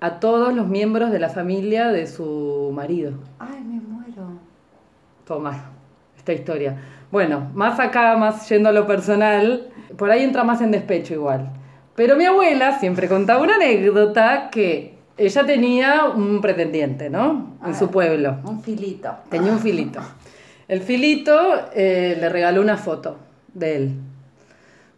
a 0.00 0.18
todos 0.18 0.54
los 0.54 0.66
miembros 0.66 1.10
de 1.10 1.18
la 1.18 1.28
familia 1.28 1.88
de 1.88 2.06
su 2.06 2.72
marido. 2.74 3.12
Ay, 3.38 3.62
me 3.62 3.80
muero. 3.80 4.38
Toma, 5.26 5.70
esta 6.16 6.32
historia. 6.32 6.76
Bueno, 7.10 7.50
más 7.54 7.78
acá, 7.78 8.16
más 8.16 8.48
yendo 8.48 8.68
a 8.68 8.72
lo 8.72 8.86
personal, 8.86 9.68
por 9.96 10.10
ahí 10.10 10.22
entra 10.22 10.44
más 10.44 10.60
en 10.60 10.70
despecho 10.70 11.14
igual. 11.14 11.50
Pero 11.94 12.16
mi 12.16 12.24
abuela 12.24 12.78
siempre 12.78 13.08
contaba 13.08 13.42
una 13.42 13.56
anécdota 13.56 14.48
que 14.50 14.94
ella 15.18 15.44
tenía 15.44 16.04
un 16.06 16.40
pretendiente, 16.40 17.10
¿no? 17.10 17.56
En 17.64 17.74
su 17.74 17.90
pueblo. 17.90 18.38
Un 18.44 18.62
filito. 18.62 19.10
Tenía 19.28 19.52
un 19.52 19.58
filito. 19.58 20.00
El 20.66 20.80
filito 20.80 21.32
eh, 21.74 22.16
le 22.18 22.28
regaló 22.28 22.62
una 22.62 22.76
foto 22.76 23.18
de 23.52 23.76
él. 23.76 23.94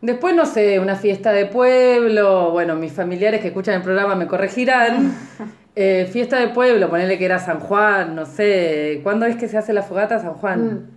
Después, 0.02 0.34
no 0.34 0.46
sé, 0.46 0.80
una 0.80 0.96
fiesta 0.96 1.30
de 1.30 1.46
pueblo, 1.46 2.50
bueno, 2.50 2.74
mis 2.74 2.92
familiares 2.92 3.40
que 3.40 3.46
escuchan 3.48 3.76
el 3.76 3.82
programa 3.82 4.14
me 4.16 4.26
corregirán. 4.26 5.16
Eh, 5.74 6.06
fiesta 6.12 6.36
de 6.36 6.48
pueblo, 6.48 6.90
ponele 6.90 7.16
que 7.16 7.24
era 7.24 7.38
San 7.38 7.58
Juan, 7.58 8.14
no 8.14 8.26
sé, 8.26 9.00
¿cuándo 9.02 9.24
es 9.24 9.36
que 9.36 9.48
se 9.48 9.56
hace 9.56 9.72
la 9.72 9.82
fogata 9.82 10.18
San 10.18 10.34
Juan? 10.34 10.90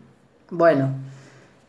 Bueno, 0.49 0.89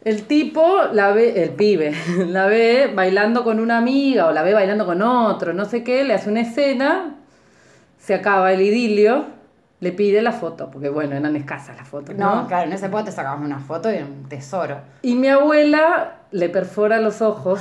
el 0.03 0.25
tipo 0.25 0.79
la 0.93 1.13
ve, 1.13 1.45
el 1.45 1.51
pibe, 1.51 1.93
la 2.27 2.47
ve 2.47 2.91
bailando 2.93 3.45
con 3.45 3.61
una 3.61 3.79
amiga 3.79 4.27
o 4.27 4.33
la 4.33 4.43
ve 4.43 4.55
bailando 4.55 4.87
con 4.87 5.03
otro, 5.03 5.53
no 5.53 5.67
sé 5.67 5.85
qué, 5.85 6.03
le 6.03 6.15
hace 6.15 6.29
una 6.29 6.41
escena, 6.41 7.15
se 7.97 8.13
acaba 8.13 8.53
el 8.53 8.63
idilio 8.63 9.27
le 9.81 9.93
pide 9.93 10.23
la 10.23 10.33
foto, 10.33 10.71
porque 10.71 10.89
bueno, 10.89 11.15
eran 11.17 11.37
escasas 11.37 11.77
las 11.77 11.87
fotos, 11.89 12.15
¿no? 12.17 12.43
No, 12.43 12.47
claro, 12.49 12.67
en 12.67 12.73
ese 12.73 12.89
punto 12.89 13.07
te 13.07 13.13
sacabas 13.13 13.41
una 13.41 13.59
foto 13.59 13.93
y 13.93 13.99
un 13.99 14.29
tesoro. 14.29 14.79
Y 15.03 15.15
mi 15.17 15.29
abuela 15.29 16.13
le 16.31 16.49
perfora 16.49 16.99
los 17.01 17.21
ojos 17.23 17.61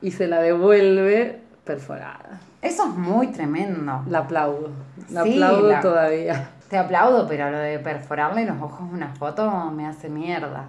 y 0.00 0.10
se 0.12 0.26
la 0.26 0.40
devuelve 0.40 1.40
perforada. 1.64 2.40
Eso 2.62 2.84
es 2.88 2.94
muy 2.96 3.26
tremendo. 3.28 4.02
La 4.08 4.20
aplaudo, 4.20 4.70
la 5.10 5.22
Sí, 5.22 5.32
aplaudo 5.34 5.68
la- 5.68 5.80
todavía. 5.80 6.48
Te 6.68 6.78
aplaudo, 6.78 7.26
pero 7.28 7.50
lo 7.50 7.58
de 7.58 7.78
perforarle 7.78 8.46
los 8.46 8.60
ojos 8.60 8.80
a 8.80 8.84
una 8.84 9.08
foto 9.08 9.70
me 9.70 9.86
hace 9.86 10.08
mierda. 10.08 10.64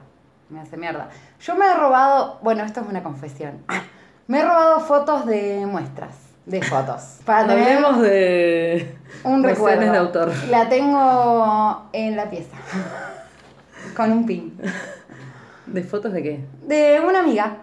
Me 0.49 0.59
hace 0.59 0.75
mierda. 0.77 1.07
Yo 1.39 1.55
me 1.55 1.65
he 1.65 1.73
robado, 1.73 2.37
bueno, 2.43 2.63
esto 2.63 2.81
es 2.81 2.87
una 2.87 3.01
confesión. 3.01 3.63
Me 4.27 4.39
he 4.39 4.43
robado 4.43 4.81
fotos 4.81 5.25
de 5.25 5.65
muestras, 5.65 6.13
de 6.45 6.61
fotos. 6.61 7.19
Para 7.25 7.47
tener 7.47 7.63
Hablemos 7.77 8.01
de 8.01 8.95
un 9.23 9.43
recuerdo. 9.43 9.91
de 9.91 9.97
autor. 9.97 10.31
La 10.49 10.69
tengo 10.69 11.89
en 11.93 12.15
la 12.15 12.29
pieza. 12.29 12.55
Con 13.95 14.11
un 14.11 14.25
pin. 14.25 14.57
¿De 15.65 15.83
fotos 15.83 16.13
de 16.13 16.21
qué? 16.23 16.45
De 16.63 17.01
una 17.05 17.19
amiga. 17.19 17.57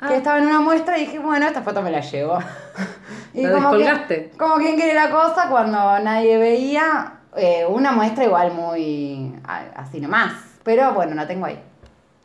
Ah. 0.00 0.08
Que 0.08 0.16
estaba 0.16 0.38
en 0.38 0.46
una 0.46 0.60
muestra 0.60 0.98
y 0.98 1.02
dije, 1.06 1.18
bueno, 1.18 1.46
esta 1.46 1.62
foto 1.62 1.82
me 1.82 1.90
la 1.90 2.00
llevo. 2.00 2.38
¿La 3.34 3.52
como 3.52 3.70
que- 3.72 3.78
descolgaste? 3.78 4.30
como 4.38 4.56
quien 4.56 4.76
quiere 4.76 4.94
la 4.94 5.10
cosa, 5.10 5.48
cuando 5.48 5.98
nadie 6.00 6.38
veía, 6.38 7.14
eh, 7.36 7.64
una 7.68 7.92
muestra 7.92 8.24
igual 8.24 8.52
muy 8.52 9.34
así 9.76 10.00
nomás. 10.00 10.32
Pero 10.64 10.92
bueno, 10.94 11.14
la 11.14 11.26
tengo 11.26 11.46
ahí. 11.46 11.62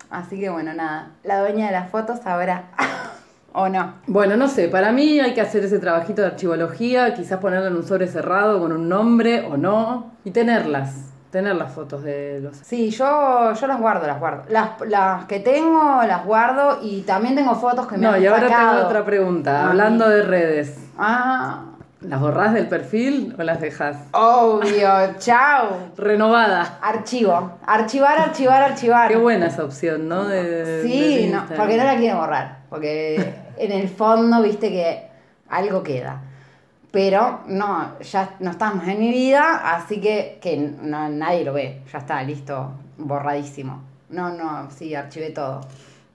Así 0.09 0.39
que 0.39 0.49
bueno, 0.49 0.73
nada. 0.73 1.11
La 1.23 1.39
dueña 1.41 1.65
de 1.67 1.71
las 1.73 1.89
fotos 1.89 2.25
ahora. 2.25 2.63
¿O 3.53 3.69
no? 3.69 3.95
Bueno, 4.07 4.37
no 4.37 4.47
sé, 4.47 4.67
para 4.67 4.91
mí 4.91 5.19
hay 5.19 5.33
que 5.33 5.41
hacer 5.41 5.63
ese 5.65 5.79
trabajito 5.79 6.21
de 6.21 6.27
archivología, 6.27 7.13
quizás 7.15 7.39
ponerlo 7.39 7.67
en 7.67 7.75
un 7.75 7.83
sobre 7.87 8.07
cerrado 8.07 8.59
con 8.59 8.71
un 8.71 8.87
nombre 8.87 9.45
o 9.49 9.57
no, 9.57 10.11
y 10.23 10.31
tenerlas, 10.31 10.93
tener 11.31 11.55
las 11.55 11.71
fotos 11.73 12.03
de 12.03 12.39
los... 12.41 12.55
Sí, 12.57 12.91
yo, 12.91 13.53
yo 13.53 13.67
las 13.67 13.79
guardo, 13.79 14.05
las 14.05 14.19
guardo. 14.19 14.43
Las, 14.49 14.71
las 14.87 15.25
que 15.25 15.39
tengo, 15.39 16.01
las 16.07 16.23
guardo 16.23 16.79
y 16.83 17.01
también 17.01 17.35
tengo 17.35 17.55
fotos 17.55 17.87
que 17.87 17.97
me 17.97 18.05
No, 18.05 18.11
han 18.13 18.21
y 18.21 18.27
ahora 18.27 18.47
sacado. 18.47 18.71
tengo 18.75 18.85
otra 18.87 19.05
pregunta, 19.05 19.67
hablando 19.69 20.07
de 20.07 20.21
redes, 20.23 20.77
Ah, 20.99 21.63
¿las 22.01 22.19
borrás 22.21 22.53
del 22.53 22.67
perfil 22.67 23.35
o 23.39 23.43
las 23.43 23.59
dejas? 23.59 23.97
obvio, 24.11 24.89
chao. 25.17 25.69
Renovada. 25.97 26.77
Archivo. 26.81 27.53
Archivar, 27.65 28.19
archivar, 28.19 28.61
archivar. 28.61 29.07
Qué 29.09 29.17
buena 29.17 29.47
esa 29.47 29.63
opción, 29.63 30.07
¿no? 30.07 30.25
De, 30.25 30.83
Sí, 30.83 31.31
no, 31.33 31.43
porque 31.55 31.75
no 31.77 31.83
la 31.85 31.95
quiero 31.97 32.17
borrar. 32.17 32.56
Porque 32.69 33.35
en 33.57 33.71
el 33.71 33.87
fondo, 33.89 34.41
viste 34.41 34.69
que 34.69 35.07
algo 35.49 35.83
queda. 35.83 36.21
Pero 36.91 37.41
no, 37.47 37.99
ya 37.99 38.35
no 38.39 38.51
estás 38.51 38.73
más 38.75 38.87
en 38.87 38.99
mi 38.99 39.09
vida, 39.11 39.75
así 39.75 39.99
que, 39.99 40.39
que 40.41 40.57
no, 40.57 41.09
nadie 41.09 41.43
lo 41.43 41.53
ve. 41.53 41.81
Ya 41.91 41.99
está, 41.99 42.23
listo, 42.23 42.71
borradísimo. 42.97 43.81
No, 44.09 44.29
no, 44.29 44.69
sí, 44.71 44.95
archivé 44.95 45.31
todo. 45.31 45.61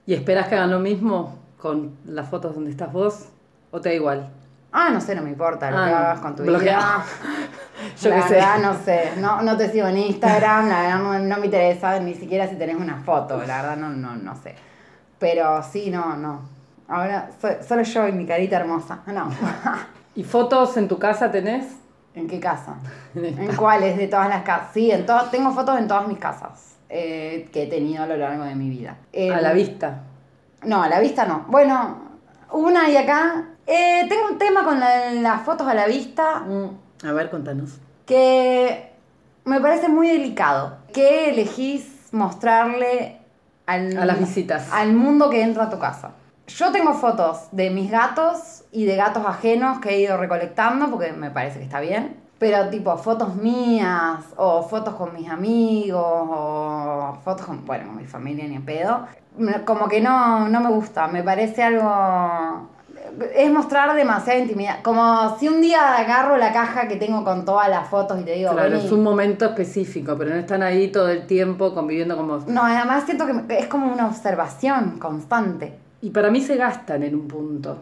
¿Y 0.06 0.14
esperas 0.14 0.48
que 0.48 0.54
hagan 0.56 0.70
lo 0.70 0.78
mismo 0.80 1.38
con 1.58 1.96
las 2.06 2.28
fotos 2.28 2.54
donde 2.54 2.70
estás 2.70 2.92
vos? 2.92 3.26
¿O 3.70 3.80
te 3.80 3.90
da 3.90 3.94
igual? 3.94 4.30
Ah, 4.72 4.88
no 4.90 5.00
sé, 5.02 5.14
no 5.14 5.22
me 5.22 5.28
importa 5.28 5.70
lo 5.70 5.76
Ah, 5.78 5.84
que 5.86 5.90
hagas 5.94 6.20
con 6.20 6.34
tu 6.34 6.42
Bloquea. 6.44 6.78
vida. 6.78 7.04
Yo 8.00 8.10
la 8.10 8.22
sé. 8.26 8.34
verdad, 8.34 8.58
no 8.62 8.74
sé. 8.84 9.10
No, 9.18 9.42
no 9.42 9.56
te 9.56 9.70
sigo 9.70 9.86
en 9.86 9.98
Instagram, 9.98 10.68
la 10.68 10.80
verdad 10.82 10.98
no, 11.00 11.18
no 11.18 11.36
me 11.38 11.44
interesa 11.46 12.00
ni 12.00 12.14
siquiera 12.14 12.48
si 12.48 12.56
tenés 12.56 12.76
una 12.76 12.96
foto, 12.96 13.36
la 13.46 13.60
verdad 13.62 13.76
no, 13.76 13.90
no, 13.90 14.16
no 14.16 14.34
sé. 14.36 14.54
Pero 15.22 15.62
sí, 15.62 15.88
no, 15.88 16.16
no. 16.16 16.40
Ahora 16.88 17.30
so- 17.40 17.62
solo 17.66 17.82
yo 17.82 18.08
y 18.08 18.12
mi 18.12 18.26
carita 18.26 18.56
hermosa. 18.56 19.00
No. 19.06 19.30
¿Y 20.14 20.24
fotos 20.24 20.76
en 20.76 20.88
tu 20.88 20.98
casa 20.98 21.30
tenés? 21.30 21.64
¿En 22.14 22.26
qué 22.28 22.38
casa? 22.40 22.74
En 23.14 23.24
esta. 23.24 23.42
¿En 23.42 23.56
cuáles 23.56 23.96
de 23.96 24.08
todas 24.08 24.28
las 24.28 24.42
casas? 24.42 24.68
Sí, 24.74 24.90
en 24.90 25.06
to- 25.06 25.28
tengo 25.30 25.52
fotos 25.52 25.78
en 25.78 25.86
todas 25.88 26.06
mis 26.08 26.18
casas 26.18 26.74
eh, 26.90 27.48
que 27.52 27.62
he 27.62 27.66
tenido 27.68 28.02
a 28.02 28.06
lo 28.06 28.16
largo 28.18 28.44
de 28.44 28.54
mi 28.54 28.68
vida. 28.68 28.90
A 28.90 29.16
En- 29.16 29.42
la 29.42 29.52
vista. 29.54 30.02
No, 30.64 30.82
a 30.82 30.88
la 30.88 31.00
vista 31.00 31.24
no. 31.24 31.46
Bueno, 31.48 31.98
una 32.52 32.90
y 32.90 32.96
acá. 32.96 33.46
Eh, 33.66 34.04
tengo 34.08 34.26
un 34.32 34.38
tema 34.38 34.64
con 34.64 34.78
la- 34.80 35.12
las 35.12 35.42
fotos 35.42 35.66
a 35.68 35.72
la 35.74 35.86
vista. 35.86 36.40
Mm, 36.40 37.06
A 37.08 37.12
ver, 37.12 37.30
contanos. 37.30 37.78
que 38.06 38.90
me 39.44 39.60
parece 39.60 39.88
muy 39.88 40.08
delicado. 40.08 40.76
Que 40.92 41.30
elegís 41.30 42.08
mostrarle 42.12 43.21
al, 43.72 43.96
A 43.98 44.04
las 44.04 44.18
visitas. 44.18 44.68
al 44.72 44.92
mundo 44.92 45.30
que 45.30 45.42
entra 45.42 45.64
a 45.64 45.70
tu 45.70 45.78
casa. 45.78 46.12
Yo 46.46 46.72
tengo 46.72 46.92
fotos 46.94 47.48
de 47.52 47.70
mis 47.70 47.90
gatos 47.90 48.64
y 48.72 48.84
de 48.84 48.96
gatos 48.96 49.24
ajenos 49.26 49.78
que 49.78 49.90
he 49.90 50.00
ido 50.00 50.16
recolectando 50.16 50.90
porque 50.90 51.12
me 51.12 51.30
parece 51.30 51.58
que 51.58 51.64
está 51.64 51.80
bien. 51.80 52.16
Pero 52.38 52.68
tipo 52.70 52.96
fotos 52.96 53.36
mías 53.36 54.24
o 54.36 54.62
fotos 54.64 54.94
con 54.96 55.14
mis 55.14 55.30
amigos 55.30 56.02
o 56.04 57.16
fotos 57.24 57.46
con, 57.46 57.64
bueno, 57.64 57.86
con 57.86 57.96
mi 57.96 58.04
familia 58.06 58.46
ni 58.48 58.56
en 58.56 58.64
pedo. 58.64 59.06
Como 59.64 59.86
que 59.88 60.00
no, 60.00 60.48
no 60.48 60.60
me 60.60 60.68
gusta, 60.70 61.06
me 61.06 61.22
parece 61.22 61.62
algo... 61.62 62.68
Es 63.34 63.50
mostrar 63.50 63.94
demasiada 63.94 64.38
intimidad. 64.38 64.82
Como 64.82 65.36
si 65.38 65.48
un 65.48 65.60
día 65.60 65.96
agarro 65.96 66.36
la 66.36 66.52
caja 66.52 66.88
que 66.88 66.96
tengo 66.96 67.24
con 67.24 67.44
todas 67.44 67.68
las 67.68 67.88
fotos 67.88 68.20
y 68.20 68.24
te 68.24 68.32
digo, 68.32 68.52
Claro, 68.52 68.70
"Vení". 68.70 68.84
es 68.86 68.92
un 68.92 69.02
momento 69.02 69.44
específico, 69.46 70.16
pero 70.18 70.30
no 70.30 70.36
están 70.36 70.62
ahí 70.62 70.88
todo 70.88 71.08
el 71.08 71.26
tiempo 71.26 71.74
conviviendo 71.74 72.16
con 72.16 72.28
vos. 72.28 72.46
No, 72.46 72.62
además 72.64 73.04
siento 73.04 73.26
que 73.26 73.58
es 73.58 73.66
como 73.66 73.92
una 73.92 74.06
observación 74.06 74.98
constante. 74.98 75.78
Y 76.00 76.10
para 76.10 76.30
mí 76.30 76.40
se 76.40 76.56
gastan 76.56 77.02
en 77.02 77.14
un 77.14 77.28
punto. 77.28 77.78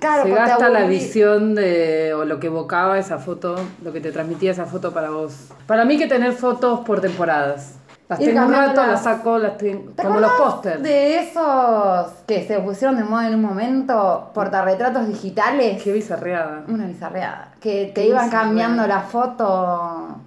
Claro, 0.00 0.24
se 0.24 0.30
gasta 0.30 0.68
la 0.70 0.86
visión 0.86 1.54
de, 1.54 2.12
o 2.14 2.24
lo 2.24 2.40
que 2.40 2.48
evocaba 2.48 2.98
esa 2.98 3.18
foto, 3.18 3.54
lo 3.82 3.92
que 3.92 4.00
te 4.00 4.10
transmitía 4.10 4.50
esa 4.50 4.66
foto 4.66 4.92
para 4.92 5.10
vos. 5.10 5.48
Para 5.66 5.84
mí 5.84 5.96
que 5.96 6.06
tener 6.08 6.32
fotos 6.32 6.80
por 6.80 7.00
temporadas. 7.00 7.78
Las 8.08 8.20
Ir 8.20 8.26
tengo 8.34 8.46
un 8.46 8.52
rato, 8.52 8.86
las 8.86 9.02
saco, 9.02 9.38
las 9.38 9.56
tengo, 9.56 9.92
¿Te 9.92 10.02
como 10.02 10.20
los 10.20 10.32
pósters. 10.32 10.82
De 10.82 11.18
esos 11.20 12.06
que 12.26 12.46
se 12.46 12.58
pusieron 12.60 12.96
de 12.96 13.04
moda 13.04 13.28
en 13.28 13.34
un 13.36 13.42
momento, 13.42 14.30
portarretratos 14.34 15.08
digitales. 15.08 15.82
Qué 15.82 15.92
bizarreada. 15.92 16.64
Una 16.68 16.86
bizarreada. 16.86 17.52
Que 17.60 17.86
te 17.94 18.02
Qué 18.02 18.08
iban 18.08 18.24
bizarreada. 18.26 18.44
cambiando 18.48 18.86
la 18.86 19.00
foto, 19.00 20.18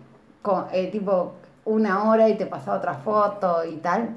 con, 0.42 0.66
eh, 0.72 0.88
tipo 0.92 1.34
una 1.66 2.10
hora 2.10 2.28
y 2.30 2.36
te 2.38 2.46
pasaba 2.48 2.78
otra 2.78 2.94
foto 2.96 3.64
y 3.66 3.76
tal. 3.78 4.10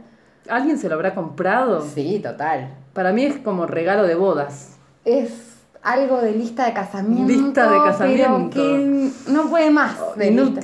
¿Alguien 0.48 0.78
se 0.78 0.88
lo 0.88 0.94
habrá 0.94 1.14
comprado? 1.14 1.82
Sí, 1.82 2.18
total. 2.22 2.74
Para 2.94 3.12
mí 3.12 3.24
es 3.24 3.36
como 3.38 3.66
regalo 3.66 4.04
de 4.04 4.14
bodas. 4.14 4.78
Es 5.04 5.58
algo 5.82 6.18
de 6.22 6.32
lista 6.32 6.64
de 6.64 6.72
casamiento. 6.72 7.30
Lista 7.30 7.70
de 7.70 7.78
casamiento. 7.78 8.50
Pero 8.50 8.50
que 8.50 9.10
no 9.28 9.50
puede 9.50 9.70
más. 9.70 9.96
de 10.16 10.30
lista. 10.30 10.60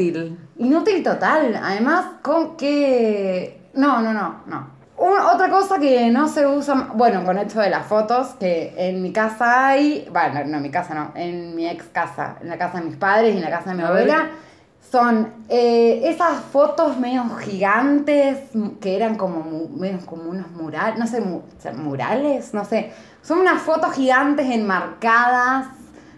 Inútil. 0.58 1.02
Total. 1.02 1.58
Además, 1.62 2.04
con 2.22 2.56
que. 2.56 3.68
No, 3.74 4.00
no, 4.00 4.12
no, 4.12 4.36
no. 4.46 4.76
Un- 4.98 5.18
otra 5.20 5.50
cosa 5.50 5.78
que 5.78 6.10
no 6.10 6.26
se 6.28 6.46
usa. 6.46 6.88
Bueno, 6.94 7.22
con 7.24 7.36
esto 7.38 7.60
de 7.60 7.68
las 7.70 7.86
fotos, 7.86 8.28
que 8.40 8.72
en 8.76 9.02
mi 9.02 9.12
casa 9.12 9.68
hay. 9.68 10.08
Bueno, 10.10 10.42
no 10.46 10.56
en 10.56 10.62
mi 10.62 10.70
casa, 10.70 10.94
no. 10.94 11.12
En 11.14 11.54
mi 11.54 11.68
ex 11.68 11.84
casa. 11.92 12.36
En 12.40 12.48
la 12.48 12.56
casa 12.58 12.78
de 12.78 12.84
mis 12.86 12.96
padres 12.96 13.34
y 13.34 13.38
en 13.38 13.44
la 13.44 13.50
casa 13.50 13.70
de 13.70 13.76
mi 13.76 13.82
abuela. 13.82 14.30
Son 14.90 15.28
eh, 15.48 16.02
esas 16.04 16.38
fotos 16.52 16.96
medio 16.98 17.24
gigantes 17.40 18.38
que 18.80 18.94
eran 18.94 19.16
como 19.16 19.40
mu- 19.40 19.68
medio 19.68 19.98
como 20.06 20.30
unos 20.30 20.48
murales, 20.52 20.96
no 20.96 21.08
sé, 21.08 21.20
mu- 21.20 21.42
murales, 21.74 22.54
no 22.54 22.64
sé. 22.64 22.92
Son 23.20 23.40
unas 23.40 23.60
fotos 23.62 23.92
gigantes 23.94 24.46
enmarcadas 24.48 25.66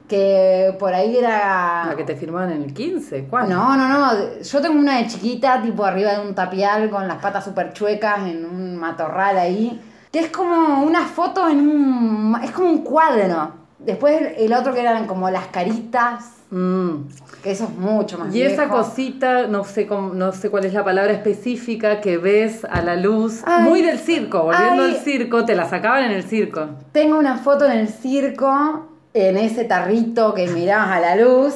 que 0.09 0.75
por 0.79 0.93
ahí 0.95 1.17
era... 1.17 1.85
La 1.87 1.95
que 1.97 2.05
te 2.05 2.17
firmaban 2.17 2.51
en 2.51 2.63
el 2.63 2.73
15. 2.75 3.25
¿Cuál? 3.31 3.49
No, 3.49 3.77
no, 3.77 3.89
no. 3.89 4.13
Yo 4.43 4.61
tengo 4.61 4.79
una 4.79 4.97
de 4.99 5.07
chiquita, 5.07 5.61
tipo 5.63 5.85
arriba 5.85 6.13
de 6.15 6.27
un 6.27 6.35
tapial, 6.35 6.89
con 6.91 7.07
las 7.07 7.19
patas 7.19 7.45
súper 7.45 7.73
chuecas, 7.73 8.21
en 8.27 8.45
un 8.45 8.77
matorral 8.77 9.39
ahí. 9.39 9.81
Que 10.11 10.21
es 10.21 10.29
como 10.31 10.83
una 10.83 11.03
foto 11.03 11.49
en 11.49 11.61
un. 11.69 12.41
Es 12.43 12.51
como 12.53 12.69
un 12.71 12.83
cuadro. 12.83 13.53
Después 13.79 14.33
el 14.39 14.53
otro 14.55 14.73
que 14.75 14.81
eran 14.81 15.07
como 15.07 15.31
las 15.31 15.47
caritas, 15.49 16.33
Mm. 16.51 17.03
que 17.43 17.51
eso 17.51 17.65
es 17.65 17.71
mucho 17.79 18.19
más 18.19 18.35
Y 18.35 18.41
esa 18.41 18.69
cosita, 18.71 19.47
no 19.49 19.65
sé, 19.65 19.87
cómo- 19.87 20.15
no 20.15 20.33
sé 20.33 20.49
cuál 20.49 20.65
es 20.65 20.73
la 20.73 20.83
palabra 20.83 21.13
específica, 21.13 22.01
que 22.01 22.17
ves 22.17 22.65
a 22.65 22.81
la 22.81 22.97
luz, 22.97 23.43
Ay. 23.45 23.65
muy 23.65 23.83
del 23.83 23.99
circo, 23.99 24.45
volviendo 24.45 24.83
Ay. 24.85 24.95
al 24.95 24.97
circo, 24.97 25.45
te 25.45 25.55
la 25.55 25.69
sacaban 25.69 26.05
en 26.05 26.13
el 26.13 26.23
circo. 26.25 26.69
Tengo 26.93 27.19
una 27.19 27.37
foto 27.37 27.67
en 27.67 27.73
el 27.73 27.89
circo, 27.89 28.88
en 29.15 29.37
ese 29.37 29.65
tarrito 29.65 30.35
que 30.35 30.47
mirabas 30.49 30.91
a 30.91 31.01
la 31.01 31.17
luz, 31.17 31.55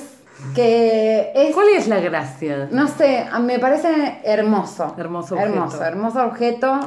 que 0.54 1.32
es. 1.34 1.54
¿Cuál 1.54 1.68
es 1.76 1.88
la 1.88 2.00
gracia? 2.00 2.68
No 2.70 2.88
sé, 2.88 3.26
me 3.40 3.58
parece 3.58 4.18
hermoso. 4.24 4.94
Hermoso 4.98 5.34
objeto. 5.34 5.52
Hermoso, 5.52 5.84
hermoso 5.84 6.24
objeto. 6.24 6.80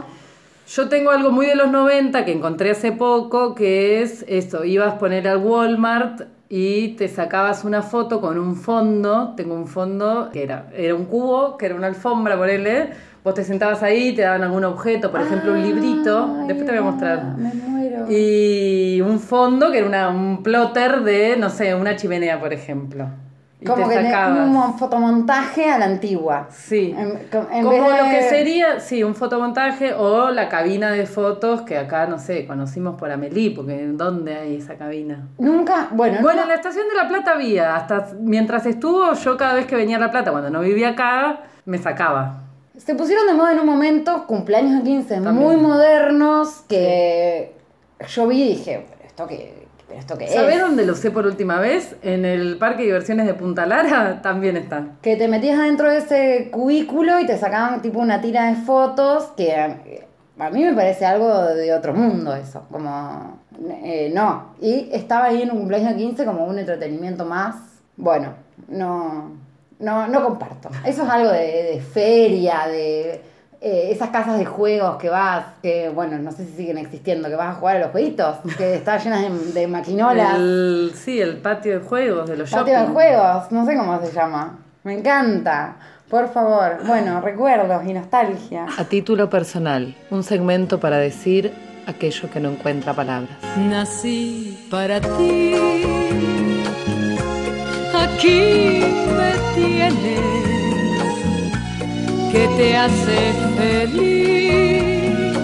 Yo 0.67 0.89
tengo 0.89 1.11
algo 1.11 1.31
muy 1.31 1.45
de 1.45 1.55
los 1.55 1.71
90 1.71 2.25
que 2.25 2.31
encontré 2.31 2.71
hace 2.71 2.91
poco, 2.91 3.53
que 3.53 4.01
es 4.01 4.25
esto, 4.27 4.65
ibas 4.65 4.93
a 4.93 4.97
poner 4.97 5.27
al 5.27 5.37
Walmart 5.37 6.23
y 6.49 6.89
te 6.95 7.07
sacabas 7.07 7.63
una 7.63 7.83
foto 7.83 8.19
con 8.19 8.39
un 8.39 8.55
fondo, 8.55 9.33
tengo 9.37 9.53
un 9.53 9.67
fondo 9.67 10.29
que 10.33 10.41
era, 10.41 10.69
era 10.75 10.95
un 10.95 11.05
cubo, 11.05 11.57
que 11.57 11.67
era 11.67 11.75
una 11.75 11.87
alfombra, 11.87 12.35
ponele, 12.35 12.89
vos 13.25 13.33
te 13.33 13.43
sentabas 13.43 13.83
ahí, 13.83 14.13
te 14.15 14.21
daban 14.21 14.43
algún 14.43 14.63
objeto, 14.63 15.11
por 15.11 15.19
ejemplo 15.19 15.51
un 15.53 15.61
librito, 15.63 16.37
Ay, 16.41 16.47
después 16.47 16.65
te 16.65 16.71
voy 16.71 16.79
a 16.79 16.83
mostrar. 16.91 17.23
Me 17.37 17.51
muero. 17.53 18.05
Y 18.09 19.01
un 19.01 19.19
fondo 19.19 19.71
que 19.71 19.79
era 19.79 19.87
una- 19.87 20.09
un 20.09 20.43
plotter 20.43 21.01
de, 21.01 21.35
no 21.35 21.49
sé, 21.49 21.73
una 21.75 21.95
chimenea, 21.95 22.39
por 22.39 22.53
ejemplo. 22.53 23.07
Y 23.59 23.65
Como 23.65 23.87
te 23.87 23.95
que 23.97 24.03
sacabas. 24.03 24.47
un 24.47 24.77
fotomontaje 24.77 25.71
a 25.71 25.79
la 25.79 25.85
antigua. 25.85 26.47
Sí. 26.51 26.93
En- 26.95 27.11
com- 27.31 27.47
en 27.51 27.63
Como 27.63 27.69
vez 27.71 27.93
de- 27.93 27.97
lo 28.03 28.09
que 28.11 28.21
sería, 28.29 28.79
sí, 28.79 29.01
un 29.03 29.15
fotomontaje 29.15 29.93
o 29.93 30.29
la 30.29 30.47
cabina 30.49 30.91
de 30.91 31.07
fotos 31.07 31.61
que 31.61 31.77
acá, 31.79 32.05
no 32.05 32.19
sé, 32.19 32.45
conocimos 32.45 32.95
por 32.95 33.09
Amelie, 33.11 33.51
porque 33.55 33.87
¿dónde 33.87 34.35
hay 34.35 34.57
esa 34.57 34.75
cabina? 34.75 35.29
Nunca, 35.39 35.87
bueno, 35.93 36.19
Bueno, 36.21 36.37
no- 36.37 36.43
en 36.43 36.49
la 36.49 36.55
estación 36.55 36.85
de 36.89 36.95
La 36.95 37.07
Plata 37.07 37.31
había, 37.31 37.75
hasta 37.75 38.09
mientras 38.19 38.67
estuvo, 38.67 39.13
yo 39.13 39.35
cada 39.37 39.55
vez 39.55 39.65
que 39.65 39.75
venía 39.75 39.97
a 39.97 39.99
La 40.01 40.11
Plata, 40.11 40.29
cuando 40.31 40.51
no 40.51 40.59
vivía 40.59 40.89
acá, 40.89 41.39
me 41.65 41.79
sacaba. 41.79 42.41
Se 42.77 42.95
pusieron 42.95 43.27
de 43.27 43.33
moda 43.33 43.53
en 43.53 43.59
un 43.59 43.65
momento 43.65 44.25
cumpleaños 44.27 44.77
de 44.77 44.83
15 44.83 45.13
También. 45.15 45.35
muy 45.35 45.57
modernos 45.57 46.63
que 46.67 47.53
yo 48.07 48.27
vi 48.27 48.43
y 48.43 48.47
dije, 48.49 48.85
pero 48.89 49.07
esto 49.07 49.27
qué, 49.27 49.67
pero 49.87 49.99
esto 49.99 50.17
qué 50.17 50.27
¿Sabés 50.27 50.55
es. 50.55 50.61
dónde 50.61 50.85
lo 50.85 50.95
sé 50.95 51.11
por 51.11 51.25
última 51.25 51.59
vez? 51.59 51.95
En 52.01 52.25
el 52.25 52.57
parque 52.57 52.79
de 52.81 52.87
diversiones 52.87 53.25
de 53.25 53.33
Punta 53.33 53.65
Lara 53.65 54.21
también 54.23 54.57
está. 54.57 54.87
Que 55.01 55.15
te 55.15 55.27
metías 55.27 55.59
adentro 55.59 55.89
de 55.89 55.97
ese 55.99 56.49
cubículo 56.51 57.19
y 57.19 57.25
te 57.25 57.37
sacaban 57.37 57.81
tipo 57.81 57.99
una 57.99 58.21
tira 58.21 58.47
de 58.49 58.55
fotos 58.55 59.25
que 59.37 59.55
a 60.37 60.49
mí 60.49 60.63
me 60.63 60.73
parece 60.73 61.05
algo 61.05 61.33
de 61.45 61.73
otro 61.73 61.93
mundo 61.93 62.35
eso, 62.35 62.65
como 62.69 63.39
eh, 63.83 64.11
no. 64.13 64.53
Y 64.59 64.89
estaba 64.91 65.25
ahí 65.25 65.41
en 65.43 65.51
un 65.51 65.59
cumpleaños 65.59 65.91
de 65.91 65.97
15 65.97 66.25
como 66.25 66.45
un 66.45 66.59
entretenimiento 66.59 67.23
más. 67.25 67.55
Bueno, 67.95 68.33
no, 68.67 69.31
no, 69.79 70.07
no 70.07 70.23
comparto. 70.23 70.69
Eso 70.85 71.03
es 71.03 71.09
algo 71.09 71.31
de, 71.31 71.39
de 71.73 71.81
feria, 71.81 72.67
de 72.67 73.21
eh, 73.61 73.89
esas 73.91 74.09
casas 74.09 74.37
de 74.37 74.45
juegos 74.45 74.97
que 74.97 75.09
vas, 75.09 75.45
que 75.61 75.89
bueno, 75.89 76.17
no 76.19 76.31
sé 76.31 76.45
si 76.45 76.53
siguen 76.53 76.77
existiendo, 76.77 77.29
que 77.29 77.35
vas 77.35 77.55
a 77.55 77.59
jugar 77.59 77.77
a 77.77 77.79
los 77.79 77.91
jueguitos, 77.91 78.37
que 78.57 78.75
está 78.75 78.97
llenas 78.97 79.21
de, 79.21 79.59
de 79.59 79.67
maquinolas. 79.67 80.35
El, 80.35 80.91
sí, 80.95 81.19
el 81.19 81.37
patio 81.37 81.79
de 81.79 81.85
juegos 81.85 82.29
de 82.29 82.37
los 82.37 82.51
Patio 82.51 82.79
de 82.79 82.87
juegos, 82.87 83.51
no 83.51 83.65
sé 83.65 83.75
cómo 83.75 83.99
se 84.01 84.11
llama. 84.11 84.59
Me 84.83 84.93
encanta. 84.93 85.77
Por 86.09 86.31
favor. 86.31 86.85
Bueno, 86.85 87.21
recuerdos 87.23 87.83
y 87.87 87.93
nostalgia. 87.93 88.67
A 88.77 88.83
título 88.83 89.29
personal, 89.29 89.95
un 90.11 90.23
segmento 90.23 90.79
para 90.79 90.97
decir 90.97 91.51
aquello 91.87 92.29
que 92.29 92.39
no 92.39 92.51
encuentra 92.51 92.93
palabras. 92.93 93.37
Nací 93.57 94.67
para 94.69 95.01
ti, 95.01 95.55
aquí 98.15 98.81
me 99.17 99.33
tienes, 99.55 100.21
que 102.31 102.47
te 102.57 102.77
hace 102.77 103.33
feliz. 103.57 105.35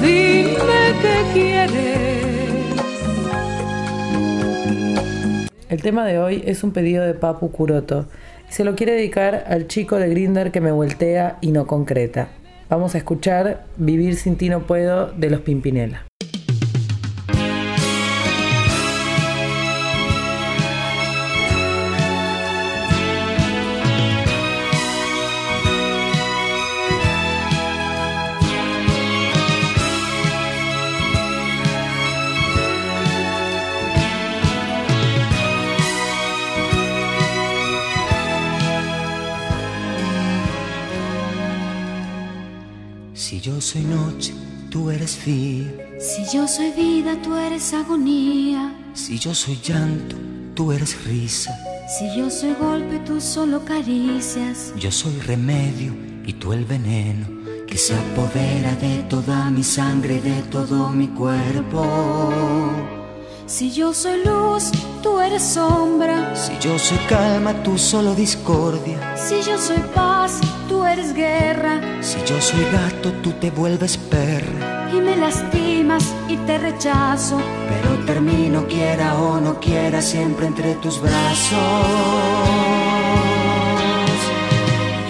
Dime 0.00 0.82
que 1.02 1.16
quieres. 1.32 2.22
El 5.68 5.80
tema 5.80 6.04
de 6.04 6.18
hoy 6.18 6.42
es 6.44 6.64
un 6.64 6.72
pedido 6.72 7.04
de 7.04 7.14
Papu 7.14 7.50
Curoto 7.50 8.06
y 8.48 8.52
se 8.52 8.64
lo 8.64 8.74
quiere 8.74 8.92
dedicar 8.92 9.44
al 9.48 9.68
chico 9.68 9.96
de 9.96 10.08
Grinder 10.08 10.50
que 10.50 10.60
me 10.60 10.72
voltea 10.72 11.38
y 11.40 11.52
no 11.52 11.66
concreta. 11.66 12.28
Vamos 12.68 12.94
a 12.94 12.98
escuchar 12.98 13.64
Vivir 13.76 14.16
sin 14.16 14.36
ti 14.36 14.48
no 14.48 14.66
puedo 14.66 15.12
de 15.12 15.30
los 15.30 15.40
Pimpinela. 15.40 16.04
Soy 43.72 43.84
noche, 43.84 44.34
tú 44.70 44.90
eres 44.90 45.24
día. 45.24 45.72
Si 45.98 46.24
yo 46.30 46.46
soy 46.46 46.72
vida, 46.72 47.16
tú 47.22 47.34
eres 47.34 47.72
agonía. 47.72 48.70
Si 48.92 49.18
yo 49.18 49.34
soy 49.34 49.58
llanto, 49.64 50.14
tú 50.54 50.72
eres 50.72 51.02
risa. 51.06 51.56
Si 51.98 52.14
yo 52.14 52.28
soy 52.28 52.52
golpe, 52.52 52.98
tú 52.98 53.18
solo 53.18 53.64
caricias. 53.64 54.74
Yo 54.76 54.92
soy 54.92 55.18
remedio 55.20 55.94
y 56.26 56.34
tú 56.34 56.52
el 56.52 56.66
veneno 56.66 57.26
que 57.66 57.78
se 57.78 57.94
apodera 57.94 58.74
de 58.74 59.04
toda 59.04 59.48
mi 59.48 59.62
sangre 59.62 60.16
y 60.16 60.20
de 60.20 60.42
todo 60.50 60.90
mi 60.90 61.08
cuerpo. 61.08 61.86
Si 63.46 63.70
yo 63.72 63.94
soy 63.94 64.22
luz, 64.22 64.70
tú 65.02 65.18
eres 65.18 65.42
sombra. 65.42 66.36
Si 66.36 66.52
yo 66.60 66.78
soy 66.78 66.98
calma, 67.08 67.62
tú 67.62 67.78
solo 67.78 68.14
discordia. 68.14 69.16
Si 69.16 69.40
yo 69.42 69.56
soy 69.56 69.78
paz, 69.94 70.40
tú 70.72 70.84
eres 70.86 71.12
guerra. 71.12 71.74
Si 72.00 72.18
yo 72.24 72.40
soy 72.40 72.64
gato, 72.72 73.12
tú 73.22 73.30
te 73.42 73.50
vuelves 73.50 73.94
perra. 73.98 74.88
Y 74.94 74.98
me 75.06 75.14
lastimas 75.16 76.04
y 76.28 76.36
te 76.46 76.56
rechazo. 76.56 77.36
Pero 77.70 77.88
termino 78.10 78.66
quiera 78.66 79.08
o 79.20 79.38
no 79.38 79.60
quiera 79.60 80.00
siempre 80.00 80.46
entre 80.46 80.74
tus 80.82 80.96
brazos. 81.06 81.58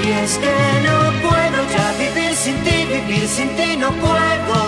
Y 0.05 0.09
es 0.23 0.33
que 0.45 0.57
no 0.87 0.99
puedo 1.27 1.59
ya 1.75 1.87
vivir 2.03 2.33
sin 2.45 2.57
ti, 2.65 2.79
vivir 2.97 3.27
sin 3.37 3.49
ti 3.59 3.69
no 3.85 3.91
puedo. 4.07 4.59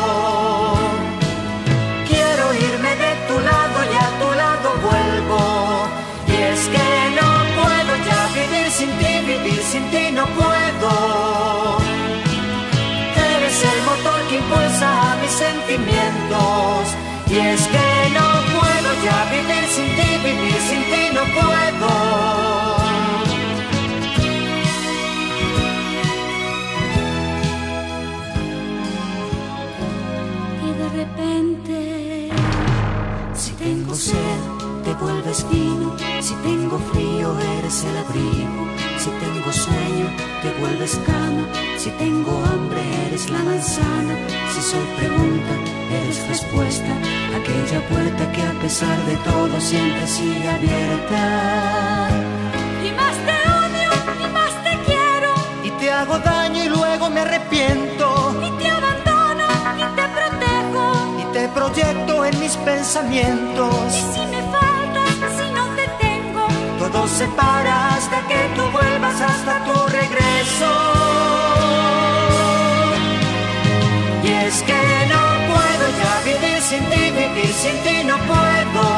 Quiero 2.10 2.44
irme 2.68 2.92
de 3.04 3.12
tu 3.28 3.36
lado 3.50 3.78
y 3.92 3.94
a 4.06 4.08
tu 4.20 4.28
lado 4.42 4.68
vuelvo. 4.86 5.42
Y 6.32 6.36
es 6.52 6.62
que 6.74 6.93
sin 9.74 9.90
ti 9.90 10.04
no 10.12 10.24
puedo. 10.38 10.92
Eres 13.32 13.58
el 13.72 13.80
motor 13.88 14.20
que 14.28 14.36
impulsa 14.42 14.90
mis 15.20 15.34
sentimientos. 15.44 16.82
Y 17.32 17.36
es 17.52 17.62
que 17.74 17.88
no 18.18 18.28
puedo 18.54 18.90
ya 19.06 19.18
vivir 19.34 19.64
sin 19.76 19.88
ti, 19.96 20.10
vivir 20.28 20.58
sin 20.68 20.82
ti 20.90 21.02
no 21.16 21.22
puedo. 21.38 21.92
Y 30.66 30.70
de 30.80 30.88
repente, 31.00 31.78
Si 33.34 33.50
tengo 33.64 33.94
sed, 33.94 34.40
te 34.84 34.94
vuelves 35.02 35.44
vino. 35.50 35.96
Si 36.20 36.34
tengo 36.46 36.78
frío, 36.92 37.36
eres 37.58 37.84
el 37.84 37.96
abrigo. 37.96 38.73
Si 39.04 39.10
tengo 39.10 39.52
sueño, 39.52 40.06
te 40.40 40.50
vuelves 40.60 40.98
cama. 41.04 41.44
Si 41.76 41.90
tengo 41.90 42.42
hambre, 42.46 42.80
eres 43.08 43.28
la 43.28 43.40
manzana. 43.40 44.16
Si 44.54 44.62
soy 44.62 44.86
pregunta, 44.96 45.52
eres 45.92 46.26
respuesta. 46.26 46.88
Aquella 47.38 47.86
puerta 47.90 48.32
que 48.32 48.40
a 48.40 48.52
pesar 48.62 48.96
de 49.04 49.16
todo 49.16 49.60
siempre 49.60 50.06
sigue 50.06 50.48
abierta. 50.48 52.08
y 52.82 52.92
más 52.92 53.14
te 53.26 53.36
odio, 53.60 53.90
y 54.24 54.32
más 54.32 54.52
te 54.64 54.72
quiero. 54.86 55.34
Y 55.64 55.70
te 55.78 55.92
hago 55.92 56.18
daño 56.20 56.64
y 56.64 56.68
luego 56.70 57.10
me 57.10 57.20
arrepiento. 57.20 58.40
Y 58.42 58.50
te 58.58 58.70
abandono 58.70 59.44
y 59.76 59.84
te 59.96 60.04
protejo. 60.16 61.20
Y 61.20 61.24
te 61.34 61.48
proyecto 61.48 62.24
en 62.24 62.40
mis 62.40 62.56
pensamientos. 62.56 63.84
Y 63.98 64.00
si 64.14 64.26
me 64.32 64.40
faltas, 64.54 65.12
si 65.36 65.52
no 65.52 65.66
te 65.76 65.86
tengo. 66.00 66.46
Todo 66.78 67.06
se 67.06 67.26
para 67.28 67.96
hasta 67.96 68.20
que 68.28 68.38
tú 68.56 68.62
vuelvas 68.72 68.93
hasta 69.46 69.64
tu 69.64 69.86
regreso. 69.88 70.72
Y 74.22 74.28
es 74.46 74.62
que 74.62 74.82
no 75.12 75.22
puedo 75.52 75.84
ya 76.00 76.14
vivir 76.24 76.62
sin 76.62 76.84
ti, 76.90 77.10
vivir 77.10 77.52
sin 77.52 77.76
ti 77.82 78.04
no 78.04 78.16
puedo. 78.18 78.93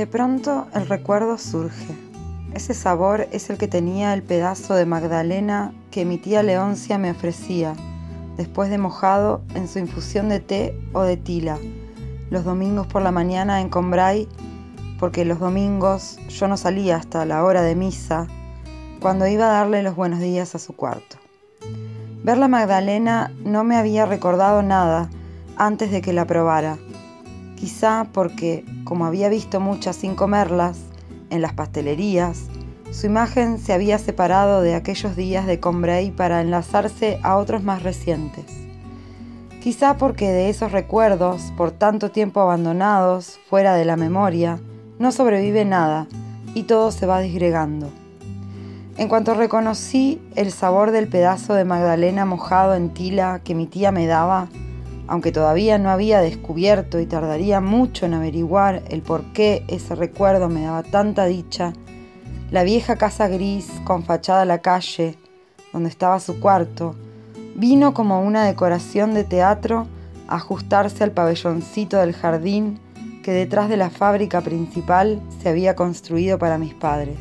De 0.00 0.06
pronto 0.06 0.66
el 0.72 0.88
recuerdo 0.88 1.36
surge. 1.36 1.94
Ese 2.54 2.72
sabor 2.72 3.28
es 3.32 3.50
el 3.50 3.58
que 3.58 3.68
tenía 3.68 4.14
el 4.14 4.22
pedazo 4.22 4.72
de 4.72 4.86
Magdalena 4.86 5.74
que 5.90 6.06
mi 6.06 6.16
tía 6.16 6.42
Leoncia 6.42 6.96
me 6.96 7.10
ofrecía, 7.10 7.74
después 8.38 8.70
de 8.70 8.78
mojado 8.78 9.42
en 9.54 9.68
su 9.68 9.78
infusión 9.78 10.30
de 10.30 10.40
té 10.40 10.80
o 10.94 11.02
de 11.02 11.18
tila, 11.18 11.58
los 12.30 12.44
domingos 12.44 12.86
por 12.86 13.02
la 13.02 13.10
mañana 13.10 13.60
en 13.60 13.68
Combray, 13.68 14.26
porque 14.98 15.26
los 15.26 15.38
domingos 15.38 16.18
yo 16.30 16.48
no 16.48 16.56
salía 16.56 16.96
hasta 16.96 17.26
la 17.26 17.44
hora 17.44 17.60
de 17.60 17.74
misa, 17.74 18.26
cuando 19.00 19.26
iba 19.26 19.50
a 19.50 19.52
darle 19.52 19.82
los 19.82 19.96
buenos 19.96 20.20
días 20.20 20.54
a 20.54 20.58
su 20.58 20.74
cuarto. 20.74 21.18
Ver 22.24 22.38
la 22.38 22.48
Magdalena 22.48 23.34
no 23.44 23.64
me 23.64 23.76
había 23.76 24.06
recordado 24.06 24.62
nada 24.62 25.10
antes 25.58 25.90
de 25.90 26.00
que 26.00 26.14
la 26.14 26.26
probara, 26.26 26.78
quizá 27.56 28.06
porque, 28.14 28.64
como 28.90 29.06
había 29.06 29.28
visto 29.28 29.60
muchas 29.60 29.94
sin 29.94 30.16
comerlas, 30.16 30.76
en 31.30 31.42
las 31.42 31.52
pastelerías, 31.52 32.46
su 32.90 33.06
imagen 33.06 33.60
se 33.60 33.72
había 33.72 33.98
separado 33.98 34.62
de 34.62 34.74
aquellos 34.74 35.14
días 35.14 35.46
de 35.46 35.60
Combray 35.60 36.10
para 36.10 36.40
enlazarse 36.40 37.20
a 37.22 37.36
otros 37.36 37.62
más 37.62 37.84
recientes. 37.84 38.46
Quizá 39.62 39.96
porque 39.96 40.32
de 40.32 40.50
esos 40.50 40.72
recuerdos, 40.72 41.52
por 41.56 41.70
tanto 41.70 42.10
tiempo 42.10 42.40
abandonados, 42.40 43.38
fuera 43.48 43.76
de 43.76 43.84
la 43.84 43.94
memoria, 43.94 44.58
no 44.98 45.12
sobrevive 45.12 45.64
nada 45.64 46.08
y 46.56 46.64
todo 46.64 46.90
se 46.90 47.06
va 47.06 47.20
disgregando. 47.20 47.90
En 48.96 49.06
cuanto 49.06 49.34
reconocí 49.34 50.20
el 50.34 50.50
sabor 50.50 50.90
del 50.90 51.06
pedazo 51.06 51.54
de 51.54 51.64
Magdalena 51.64 52.24
mojado 52.24 52.74
en 52.74 52.92
tila 52.92 53.40
que 53.44 53.54
mi 53.54 53.66
tía 53.66 53.92
me 53.92 54.08
daba, 54.08 54.48
aunque 55.10 55.32
todavía 55.32 55.76
no 55.76 55.90
había 55.90 56.20
descubierto 56.20 57.00
y 57.00 57.04
tardaría 57.04 57.60
mucho 57.60 58.06
en 58.06 58.14
averiguar 58.14 58.84
el 58.90 59.02
por 59.02 59.24
qué 59.32 59.64
ese 59.66 59.96
recuerdo 59.96 60.48
me 60.48 60.62
daba 60.62 60.84
tanta 60.84 61.24
dicha, 61.24 61.72
la 62.52 62.62
vieja 62.62 62.94
casa 62.94 63.26
gris 63.26 63.68
con 63.82 64.04
fachada 64.04 64.42
a 64.42 64.44
la 64.44 64.58
calle, 64.58 65.18
donde 65.72 65.88
estaba 65.88 66.20
su 66.20 66.38
cuarto, 66.38 66.94
vino 67.56 67.92
como 67.92 68.22
una 68.22 68.44
decoración 68.44 69.12
de 69.12 69.24
teatro 69.24 69.88
a 70.28 70.36
ajustarse 70.36 71.02
al 71.02 71.10
pabelloncito 71.10 71.96
del 71.96 72.12
jardín 72.12 72.78
que 73.24 73.32
detrás 73.32 73.68
de 73.68 73.78
la 73.78 73.90
fábrica 73.90 74.42
principal 74.42 75.20
se 75.42 75.48
había 75.48 75.74
construido 75.74 76.38
para 76.38 76.56
mis 76.56 76.74
padres, 76.74 77.18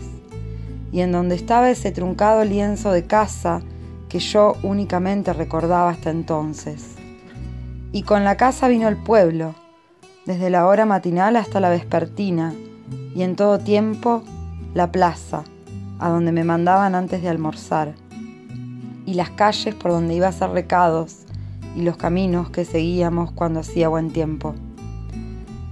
y 0.91 1.01
en 1.01 1.11
donde 1.11 1.33
estaba 1.33 1.71
ese 1.71 1.91
truncado 1.91 2.45
lienzo 2.45 2.91
de 2.91 3.05
casa 3.05 3.63
que 4.09 4.19
yo 4.19 4.57
únicamente 4.61 5.33
recordaba 5.33 5.89
hasta 5.89 6.11
entonces 6.11 6.98
y 7.91 8.03
con 8.03 8.23
la 8.23 8.37
casa 8.37 8.67
vino 8.67 8.87
el 8.87 8.97
pueblo, 8.97 9.55
desde 10.25 10.49
la 10.49 10.67
hora 10.67 10.85
matinal 10.85 11.35
hasta 11.35 11.59
la 11.59 11.69
vespertina, 11.69 12.53
y 13.15 13.23
en 13.23 13.35
todo 13.35 13.59
tiempo 13.59 14.23
la 14.73 14.91
plaza, 14.91 15.43
a 15.97 16.09
donde 16.09 16.31
me 16.31 16.43
mandaban 16.43 16.93
antes 16.93 17.21
de 17.21 17.29
almorzar, 17.29 17.95
y 19.05 19.15
las 19.15 19.31
calles 19.31 19.73
por 19.73 19.91
donde 19.91 20.13
iba 20.13 20.27
a 20.27 20.29
hacer 20.29 20.51
recados, 20.51 21.25
y 21.75 21.81
los 21.81 21.97
caminos 21.97 22.49
que 22.49 22.65
seguíamos 22.65 23.31
cuando 23.31 23.61
hacía 23.61 23.89
buen 23.89 24.11
tiempo. 24.11 24.53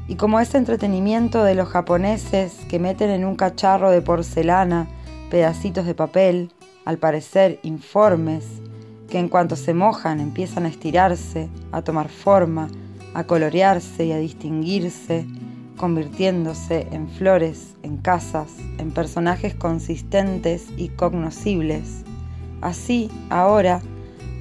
Y 0.08 0.16
como 0.16 0.40
ese 0.40 0.58
entretenimiento 0.58 1.44
de 1.44 1.54
los 1.54 1.68
japoneses 1.68 2.54
que 2.70 2.80
meten 2.80 3.10
en 3.10 3.26
un 3.26 3.36
cacharro 3.36 3.92
de 3.92 4.02
porcelana 4.02 4.88
pedacitos 5.30 5.86
de 5.86 5.94
papel, 5.94 6.52
al 6.86 6.98
parecer 6.98 7.60
informes, 7.64 8.46
en 9.18 9.30
cuanto 9.30 9.56
se 9.56 9.74
mojan 9.74 10.20
empiezan 10.20 10.66
a 10.66 10.70
estirarse, 10.70 11.50
a 11.72 11.82
tomar 11.82 12.10
forma, 12.10 12.70
a 13.14 13.24
colorearse 13.24 14.06
y 14.06 14.12
a 14.12 14.18
distinguirse, 14.18 15.26
convirtiéndose 15.78 16.88
en 16.92 17.08
flores, 17.08 17.76
en 17.84 17.98
casas, 17.98 18.56
en 18.78 18.92
personajes 18.92 19.56
consistentes 19.56 20.68
y 20.78 20.90
cognoscibles. 20.90 22.04
Así, 22.62 23.10
ahora, 23.30 23.82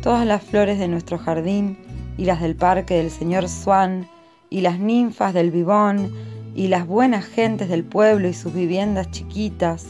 todas 0.02 0.26
las 0.26 0.42
flores 0.42 0.78
de 0.78 0.88
nuestro 0.88 1.18
jardín 1.18 1.78
y 2.18 2.24
las 2.24 2.40
del 2.40 2.56
parque 2.56 2.94
del 2.94 3.10
señor 3.10 3.48
Swan 3.48 4.08
y 4.50 4.60
las 4.60 4.78
ninfas 4.78 5.34
del 5.34 5.50
vivón 5.50 6.12
y 6.54 6.68
las 6.68 6.86
buenas 6.86 7.24
gentes 7.24 7.68
del 7.68 7.84
pueblo 7.84 8.28
y 8.28 8.34
sus 8.34 8.54
viviendas 8.54 9.10
chiquitas 9.10 9.86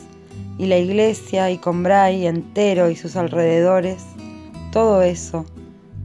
y 0.58 0.66
la 0.66 0.78
iglesia 0.78 1.50
y 1.50 1.58
Combray 1.58 2.26
entero 2.26 2.90
y 2.90 2.96
sus 2.96 3.14
alrededores 3.14 4.04
todo 4.76 5.00
eso, 5.00 5.46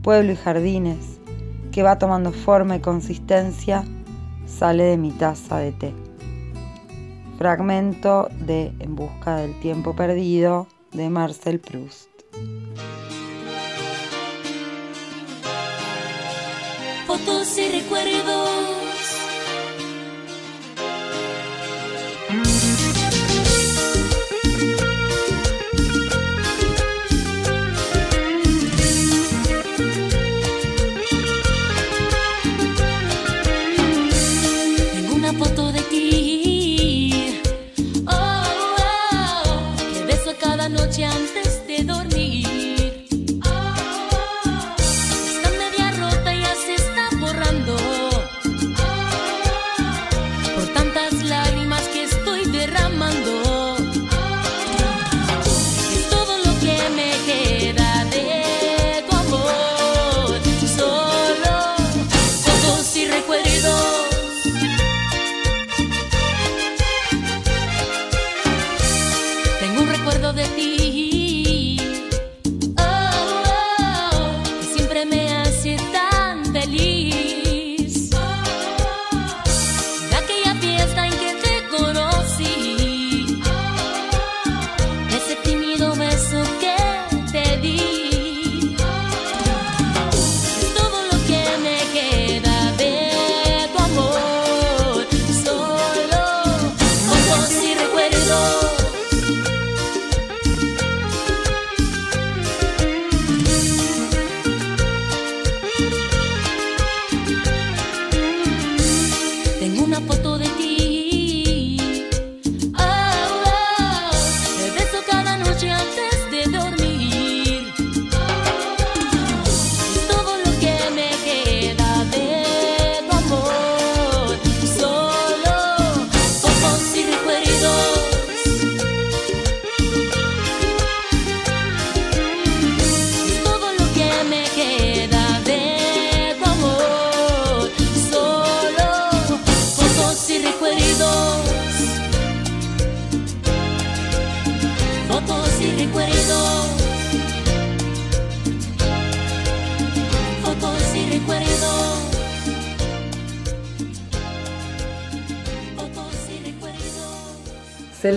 pueblo 0.02 0.32
y 0.32 0.38
jardines, 0.38 1.20
que 1.74 1.84
va 1.84 2.00
tomando 2.00 2.32
forma 2.32 2.78
y 2.78 2.80
consistencia, 2.80 3.84
sale 4.46 4.86
de 4.86 4.96
mi 4.96 5.12
taza 5.12 5.58
de 5.58 5.74
té. 5.74 5.94
Fragmento 7.38 8.30
de 8.40 8.72
En 8.80 8.96
busca 8.96 9.36
del 9.36 9.60
tiempo 9.60 9.94
perdido 9.94 10.68
de 10.94 11.10
Marcel 11.10 11.60
Proust. 11.60 12.08
Fotos 17.08 17.58
y 17.58 17.72
recuerdos 17.78 18.81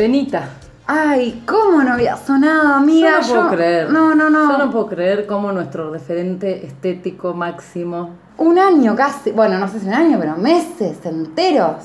Selenita, 0.05 0.51
Ay, 0.87 1.43
¿cómo 1.47 1.83
no 1.83 1.95
había 1.95 2.15
sonado, 2.19 2.75
amiga? 2.75 3.23
yo 3.23 3.27
no 3.37 3.41
puedo 3.45 3.57
creer. 3.57 3.91
No, 3.91 4.15
no, 4.15 4.29
no. 4.29 4.51
Yo 4.53 4.59
no 4.59 4.71
puedo 4.71 4.87
creer 4.87 5.25
cómo 5.27 5.51
nuestro 5.51 5.91
referente 5.91 6.67
estético 6.67 7.33
máximo. 7.33 8.11
Un 8.37 8.59
año 8.59 8.95
casi, 8.95 9.31
bueno, 9.31 9.59
no 9.59 9.67
sé 9.67 9.81
si 9.81 9.87
un 9.87 9.95
año, 9.95 10.19
pero 10.21 10.37
meses 10.37 10.99
enteros. 11.07 11.77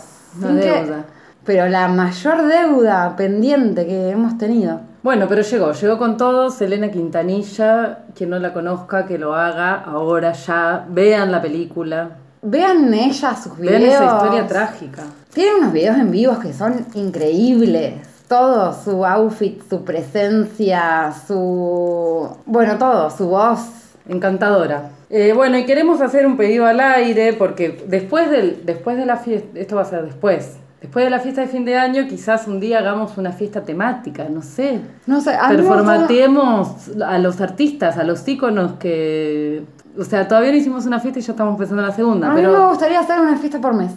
Que- 0.41 0.47
deuda. 0.47 1.05
Pero 1.45 1.69
la 1.69 1.87
mayor 1.87 2.45
deuda 2.45 3.15
pendiente 3.15 3.85
que 3.87 4.09
hemos 4.09 4.37
tenido. 4.37 4.81
Bueno, 5.01 5.27
pero 5.29 5.43
llegó, 5.43 5.71
llegó 5.71 5.97
con 5.97 6.17
todo. 6.17 6.49
Selena 6.51 6.91
Quintanilla, 6.91 7.99
quien 8.13 8.31
no 8.31 8.37
la 8.39 8.51
conozca, 8.51 9.05
que 9.05 9.17
lo 9.17 9.33
haga 9.33 9.75
ahora 9.75 10.33
ya. 10.33 10.85
Vean 10.89 11.31
la 11.31 11.41
película. 11.41 12.17
Vean 12.41 12.93
ella 12.93 13.33
sus 13.33 13.57
videos. 13.57 13.79
Vean 13.81 13.93
esa 13.93 14.05
historia 14.17 14.45
trágica. 14.45 15.03
Tiene 15.33 15.55
unos 15.59 15.71
videos 15.71 15.95
en 15.97 16.11
vivos 16.11 16.39
que 16.39 16.51
son 16.51 16.85
increíbles. 16.95 18.08
Todo, 18.29 18.73
su 18.73 19.03
outfit, 19.03 19.59
su 19.67 19.83
presencia, 19.83 21.11
su... 21.27 22.29
Bueno, 22.45 22.77
todo, 22.77 23.09
su 23.09 23.27
voz. 23.27 23.59
Encantadora. 24.07 24.91
Eh, 25.09 25.33
bueno, 25.33 25.57
y 25.57 25.65
queremos 25.65 25.99
hacer 25.99 26.27
un 26.27 26.37
pedido 26.37 26.67
al 26.67 26.79
aire 26.79 27.33
porque 27.33 27.83
después, 27.87 28.29
del, 28.29 28.63
después 28.65 28.97
de 28.97 29.07
la 29.07 29.17
fiesta, 29.17 29.59
esto 29.59 29.75
va 29.77 29.81
a 29.81 29.85
ser 29.85 30.03
después, 30.05 30.57
después 30.79 31.05
de 31.05 31.09
la 31.09 31.17
fiesta 31.17 31.41
de 31.41 31.47
fin 31.47 31.65
de 31.65 31.75
año, 31.75 32.07
quizás 32.07 32.47
un 32.47 32.59
día 32.59 32.77
hagamos 32.77 33.17
una 33.17 33.31
fiesta 33.31 33.63
temática, 33.63 34.27
no 34.29 34.43
sé. 34.43 34.79
No 35.07 35.21
sé, 35.21 35.35
Performateemos 35.49 36.91
a 37.03 37.17
los 37.17 37.41
artistas, 37.41 37.97
a 37.97 38.03
los 38.03 38.27
íconos 38.27 38.73
que... 38.73 39.63
O 39.97 40.03
sea, 40.03 40.27
todavía 40.27 40.51
no 40.51 40.57
hicimos 40.57 40.85
una 40.85 40.99
fiesta 40.99 41.19
y 41.19 41.23
ya 41.23 41.31
estamos 41.33 41.57
pensando 41.57 41.81
en 41.81 41.89
la 41.89 41.95
segunda, 41.95 42.27
A 42.27 42.35
mí 42.35 42.43
me 42.43 42.47
pero... 42.47 42.69
gustaría 42.69 42.99
hacer 42.99 43.19
una 43.19 43.37
fiesta 43.37 43.59
por 43.59 43.73
mes. 43.73 43.91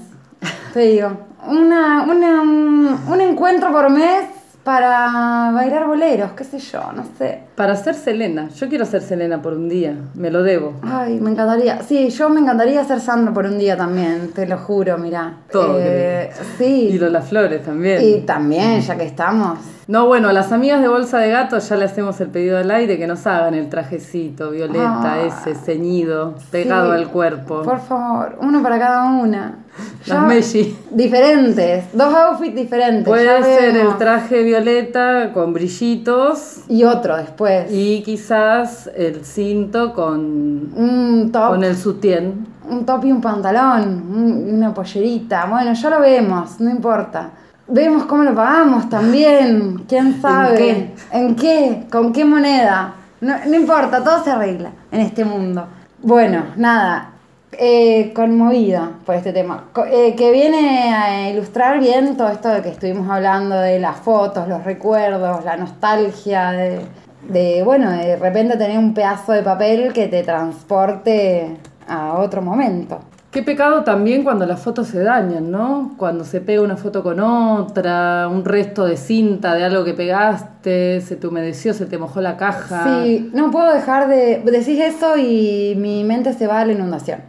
Te 0.72 0.80
digo. 0.80 1.10
Una, 1.46 2.02
una, 2.02 2.40
un, 2.40 2.98
un 3.08 3.20
encuentro 3.20 3.70
por 3.72 3.90
mes 3.90 4.26
para 4.64 5.50
bailar 5.52 5.86
boleros, 5.86 6.32
qué 6.32 6.44
sé 6.44 6.58
yo, 6.58 6.92
no 6.92 7.04
sé. 7.18 7.42
Para 7.54 7.76
ser 7.76 7.94
Selena, 7.94 8.48
yo 8.48 8.68
quiero 8.70 8.86
ser 8.86 9.02
Selena 9.02 9.42
por 9.42 9.52
un 9.52 9.68
día, 9.68 9.94
me 10.14 10.30
lo 10.30 10.42
debo. 10.42 10.72
Ay, 10.82 11.20
me 11.20 11.30
encantaría. 11.30 11.82
Sí, 11.82 12.08
yo 12.08 12.30
me 12.30 12.40
encantaría 12.40 12.82
ser 12.84 12.98
Sandra 13.00 13.34
por 13.34 13.44
un 13.44 13.58
día 13.58 13.76
también, 13.76 14.30
te 14.34 14.46
lo 14.46 14.56
juro, 14.56 14.96
mirá. 14.96 15.34
Todo 15.50 15.76
Eh, 15.78 16.30
sí. 16.56 16.88
Y 16.92 16.98
Lola 16.98 17.20
Flores 17.20 17.62
también. 17.62 18.00
Y 18.02 18.20
también, 18.22 18.80
ya 18.80 18.96
que 18.96 19.04
estamos. 19.04 19.58
No, 19.86 20.06
bueno, 20.06 20.28
a 20.28 20.32
las 20.32 20.50
amigas 20.52 20.80
de 20.80 20.88
Bolsa 20.88 21.18
de 21.18 21.28
Gato 21.30 21.58
ya 21.58 21.76
le 21.76 21.84
hacemos 21.84 22.18
el 22.22 22.28
pedido 22.28 22.56
al 22.56 22.70
aire 22.70 22.96
que 22.96 23.06
nos 23.06 23.26
hagan 23.26 23.52
el 23.54 23.68
trajecito 23.68 24.50
violeta, 24.50 25.14
Ah, 25.14 25.22
ese 25.26 25.54
ceñido, 25.54 26.36
pegado 26.50 26.94
Sí. 26.94 27.02
al 27.02 27.08
cuerpo. 27.08 27.62
Por 27.62 27.80
favor, 27.80 28.36
uno 28.40 28.62
para 28.62 28.78
cada 28.78 29.04
una. 29.10 29.58
Las 30.06 30.26
Messi. 30.26 30.76
Diferentes, 30.90 31.84
dos 31.94 32.14
outfits 32.14 32.54
diferentes. 32.54 33.04
Puede 33.04 33.42
ser 33.42 33.72
vemos. 33.72 33.92
el 33.92 33.98
traje 33.98 34.42
violeta 34.42 35.30
con 35.32 35.52
brillitos 35.54 36.58
Y 36.68 36.84
otro 36.84 37.16
después. 37.16 37.51
Y 37.70 38.02
quizás 38.02 38.90
el 38.96 39.24
cinto 39.24 39.92
con, 39.92 40.72
Un 40.74 41.30
top. 41.32 41.48
con 41.50 41.64
el 41.64 41.76
sutién. 41.76 42.46
un 42.68 42.86
top 42.86 43.04
y 43.04 43.12
un 43.12 43.20
pantalón, 43.20 43.82
un- 44.14 44.54
una 44.54 44.72
pollerita. 44.72 45.46
Bueno, 45.46 45.72
ya 45.72 45.90
lo 45.90 46.00
vemos, 46.00 46.58
no 46.60 46.70
importa. 46.70 47.30
Vemos 47.68 48.04
cómo 48.04 48.22
lo 48.24 48.34
pagamos 48.34 48.88
también. 48.88 49.84
¿Quién 49.88 50.20
sabe? 50.20 50.56
qué? 50.56 50.94
¿En 51.12 51.34
qué? 51.36 51.86
¿Con 51.90 52.12
qué 52.12 52.24
moneda? 52.24 52.94
No, 53.20 53.34
no 53.46 53.54
importa, 53.56 54.02
todo 54.02 54.22
se 54.24 54.30
arregla 54.30 54.70
en 54.90 55.00
este 55.00 55.24
mundo. 55.24 55.66
Bueno, 56.02 56.44
nada. 56.56 57.08
Eh, 57.52 58.12
conmovida 58.14 58.92
por 59.04 59.14
este 59.14 59.30
tema. 59.32 59.64
Eh, 59.90 60.14
que 60.16 60.32
viene 60.32 60.94
a 60.94 61.28
ilustrar 61.30 61.78
bien 61.80 62.16
todo 62.16 62.30
esto 62.30 62.48
de 62.48 62.62
que 62.62 62.70
estuvimos 62.70 63.10
hablando 63.10 63.54
de 63.56 63.78
las 63.78 63.98
fotos, 63.98 64.48
los 64.48 64.64
recuerdos, 64.64 65.44
la 65.44 65.58
nostalgia, 65.58 66.50
de, 66.52 66.80
de, 67.28 67.62
bueno, 67.64 67.90
de 67.90 68.16
repente 68.16 68.56
tener 68.56 68.78
un 68.78 68.94
pedazo 68.94 69.32
de 69.32 69.42
papel 69.42 69.92
que 69.92 70.08
te 70.08 70.22
transporte 70.22 71.56
a 71.88 72.14
otro 72.14 72.42
momento. 72.42 73.00
Qué 73.30 73.42
pecado 73.42 73.82
también 73.82 74.24
cuando 74.24 74.44
las 74.44 74.60
fotos 74.60 74.88
se 74.88 75.02
dañan, 75.02 75.50
¿no? 75.50 75.94
Cuando 75.96 76.22
se 76.22 76.42
pega 76.42 76.60
una 76.60 76.76
foto 76.76 77.02
con 77.02 77.18
otra, 77.18 78.28
un 78.30 78.44
resto 78.44 78.84
de 78.84 78.98
cinta 78.98 79.54
de 79.54 79.64
algo 79.64 79.84
que 79.84 79.94
pegaste, 79.94 81.00
se 81.00 81.16
te 81.16 81.26
humedeció, 81.26 81.72
se 81.72 81.86
te 81.86 81.96
mojó 81.96 82.20
la 82.20 82.36
caja. 82.36 82.84
Sí, 82.84 83.30
no 83.32 83.50
puedo 83.50 83.72
dejar 83.72 84.08
de 84.08 84.40
decir 84.44 84.82
eso 84.82 85.16
y 85.16 85.74
mi 85.78 86.04
mente 86.04 86.34
se 86.34 86.46
va 86.46 86.60
a 86.60 86.66
la 86.66 86.72
inundación 86.72 87.20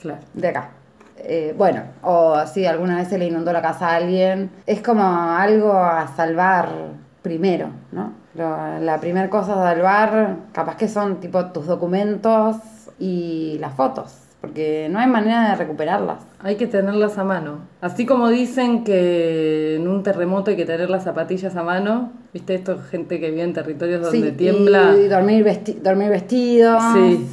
Claro. 0.00 0.20
de 0.34 0.46
acá. 0.48 0.70
Eh, 1.16 1.52
bueno, 1.58 1.82
o 2.02 2.36
si 2.46 2.64
alguna 2.64 2.96
vez 2.98 3.08
se 3.08 3.18
le 3.18 3.26
inundó 3.26 3.52
la 3.52 3.60
casa 3.60 3.88
a 3.88 3.96
alguien, 3.96 4.50
es 4.64 4.80
como 4.80 5.02
algo 5.02 5.72
a 5.72 6.06
salvar 6.14 6.68
primero, 7.22 7.70
¿no? 7.90 8.12
Lo- 8.38 8.78
la 8.80 9.00
primera 9.00 9.28
cosa 9.28 9.52
a 9.54 9.74
salvar, 9.74 10.36
capaz 10.52 10.76
que 10.76 10.86
son 10.88 11.16
tipo 11.16 11.44
tus 11.46 11.66
documentos 11.66 12.56
y 13.00 13.56
las 13.60 13.74
fotos, 13.74 14.14
porque 14.40 14.88
no 14.90 15.00
hay 15.00 15.08
manera 15.08 15.50
de 15.50 15.56
recuperarlas. 15.56 16.18
Hay 16.42 16.54
que 16.54 16.68
tenerlas 16.68 17.18
a 17.18 17.24
mano. 17.24 17.58
Así 17.80 18.06
como 18.06 18.28
dicen 18.28 18.84
que 18.84 19.74
en 19.76 19.88
un 19.88 20.02
terremoto 20.04 20.50
hay 20.52 20.56
que 20.56 20.64
tener 20.64 20.88
las 20.88 21.02
zapatillas 21.04 21.56
a 21.56 21.62
mano, 21.64 22.12
¿viste 22.32 22.54
esto? 22.54 22.78
Gente 22.90 23.18
que 23.18 23.30
vive 23.30 23.42
en 23.42 23.52
territorios 23.54 24.02
donde 24.02 24.30
Sí, 24.30 24.36
tiembla. 24.36 24.94
Y 24.96 25.08
dormir, 25.08 25.44
vesti- 25.44 25.80
dormir 25.82 26.08
vestidos. 26.10 26.80
Sí, 26.94 27.28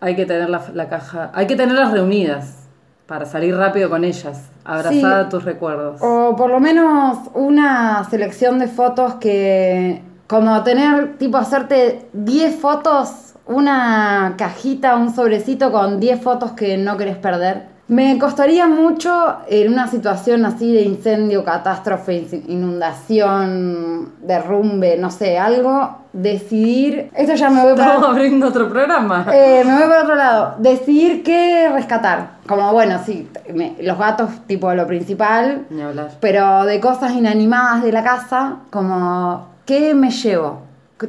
hay 0.00 0.16
que 0.16 0.26
tener 0.26 0.50
la, 0.50 0.62
la 0.74 0.88
caja, 0.90 1.30
hay 1.34 1.46
que 1.46 1.56
tenerlas 1.56 1.92
reunidas 1.92 2.58
para 3.06 3.24
salir 3.26 3.54
rápido 3.56 3.88
con 3.90 4.04
ellas, 4.04 4.50
abrazada 4.64 4.92
Sí. 5.20 5.26
a 5.26 5.28
tus 5.28 5.44
recuerdos. 5.44 6.00
O 6.02 6.34
por 6.36 6.50
lo 6.50 6.60
menos 6.60 7.18
una 7.34 8.04
selección 8.04 8.58
de 8.58 8.68
fotos 8.68 9.14
que, 9.14 10.02
como 10.32 10.62
tener, 10.62 11.18
tipo, 11.18 11.36
hacerte 11.36 12.08
10 12.14 12.56
fotos, 12.58 13.34
una 13.46 14.32
cajita, 14.38 14.96
un 14.96 15.14
sobrecito 15.14 15.70
con 15.70 16.00
10 16.00 16.22
fotos 16.22 16.52
que 16.52 16.78
no 16.78 16.96
querés 16.96 17.18
perder. 17.18 17.70
Me 17.88 18.18
costaría 18.18 18.66
mucho 18.66 19.10
en 19.46 19.70
una 19.70 19.86
situación 19.88 20.46
así 20.46 20.72
de 20.72 20.82
incendio, 20.84 21.44
catástrofe, 21.44 22.14
in- 22.14 22.44
inundación, 22.48 24.12
derrumbe, 24.22 24.96
no 24.96 25.10
sé, 25.10 25.38
algo, 25.38 25.98
decidir. 26.14 27.10
Esto 27.14 27.34
ya 27.34 27.50
me 27.50 27.62
voy 27.62 27.72
para. 27.74 27.88
Estamos 27.94 28.08
abriendo 28.10 28.48
otro 28.48 28.70
programa. 28.70 29.26
Eh, 29.34 29.62
me 29.66 29.74
voy 29.74 29.82
por 29.88 29.96
otro 30.04 30.14
lado. 30.14 30.54
Decidir 30.58 31.22
qué 31.22 31.68
rescatar. 31.74 32.36
Como, 32.46 32.72
bueno, 32.72 32.98
sí, 33.04 33.28
me- 33.52 33.76
los 33.82 33.98
gatos, 33.98 34.30
tipo 34.46 34.72
lo 34.72 34.86
principal, 34.86 35.66
Ni 35.68 35.82
hablar. 35.82 36.10
pero 36.20 36.64
de 36.64 36.80
cosas 36.80 37.12
inanimadas 37.12 37.82
de 37.82 37.92
la 37.92 38.02
casa, 38.02 38.56
como, 38.70 39.51
¿qué 39.64 39.94
me 39.94 40.10
llevo? 40.10 40.60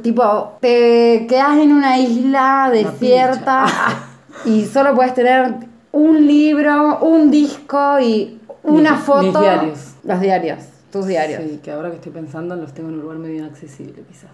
Tipo, 0.01 0.53
te 0.59 1.27
quedas 1.29 1.57
en 1.57 1.71
una 1.71 1.99
isla 1.99 2.69
desierta 2.73 3.65
y 4.45 4.65
solo 4.65 4.95
puedes 4.95 5.13
tener 5.13 5.53
un 5.91 6.25
libro, 6.25 6.97
un 7.01 7.29
disco 7.29 7.99
y 7.99 8.39
una 8.63 8.91
Mis- 8.93 8.99
foto. 9.01 9.21
mis 9.21 9.39
diarios. 9.39 9.79
Los 10.03 10.19
diarios, 10.19 10.59
tus 10.91 11.05
diarios. 11.05 11.41
Sí, 11.43 11.59
que 11.63 11.71
ahora 11.71 11.89
que 11.91 11.97
estoy 11.97 12.11
pensando 12.11 12.55
los 12.55 12.73
tengo 12.73 12.89
en 12.89 12.95
un 12.95 13.01
lugar 13.01 13.17
medio 13.19 13.35
inaccesible 13.35 14.03
quizás. 14.07 14.31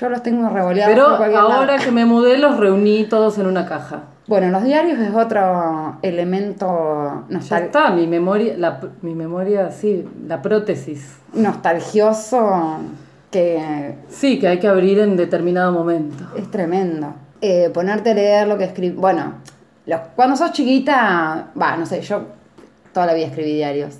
Yo 0.00 0.08
los 0.08 0.22
tengo 0.22 0.48
revoleados 0.48 0.94
Pero 0.94 1.06
por 1.08 1.16
cualquier 1.18 1.42
lado. 1.42 1.52
ahora 1.52 1.76
que 1.78 1.90
me 1.90 2.06
mudé 2.06 2.38
los 2.38 2.56
reuní 2.56 3.04
todos 3.08 3.36
en 3.38 3.46
una 3.48 3.66
caja. 3.66 4.04
Bueno, 4.28 4.48
los 4.50 4.62
diarios 4.64 4.98
es 5.00 5.14
otro 5.14 5.98
elemento 6.02 7.24
Ya 7.28 7.38
nostal- 7.38 7.62
está, 7.64 7.90
mi 7.90 8.06
memoria, 8.06 8.54
la, 8.56 8.80
mi 9.02 9.14
memoria, 9.14 9.70
sí, 9.72 10.08
la 10.26 10.40
prótesis. 10.40 11.16
nostalgioso 11.34 12.78
que 13.36 13.94
Sí, 14.08 14.38
que 14.38 14.48
hay 14.48 14.58
que 14.58 14.68
abrir 14.68 14.98
en 14.98 15.16
determinado 15.16 15.72
momento. 15.72 16.24
es 16.36 16.50
tremendo. 16.50 17.14
Eh, 17.40 17.70
ponerte 17.72 18.10
a 18.12 18.14
leer 18.14 18.48
lo 18.48 18.56
que 18.56 18.64
escribí. 18.64 18.96
Bueno, 18.96 19.34
los- 19.84 20.00
cuando 20.14 20.36
sos 20.36 20.52
chiquita, 20.52 21.48
va, 21.60 21.76
no 21.76 21.84
sé, 21.84 22.00
yo 22.00 22.22
toda 22.92 23.06
la 23.06 23.14
vida 23.14 23.26
escribí 23.26 23.54
diarios. 23.54 23.96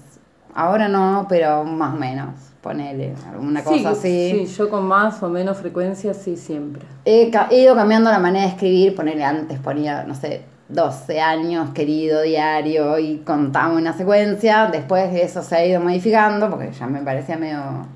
Ahora 0.54 0.88
no, 0.88 1.26
pero 1.28 1.64
más 1.64 1.94
o 1.94 1.98
menos. 1.98 2.30
Ponele 2.62 3.14
alguna 3.30 3.62
cosa 3.62 3.94
sí, 3.94 4.32
así. 4.32 4.46
sí, 4.46 4.54
yo 4.56 4.68
con 4.68 4.86
más 4.88 5.22
o 5.22 5.28
menos 5.28 5.58
frecuencia, 5.58 6.14
sí, 6.14 6.36
siempre. 6.36 6.82
He, 7.04 7.30
ido 7.52 7.76
cambiando 7.76 8.10
la 8.10 8.18
manera 8.18 8.46
de 8.46 8.50
escribir, 8.52 8.96
ponerle 8.96 9.22
antes 9.22 9.60
ponía, 9.60 10.02
no 10.02 10.14
sé, 10.16 10.42
12 10.68 11.20
años, 11.20 11.70
querido 11.70 12.22
diario, 12.22 12.98
y 12.98 13.18
contaba 13.18 13.72
una 13.74 13.92
secuencia. 13.92 14.66
Después 14.66 15.14
eso 15.14 15.42
se 15.42 15.54
ha 15.54 15.64
ido 15.64 15.80
modificando, 15.80 16.50
porque 16.50 16.72
ya 16.72 16.86
me 16.88 17.02
parecía 17.02 17.36
medio. 17.36 17.86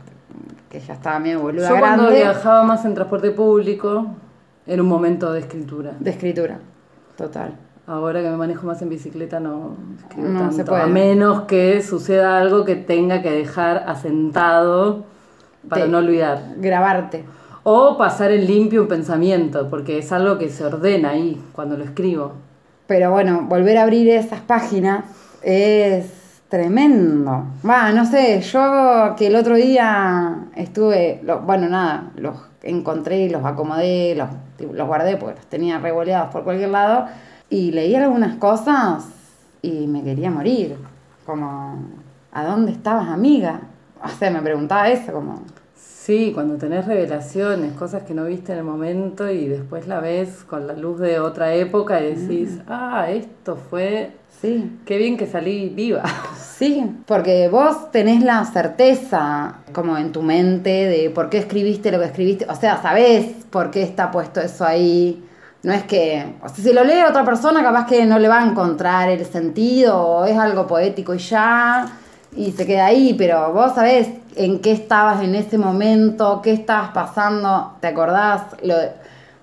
Que 0.70 0.80
ya 0.80 0.94
estaba 0.94 1.18
medio 1.18 1.40
boluda 1.40 1.68
Yo 1.68 1.78
cuando 1.78 2.10
viajaba 2.10 2.62
más 2.64 2.84
en 2.86 2.94
transporte 2.94 3.30
público, 3.32 4.06
era 4.66 4.80
un 4.82 4.88
momento 4.88 5.32
de 5.32 5.40
escritura. 5.40 5.92
De 6.00 6.10
escritura, 6.10 6.58
total. 7.16 7.54
Ahora 7.86 8.22
que 8.22 8.30
me 8.30 8.36
manejo 8.36 8.66
más 8.68 8.80
en 8.82 8.88
bicicleta 8.88 9.40
no 9.40 9.76
escribo 9.98 10.28
No 10.28 10.38
tanto, 10.40 10.56
se 10.56 10.64
puede. 10.64 10.82
a 10.82 10.86
menos 10.86 11.42
que 11.42 11.82
suceda 11.82 12.38
algo 12.38 12.64
que 12.64 12.76
tenga 12.76 13.20
que 13.20 13.32
dejar 13.32 13.84
asentado 13.88 15.04
para 15.68 15.84
Te- 15.86 15.88
no 15.90 15.98
olvidar. 15.98 16.54
Grabarte. 16.58 17.24
O 17.64 17.98
pasar 17.98 18.30
en 18.30 18.46
limpio 18.46 18.82
un 18.82 18.88
pensamiento, 18.88 19.68
porque 19.68 19.98
es 19.98 20.12
algo 20.12 20.38
que 20.38 20.48
se 20.50 20.64
ordena 20.64 21.10
ahí 21.10 21.42
cuando 21.52 21.76
lo 21.76 21.82
escribo. 21.84 22.32
Pero 22.86 23.10
bueno, 23.10 23.42
volver 23.48 23.76
a 23.78 23.82
abrir 23.82 24.08
esas 24.08 24.40
páginas 24.40 25.04
es 25.42 26.06
Tremendo. 26.50 27.44
Va, 27.64 27.92
no 27.92 28.04
sé, 28.04 28.40
yo 28.40 29.14
que 29.16 29.28
el 29.28 29.36
otro 29.36 29.54
día 29.54 30.48
estuve, 30.56 31.22
bueno, 31.44 31.68
nada, 31.68 32.10
los 32.16 32.34
encontré 32.64 33.30
los 33.30 33.44
acomodé, 33.44 34.16
los, 34.16 34.28
los 34.72 34.86
guardé 34.88 35.16
porque 35.16 35.36
los 35.36 35.46
tenía 35.46 35.78
revoleados 35.78 36.30
por 36.30 36.42
cualquier 36.42 36.70
lado 36.70 37.06
y 37.48 37.70
leí 37.70 37.94
algunas 37.94 38.36
cosas 38.38 39.06
y 39.62 39.86
me 39.86 40.02
quería 40.02 40.32
morir. 40.32 40.76
Como, 41.24 41.78
¿a 42.32 42.44
dónde 42.44 42.72
estabas, 42.72 43.08
amiga? 43.10 43.60
O 44.02 44.08
sea, 44.08 44.32
me 44.32 44.42
preguntaba 44.42 44.88
eso, 44.88 45.12
como, 45.12 45.42
Sí, 46.02 46.32
cuando 46.32 46.56
tenés 46.56 46.86
revelaciones, 46.86 47.74
cosas 47.74 48.04
que 48.04 48.14
no 48.14 48.24
viste 48.24 48.52
en 48.52 48.58
el 48.58 48.64
momento 48.64 49.30
y 49.30 49.48
después 49.48 49.86
la 49.86 50.00
ves 50.00 50.44
con 50.48 50.66
la 50.66 50.72
luz 50.72 50.98
de 50.98 51.20
otra 51.20 51.52
época 51.52 52.00
y 52.00 52.14
decís, 52.14 52.58
ah, 52.68 53.10
esto 53.10 53.58
fue, 53.68 54.12
sí, 54.40 54.78
qué 54.86 54.96
bien 54.96 55.18
que 55.18 55.26
salí 55.26 55.68
viva. 55.68 56.02
Sí, 56.60 56.90
porque 57.06 57.48
vos 57.48 57.90
tenés 57.90 58.22
la 58.22 58.44
certeza 58.44 59.60
como 59.72 59.96
en 59.96 60.12
tu 60.12 60.20
mente 60.20 60.70
de 60.70 61.08
por 61.08 61.30
qué 61.30 61.38
escribiste 61.38 61.90
lo 61.90 61.98
que 61.98 62.06
escribiste, 62.06 62.46
o 62.48 62.54
sea, 62.54 62.80
sabés 62.82 63.26
por 63.50 63.70
qué 63.70 63.82
está 63.82 64.10
puesto 64.10 64.40
eso 64.40 64.64
ahí. 64.64 65.24
No 65.62 65.72
es 65.72 65.84
que, 65.84 66.34
o 66.42 66.48
sea, 66.48 66.64
si 66.64 66.72
lo 66.72 66.84
lee 66.84 67.02
otra 67.08 67.24
persona, 67.24 67.62
capaz 67.62 67.86
que 67.86 68.04
no 68.04 68.18
le 68.18 68.28
va 68.28 68.42
a 68.42 68.46
encontrar 68.46 69.10
el 69.10 69.24
sentido, 69.24 69.98
o 69.98 70.24
es 70.24 70.36
algo 70.36 70.66
poético 70.66 71.14
y 71.14 71.18
ya, 71.18 71.86
y 72.36 72.52
se 72.52 72.66
queda 72.66 72.86
ahí, 72.86 73.14
pero 73.14 73.52
vos 73.52 73.74
sabés 73.74 74.08
en 74.36 74.60
qué 74.60 74.72
estabas 74.72 75.22
en 75.22 75.34
ese 75.34 75.58
momento, 75.58 76.40
qué 76.42 76.52
estabas 76.52 76.90
pasando, 76.90 77.72
¿te 77.80 77.88
acordás? 77.88 78.42
Lo, 78.62 78.74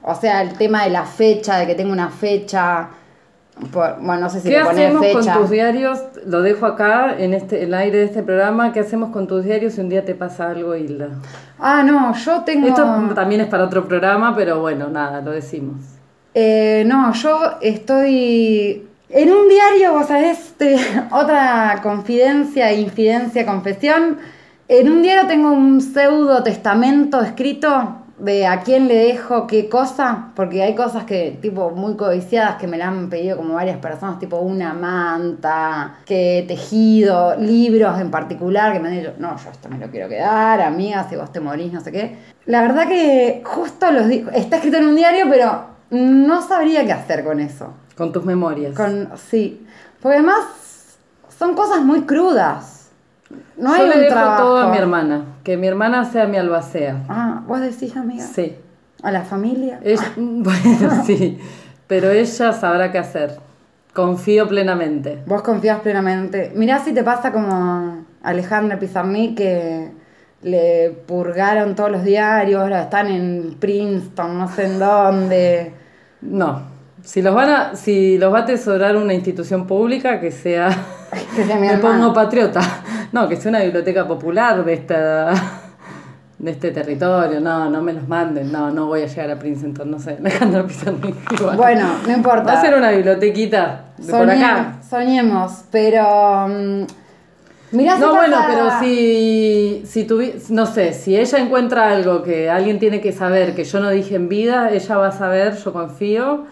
o 0.03 0.15
sea, 0.15 0.41
el 0.41 0.53
tema 0.53 0.83
de 0.85 0.91
la 0.91 1.03
fecha, 1.03 1.57
de 1.57 1.67
que 1.67 1.75
tengo 1.75 1.91
una 1.91 2.09
fecha, 2.09 2.87
por- 3.73 3.97
bueno, 3.99 4.21
no 4.21 4.29
sé 4.29 4.39
si 4.39 4.49
¿Qué 4.49 4.55
le 4.55 4.61
hacemos 4.61 5.01
fecha. 5.05 5.33
con 5.33 5.41
tus 5.41 5.49
diarios? 5.49 5.99
Lo 6.25 6.41
dejo 6.41 6.65
acá 6.65 7.15
en 7.17 7.33
este, 7.33 7.63
el 7.63 7.73
aire 7.73 7.97
de 7.97 8.03
este 8.05 8.23
programa. 8.23 8.71
¿Qué 8.71 8.79
hacemos 8.79 9.09
con 9.09 9.27
tus 9.27 9.43
diarios 9.43 9.73
si 9.73 9.81
un 9.81 9.89
día 9.89 10.05
te 10.05 10.15
pasa 10.15 10.49
algo, 10.51 10.75
Hilda? 10.75 11.09
Ah, 11.59 11.83
no, 11.83 12.13
yo 12.15 12.43
tengo... 12.43 12.67
Esto 12.67 12.85
también 13.15 13.41
es 13.41 13.47
para 13.47 13.63
otro 13.65 13.85
programa, 13.87 14.33
pero 14.35 14.61
bueno, 14.61 14.87
nada, 14.87 15.21
lo 15.21 15.31
decimos. 15.31 15.77
Eh, 16.35 16.83
no, 16.85 17.11
yo 17.13 17.39
estoy 17.61 18.87
en 19.09 19.31
un 19.31 19.47
diario, 19.47 19.93
vos 19.93 20.07
sabés, 20.07 20.53
te- 20.57 20.77
otra 21.11 21.79
confidencia, 21.83 22.71
infidencia, 22.73 23.45
confesión. 23.45 24.17
En 24.67 24.91
un 24.91 25.01
diario 25.01 25.27
tengo 25.27 25.51
un 25.51 25.79
pseudo 25.81 26.43
testamento 26.43 27.21
escrito 27.21 28.01
de 28.19 28.47
a 28.47 28.61
quién 28.61 28.87
le 28.87 28.95
dejo 28.95 29.45
qué 29.45 29.69
cosa, 29.69 30.29
porque 30.35 30.63
hay 30.63 30.73
cosas 30.73 31.03
que, 31.05 31.37
tipo, 31.39 31.69
muy 31.69 31.95
codiciadas 31.95 32.55
que 32.55 32.65
me 32.67 32.77
la 32.77 32.87
han 32.87 33.09
pedido 33.09 33.37
como 33.37 33.53
varias 33.53 33.77
personas, 33.77 34.17
tipo 34.19 34.39
una 34.39 34.73
manta, 34.73 35.97
que 36.05 36.43
tejido, 36.47 37.35
libros 37.37 37.99
en 38.01 38.09
particular, 38.09 38.73
que 38.73 38.79
me 38.79 38.87
han 38.89 38.95
dicho, 38.97 39.13
no, 39.19 39.37
yo 39.37 39.49
esto 39.51 39.69
me 39.69 39.77
lo 39.77 39.89
quiero 39.91 40.09
quedar, 40.09 40.61
amiga, 40.61 41.07
si 41.07 41.15
vos 41.15 41.31
te 41.31 41.39
morís, 41.39 41.71
no 41.71 41.79
sé 41.79 41.91
qué. 41.91 42.17
La 42.47 42.61
verdad 42.61 42.87
que 42.87 43.41
justo 43.45 43.91
los 43.91 44.07
está 44.33 44.55
escrito 44.57 44.77
en 44.77 44.87
un 44.87 44.95
diario, 44.95 45.27
pero 45.29 45.65
no 45.91 46.41
sabría 46.41 46.85
qué 46.85 46.93
hacer 46.93 47.23
con 47.23 47.39
eso. 47.39 47.71
Con 47.97 48.11
tus 48.11 48.23
memorias. 48.25 48.75
Con, 48.75 49.09
sí, 49.29 49.65
porque 50.01 50.17
además 50.17 50.97
son 51.37 51.55
cosas 51.55 51.81
muy 51.81 52.01
crudas. 52.01 52.89
No 53.57 53.73
hay 53.73 53.81
Yo 53.81 53.87
le 53.87 53.93
un 53.95 53.99
dejo 54.01 54.13
trabajo. 54.13 54.43
todo 54.43 54.57
a 54.59 54.69
mi 54.71 54.77
hermana. 54.77 55.25
Que 55.43 55.57
mi 55.57 55.67
hermana 55.67 56.05
sea 56.05 56.27
mi 56.27 56.37
albacea. 56.37 57.03
Ah, 57.09 57.41
vos 57.47 57.59
decís, 57.59 57.95
amiga. 57.97 58.23
Sí. 58.23 58.55
A 59.03 59.11
la 59.11 59.23
familia. 59.23 59.79
Ella- 59.83 60.11
bueno, 60.17 61.03
sí. 61.05 61.37
Pero 61.87 62.09
ella 62.11 62.53
sabrá 62.53 62.91
qué 62.91 62.99
hacer. 62.99 63.39
Confío 63.93 64.47
plenamente. 64.47 65.23
Vos 65.25 65.41
confías 65.41 65.79
plenamente. 65.79 66.51
Mirá 66.55 66.79
si 66.79 66.93
te 66.93 67.03
pasa 67.03 67.31
como 67.31 68.05
Alejandra 68.21 68.77
Pizarnik 68.79 69.35
que 69.37 69.91
le 70.43 70.91
purgaron 71.07 71.73
todos 71.75 71.91
los 71.91 72.03
diarios, 72.03 72.61
ahora 72.61 72.83
están 72.83 73.07
en 73.07 73.55
Princeton, 73.59 74.37
no 74.37 74.47
sé 74.49 74.65
en 74.65 74.79
dónde. 74.79 75.73
No. 76.21 76.76
Si 77.07 77.21
los 77.21 77.33
van 77.33 77.49
a, 77.49 77.75
si 77.77 78.17
los 78.17 78.33
va 78.33 78.39
a 78.39 78.41
atesorar 78.41 78.97
una 78.97 79.13
institución 79.13 79.65
pública, 79.65 80.19
que 80.19 80.29
sea. 80.29 80.67
Que 81.33 81.45
sea 81.45 81.55
mi 81.55 81.67
me 81.67 81.77
pongo 81.77 82.13
patriota. 82.13 82.59
No, 83.13 83.29
que 83.29 83.37
sea 83.37 83.47
una 83.49 83.61
biblioteca 83.61 84.05
popular 84.05 84.65
de 84.65 84.73
esta. 84.73 85.31
de 86.37 86.51
este 86.51 86.71
territorio. 86.71 87.39
No, 87.39 87.69
no 87.69 87.81
me 87.81 87.93
los 87.93 88.05
manden. 88.09 88.51
No, 88.51 88.71
no 88.71 88.87
voy 88.87 89.03
a 89.03 89.05
llegar 89.07 89.31
a 89.31 89.39
Princeton, 89.39 89.89
no 89.89 89.99
sé. 89.99 90.17
Alejandra 90.19 90.67
Pizarnik. 90.67 91.15
igual. 91.31 91.55
Bueno, 91.55 91.87
no 92.05 92.13
importa. 92.13 92.43
Va 92.43 92.59
a 92.59 92.61
ser 92.61 92.75
una 92.75 92.91
bibliotequita 92.91 93.85
de 93.97 94.11
por 94.11 94.29
acá. 94.29 94.73
soñemos, 94.89 95.63
pero. 95.71 96.49
mm, 96.49 96.81
mirá 97.71 97.97
No, 97.97 98.13
bueno, 98.15 98.37
pero 98.49 98.69
si, 98.81 99.83
si 99.85 100.05
tuvi- 100.05 100.33
no 100.49 100.65
sé, 100.65 100.91
si 100.91 101.17
ella 101.17 101.37
encuentra 101.39 101.89
algo 101.89 102.21
que 102.21 102.49
alguien 102.49 102.79
tiene 102.79 102.99
que 102.99 103.13
saber 103.13 103.55
que 103.55 103.63
yo 103.63 103.79
no 103.79 103.89
dije 103.91 104.15
en 104.15 104.27
vida, 104.27 104.71
ella 104.71 104.97
va 104.97 105.07
a 105.07 105.11
saber, 105.13 105.55
yo 105.55 105.71
confío, 105.71 106.43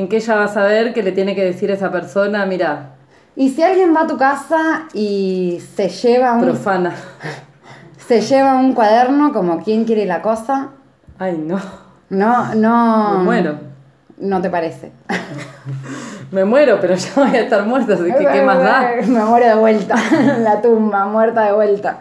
en 0.00 0.08
que 0.08 0.16
ella 0.16 0.34
va 0.34 0.44
a 0.44 0.48
saber 0.48 0.94
que 0.94 1.02
le 1.02 1.12
tiene 1.12 1.34
que 1.34 1.44
decir 1.44 1.70
a 1.70 1.74
esa 1.74 1.92
persona, 1.92 2.46
mira, 2.46 2.94
Y 3.36 3.50
si 3.50 3.62
alguien 3.62 3.94
va 3.94 4.02
a 4.02 4.06
tu 4.06 4.16
casa 4.16 4.88
y 4.94 5.62
se 5.76 5.88
lleva 5.90 6.32
un, 6.32 6.42
profana. 6.42 6.94
se 8.08 8.22
lleva 8.22 8.56
un 8.56 8.72
cuaderno 8.72 9.30
como 9.32 9.62
quien 9.62 9.84
quiere 9.84 10.06
la 10.06 10.22
cosa, 10.22 10.70
Ay, 11.18 11.36
no, 11.36 11.60
no, 12.08 12.54
no. 12.54 13.18
me 13.18 13.24
muero. 13.24 13.58
No 14.18 14.40
te 14.40 14.48
parece. 14.50 14.92
Me 16.30 16.44
muero, 16.44 16.78
pero 16.80 16.94
ya 16.94 17.10
voy 17.16 17.36
a 17.36 17.40
estar 17.40 17.66
muerta, 17.66 17.94
así 17.94 18.04
que 18.04 18.24
¿qué 18.24 18.42
más 18.42 18.62
da? 18.62 18.92
Me 19.06 19.24
muero 19.24 19.46
de 19.46 19.54
vuelta 19.56 19.96
en 20.12 20.44
la 20.44 20.62
tumba, 20.62 21.06
muerta 21.06 21.46
de 21.46 21.52
vuelta. 21.52 21.98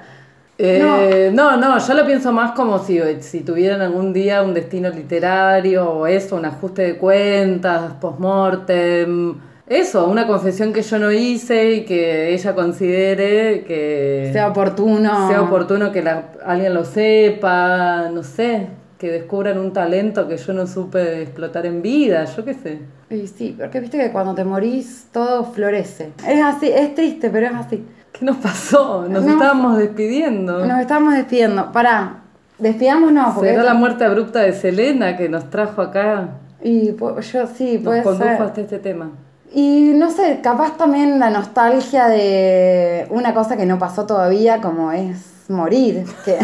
Eh, 0.61 1.31
no. 1.33 1.55
no, 1.55 1.79
yo 1.79 1.93
lo 1.93 2.05
pienso 2.05 2.33
más 2.33 2.51
como 2.51 2.79
si, 2.79 2.99
si 3.21 3.41
tuvieran 3.41 3.79
algún 3.81 4.11
día 4.11 4.41
un 4.43 4.53
destino 4.53 4.89
literario 4.89 5.89
o 5.89 6.05
eso, 6.05 6.35
un 6.35 6.43
ajuste 6.45 6.81
de 6.81 6.97
cuentas, 6.97 7.93
postmortem. 8.01 9.35
Eso, 9.67 10.07
una 10.09 10.25
confesión 10.27 10.73
que 10.73 10.81
yo 10.81 10.97
no 10.99 11.11
hice 11.11 11.73
y 11.73 11.85
que 11.85 12.33
ella 12.33 12.55
considere 12.55 13.63
que 13.63 14.31
Sea 14.33 14.47
oportuno. 14.49 15.29
sea 15.29 15.41
oportuno 15.43 15.91
que 15.91 16.01
la- 16.01 16.31
alguien 16.45 16.73
lo 16.73 16.83
sepa, 16.83 18.09
no 18.11 18.23
sé, 18.23 18.67
que 18.97 19.11
descubran 19.11 19.59
un 19.59 19.71
talento 19.71 20.27
que 20.27 20.37
yo 20.37 20.53
no 20.53 20.65
supe 20.67 21.21
explotar 21.21 21.65
en 21.67 21.81
vida, 21.81 22.25
yo 22.25 22.43
qué 22.43 22.53
sé. 22.55 22.79
Y 23.11 23.27
sí, 23.27 23.55
porque 23.57 23.79
viste 23.79 23.97
que 23.97 24.11
cuando 24.11 24.33
te 24.35 24.43
morís 24.43 25.07
todo 25.13 25.43
florece. 25.45 26.09
Es 26.27 26.41
así, 26.43 26.67
es 26.69 26.93
triste, 26.95 27.29
pero 27.29 27.47
es 27.47 27.53
así. 27.53 27.85
¿Qué 28.19 28.25
nos 28.25 28.37
pasó? 28.37 29.05
Nos 29.09 29.23
No. 29.23 29.31
estábamos 29.33 29.77
despidiendo. 29.77 30.65
Nos 30.65 30.79
estamos 30.81 31.13
despidiendo. 31.13 31.71
Pará, 31.71 32.15
despidámonos 32.57 33.33
porque. 33.35 33.51
¿Será 33.51 33.63
la 33.63 33.73
muerte 33.73 34.03
abrupta 34.03 34.39
de 34.39 34.51
Selena 34.53 35.15
que 35.15 35.29
nos 35.29 35.49
trajo 35.49 35.81
acá? 35.81 36.29
Y 36.61 36.91
pu- 36.91 37.19
yo 37.21 37.47
sí, 37.47 37.75
Nos 37.75 37.83
puede 37.83 38.03
condujo 38.03 38.25
ser. 38.29 38.41
hasta 38.41 38.61
este 38.61 38.79
tema. 38.79 39.09
Y 39.53 39.93
no 39.95 40.11
sé, 40.11 40.41
capaz 40.43 40.77
también 40.77 41.17
la 41.19 41.29
nostalgia 41.29 42.07
de 42.07 43.07
una 43.09 43.33
cosa 43.33 43.55
que 43.57 43.65
no 43.65 43.79
pasó 43.79 44.05
todavía, 44.05 44.59
como 44.61 44.91
es 44.91 45.45
morir. 45.49 46.05
Que 46.25 46.37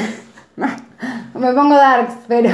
me 1.35 1.53
pongo 1.53 1.75
darks, 1.75 2.13
pero. 2.27 2.49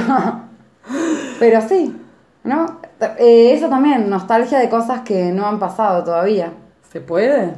Pero 1.38 1.60
sí, 1.68 1.96
¿no? 2.44 2.80
Eh, 3.18 3.52
eso 3.54 3.68
también, 3.68 4.10
nostalgia 4.10 4.58
de 4.58 4.68
cosas 4.68 5.00
que 5.02 5.30
no 5.32 5.46
han 5.46 5.58
pasado 5.58 6.02
todavía. 6.04 6.50
¿Se 6.92 7.00
puede? 7.00 7.54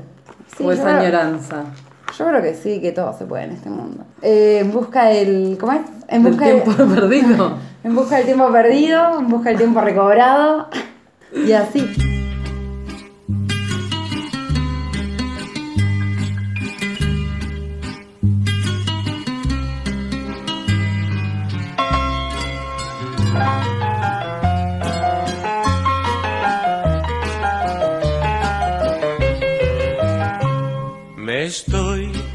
Sí, 0.57 0.65
¿O 0.65 0.73
es 0.73 0.79
yo 0.79 0.85
creo- 0.85 0.97
añoranza? 0.99 1.65
Yo 2.17 2.27
creo 2.29 2.43
que 2.43 2.55
sí, 2.55 2.81
que 2.81 2.93
todo 2.93 3.13
se 3.19 3.25
puede 3.25 3.45
en 3.45 3.51
este 3.53 3.69
mundo. 3.71 4.05
Eh, 4.23 4.59
en 4.61 4.71
busca 4.71 5.07
del. 5.07 5.57
¿Cómo 5.59 5.73
es? 5.73 5.81
En 6.09 6.23
¿Del 6.23 6.33
busca 6.33 6.45
tiempo 6.47 6.71
de- 6.73 6.95
perdido? 7.01 7.57
En 7.83 7.95
busca 7.97 8.17
del 8.17 8.25
tiempo 8.27 8.53
perdido, 8.53 9.19
en 9.19 9.29
busca 9.29 9.49
del 9.49 9.59
tiempo 9.59 9.81
recobrado. 9.81 10.69
Y 11.35 11.53
así. 11.53 11.91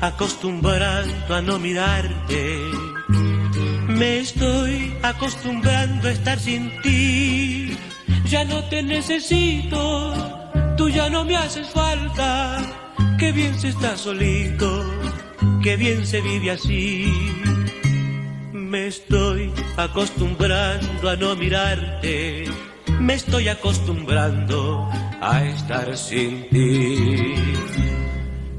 Acostumbrando 0.02 1.36
a 1.36 1.42
no 1.42 1.60
mirarte. 1.60 2.60
Me 3.88 4.20
estoy 4.20 4.94
acostumbrando 5.02 6.08
a 6.08 6.12
estar 6.12 6.40
sin 6.40 6.82
ti. 6.82 7.78
Ya 8.26 8.46
no 8.46 8.64
te 8.66 8.84
necesito, 8.84 10.14
tú 10.78 10.90
ya 10.90 11.10
no 11.10 11.26
me 11.26 11.36
haces 11.36 11.70
falta. 11.70 12.62
Qué 13.18 13.32
bien 13.32 13.60
se 13.60 13.70
está 13.70 13.98
solito, 13.98 14.86
qué 15.64 15.76
bien 15.76 16.06
se 16.06 16.22
vive 16.22 16.52
así. 16.52 17.12
Me 18.54 18.88
estoy 18.88 19.52
acostumbrando 19.78 21.10
a 21.10 21.16
no 21.16 21.36
mirarte. 21.36 22.46
Me 23.00 23.16
estoy 23.16 23.48
acostumbrando 23.48 24.88
a 25.22 25.44
estar 25.44 25.98
sin 25.98 26.48
ti. 26.50 27.34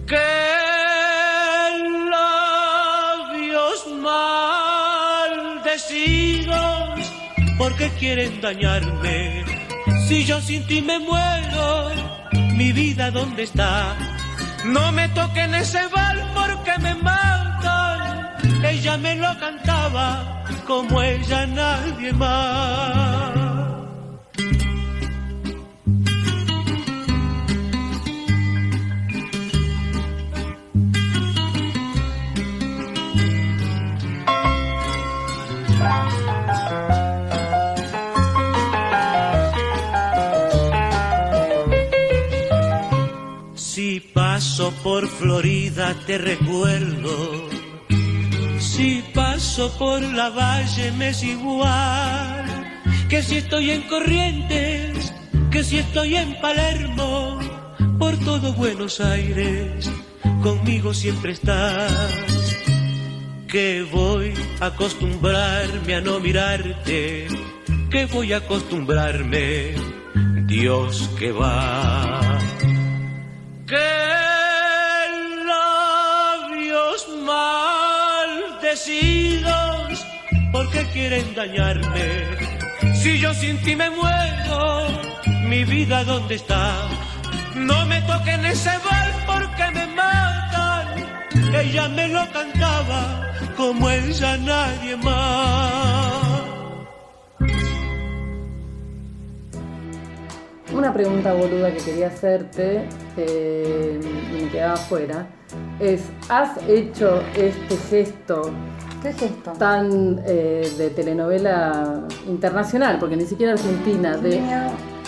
¿Qué 0.06 0.59
maldecidos, 5.60 7.00
porque 7.58 7.90
quieren 7.98 8.40
dañarme. 8.40 9.44
Si 10.06 10.24
yo 10.24 10.40
sin 10.40 10.66
ti 10.66 10.82
me 10.82 10.98
muero, 10.98 11.90
mi 12.58 12.72
vida 12.72 13.10
dónde 13.10 13.42
está. 13.44 13.96
No 14.64 14.92
me 14.92 15.08
toquen 15.10 15.54
ese 15.54 15.86
bal 15.88 16.18
porque 16.34 16.78
me 16.78 16.94
matan. 16.96 18.28
Ella 18.64 18.96
me 18.98 19.16
lo 19.16 19.38
cantaba 19.38 20.44
como 20.66 21.02
ella 21.02 21.46
nadie 21.46 22.12
más. 22.12 23.79
Por 44.82 45.06
Florida 45.08 45.94
te 46.06 46.18
recuerdo. 46.18 47.48
Si 48.58 49.02
paso 49.14 49.70
por 49.78 50.02
la 50.02 50.30
valle 50.30 50.92
me 50.92 51.08
es 51.08 51.22
igual. 51.22 52.44
Que 53.08 53.22
si 53.22 53.38
estoy 53.38 53.70
en 53.70 53.82
Corrientes, 53.82 55.12
que 55.50 55.64
si 55.64 55.78
estoy 55.78 56.16
en 56.16 56.40
Palermo, 56.40 57.38
por 57.98 58.16
todo 58.18 58.52
Buenos 58.54 59.00
Aires, 59.00 59.90
conmigo 60.42 60.94
siempre 60.94 61.32
estás. 61.32 62.56
Que 63.48 63.84
voy 63.90 64.32
a 64.60 64.66
acostumbrarme 64.66 65.94
a 65.96 66.00
no 66.00 66.20
mirarte, 66.20 67.26
que 67.90 68.06
voy 68.06 68.32
a 68.32 68.36
acostumbrarme, 68.36 69.74
Dios 70.46 71.10
que 71.18 71.32
va. 71.32 72.38
Que 73.66 74.09
porque 80.52 80.86
quieren 80.92 81.34
dañarme. 81.34 82.24
Si 82.94 83.18
yo 83.18 83.34
sin 83.34 83.58
ti 83.62 83.74
me 83.74 83.90
muero, 83.90 84.86
mi 85.48 85.64
vida 85.64 86.04
dónde 86.04 86.36
está. 86.36 86.88
No 87.56 87.84
me 87.86 88.00
toquen 88.02 88.44
ese 88.44 88.70
bal 88.70 89.10
porque 89.26 89.70
me 89.74 89.86
matan. 89.88 90.86
Ella 91.52 91.88
me 91.88 92.08
lo 92.08 92.24
cantaba 92.30 93.32
como 93.56 93.90
ella 93.90 94.36
nadie 94.36 94.96
más. 94.96 96.30
Una 100.72 100.92
pregunta 100.94 101.32
boluda 101.32 101.72
que 101.72 101.78
quería 101.78 102.06
hacerte 102.06 102.84
eh, 103.16 103.98
me 104.32 104.48
quedaba 104.48 104.74
afuera 104.74 105.26
es, 105.78 106.02
¿has 106.28 106.50
hecho 106.68 107.22
este 107.36 107.76
gesto 107.76 108.50
¿Qué 109.02 109.08
es 109.10 109.22
esto? 109.22 109.52
tan 109.52 110.20
eh, 110.26 110.70
de 110.76 110.90
telenovela 110.90 112.02
internacional, 112.28 112.98
porque 112.98 113.16
ni 113.16 113.24
siquiera 113.26 113.52
argentina, 113.54 114.16
de 114.16 114.40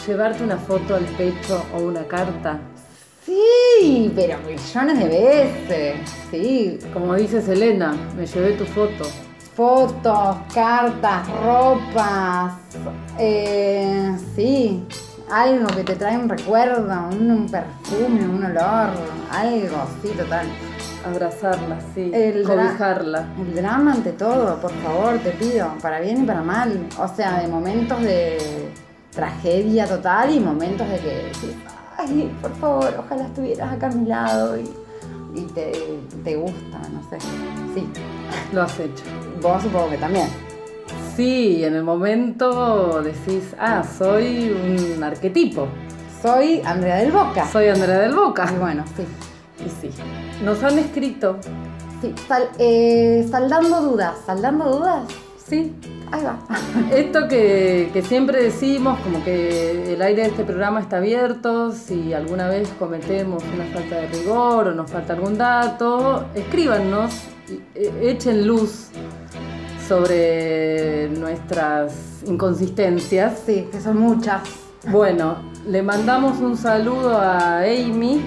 llevarte 0.06 0.43
una 0.44 0.56
foto 0.56 0.94
al 0.97 1.05
pecho 1.05 1.62
o 1.77 1.82
una 1.82 2.05
carta? 2.06 2.59
Sí, 3.24 4.10
pero 4.16 4.39
millones 4.39 4.98
de 4.98 5.05
veces. 5.09 5.94
Sí, 6.31 6.78
Como 6.93 7.14
dice 7.14 7.40
Selena, 7.40 7.94
me 8.16 8.27
llevé 8.27 8.52
tu 8.52 8.64
foto. 8.64 9.05
fotos, 9.55 10.36
cartas, 10.52 11.28
ropas. 11.44 12.55
eh, 13.19 14.16
sí, 14.35 14.82
algo 15.33 15.67
que 15.69 15.83
te 15.83 15.95
trae 15.97 16.17
un 16.19 16.29
recuerdo, 16.29 16.93
un, 17.11 17.31
un 17.31 17.49
perfume, 17.51 18.29
un 18.29 18.45
olor, 18.45 18.91
algo, 19.31 19.79
sí, 20.03 20.09
total. 20.17 20.47
Abrazarla, 21.05 21.79
sí. 21.95 22.11
El 22.15 22.45
cobijarla. 22.45 23.27
El 23.39 23.55
drama 23.55 23.93
ante 23.95 24.13
todo, 24.13 24.61
por 24.61 24.71
favor, 24.83 25.19
te 25.19 25.31
pido, 25.31 25.69
para 25.81 26.01
bien 26.01 26.23
y 26.23 26.27
para 26.27 26.43
mal. 26.43 26.87
O 26.99 27.09
sea, 27.09 27.41
de 27.41 27.49
momentos 27.49 28.01
de 28.03 28.71
tragedia 29.11 29.87
total 29.87 30.35
y 30.35 30.39
momentos 30.39 30.89
de 30.89 30.99
que 30.99 31.09
decís, 31.25 31.57
ay, 31.99 32.31
por 32.41 32.55
favor, 32.57 32.95
ojalá 32.99 33.25
estuvieras 33.25 33.73
acá 33.73 33.87
a 33.89 33.91
mi 33.91 34.07
lado 34.07 34.57
y, 34.59 34.71
y 35.35 35.43
te, 35.55 35.73
te 36.23 36.37
gusta, 36.37 36.79
no 36.93 37.03
sé. 37.11 37.19
Sí, 37.75 37.89
Lo 38.53 38.63
has 38.63 38.79
hecho. 38.79 39.03
vos 39.41 39.63
supongo 39.63 39.91
que 39.91 39.97
también. 39.99 40.29
Sí, 41.17 41.63
en 41.65 41.75
el 41.75 41.83
momento 41.85 43.03
decís, 43.03 43.55
ah, 43.59 43.83
soy 43.85 44.51
un 44.97 45.03
arquetipo. 45.05 45.69
Soy 46.23 46.63
Andrea 46.65 46.97
del 46.97 47.13
Boca. 47.13 47.47
Soy 47.47 47.69
Andrea 47.69 47.99
del 48.01 48.15
Boca. 48.15 48.51
Y 48.55 48.59
bueno, 48.59 48.85
sí. 48.97 49.05
Y 49.65 49.69
sí. 49.69 49.91
Nos 50.45 50.63
han 50.63 50.79
escrito, 50.79 51.37
Sí, 52.01 52.13
sal- 52.27 52.49
eh, 52.59 53.27
saldando 53.31 53.81
dudas, 53.81 54.15
saldando 54.27 54.65
dudas. 54.79 55.05
sí, 55.47 55.73
Ahí 56.11 56.23
va. 56.25 56.37
Esto 56.97 57.29
que, 57.29 57.91
que 57.93 58.03
siempre 58.03 58.43
decimos, 58.43 58.99
como 59.01 59.23
que 59.25 59.95
el 59.95 60.03
aire 60.03 60.23
de 60.23 60.29
este 60.29 60.45
programa 60.45 60.81
está 60.81 60.97
abierto, 60.99 61.73
si 61.73 62.13
alguna 62.13 62.49
vez 62.49 62.69
cometemos 62.79 63.43
una 63.55 63.65
falta 63.67 63.97
de 63.97 64.07
rigor 64.09 64.69
o 64.69 64.75
nos 64.75 64.91
falta 64.91 65.13
algún 65.15 65.39
dato, 65.39 66.27
escríbanos, 66.35 67.15
eh, 67.75 67.93
echen 68.03 68.47
luz 68.47 68.89
sobre 69.87 71.09
nuestras 71.11 72.23
inconsistencias. 72.27 73.43
Sí, 73.45 73.69
que 73.71 73.81
son 73.81 73.99
muchas. 73.99 74.43
Bueno, 74.89 75.37
le 75.67 75.83
mandamos 75.83 76.39
un 76.39 76.57
saludo 76.57 77.17
a 77.17 77.59
Amy. 77.61 78.25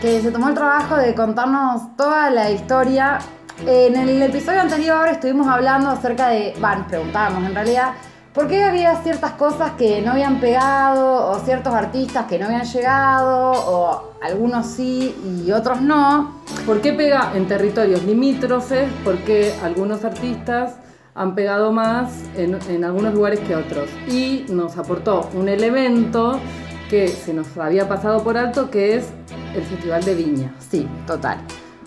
que 0.00 0.20
se 0.20 0.32
tomó 0.32 0.48
el 0.48 0.54
trabajo 0.54 0.96
de 0.96 1.14
contarnos 1.14 1.96
toda 1.96 2.28
la 2.30 2.50
historia. 2.50 3.20
En 3.64 3.94
el 3.94 4.20
episodio 4.20 4.60
anterior 4.60 5.06
estuvimos 5.06 5.46
hablando 5.46 5.90
acerca 5.90 6.28
de, 6.28 6.54
bueno, 6.58 6.84
preguntábamos 6.88 7.44
en 7.44 7.54
realidad, 7.54 7.92
por 8.34 8.48
qué 8.48 8.64
había 8.64 8.96
ciertas 9.02 9.32
cosas 9.32 9.72
que 9.72 10.02
no 10.02 10.12
habían 10.12 10.40
pegado, 10.40 11.30
o 11.30 11.38
ciertos 11.44 11.72
artistas 11.72 12.26
que 12.26 12.38
no 12.38 12.46
habían 12.46 12.64
llegado, 12.64 13.52
o 13.52 14.14
algunos 14.22 14.66
sí 14.66 15.44
y 15.46 15.52
otros 15.52 15.80
no. 15.80 16.42
¿Por 16.66 16.80
qué 16.80 16.92
pega 16.94 17.30
en 17.34 17.46
territorios 17.46 18.02
limítrofes? 18.02 18.90
Porque 19.04 19.54
algunos 19.62 20.04
artistas 20.04 20.76
han 21.14 21.34
pegado 21.34 21.72
más 21.72 22.24
en, 22.36 22.84
algunos 22.84 23.14
lugares 23.14 23.40
que 23.40 23.54
otros. 23.54 23.88
Y 24.08 24.46
nos 24.48 24.76
aportó 24.78 25.28
un 25.34 25.48
elemento 25.48 26.40
que 26.88 27.08
se 27.08 27.32
nos 27.32 27.56
había 27.56 27.88
pasado 27.88 28.22
por 28.22 28.36
alto, 28.36 28.70
que 28.70 28.96
es 28.96 29.08
el 29.54 29.62
Festival 29.62 30.04
de 30.04 30.14
Viña. 30.14 30.54
Sí, 30.58 30.88
total. 31.06 31.38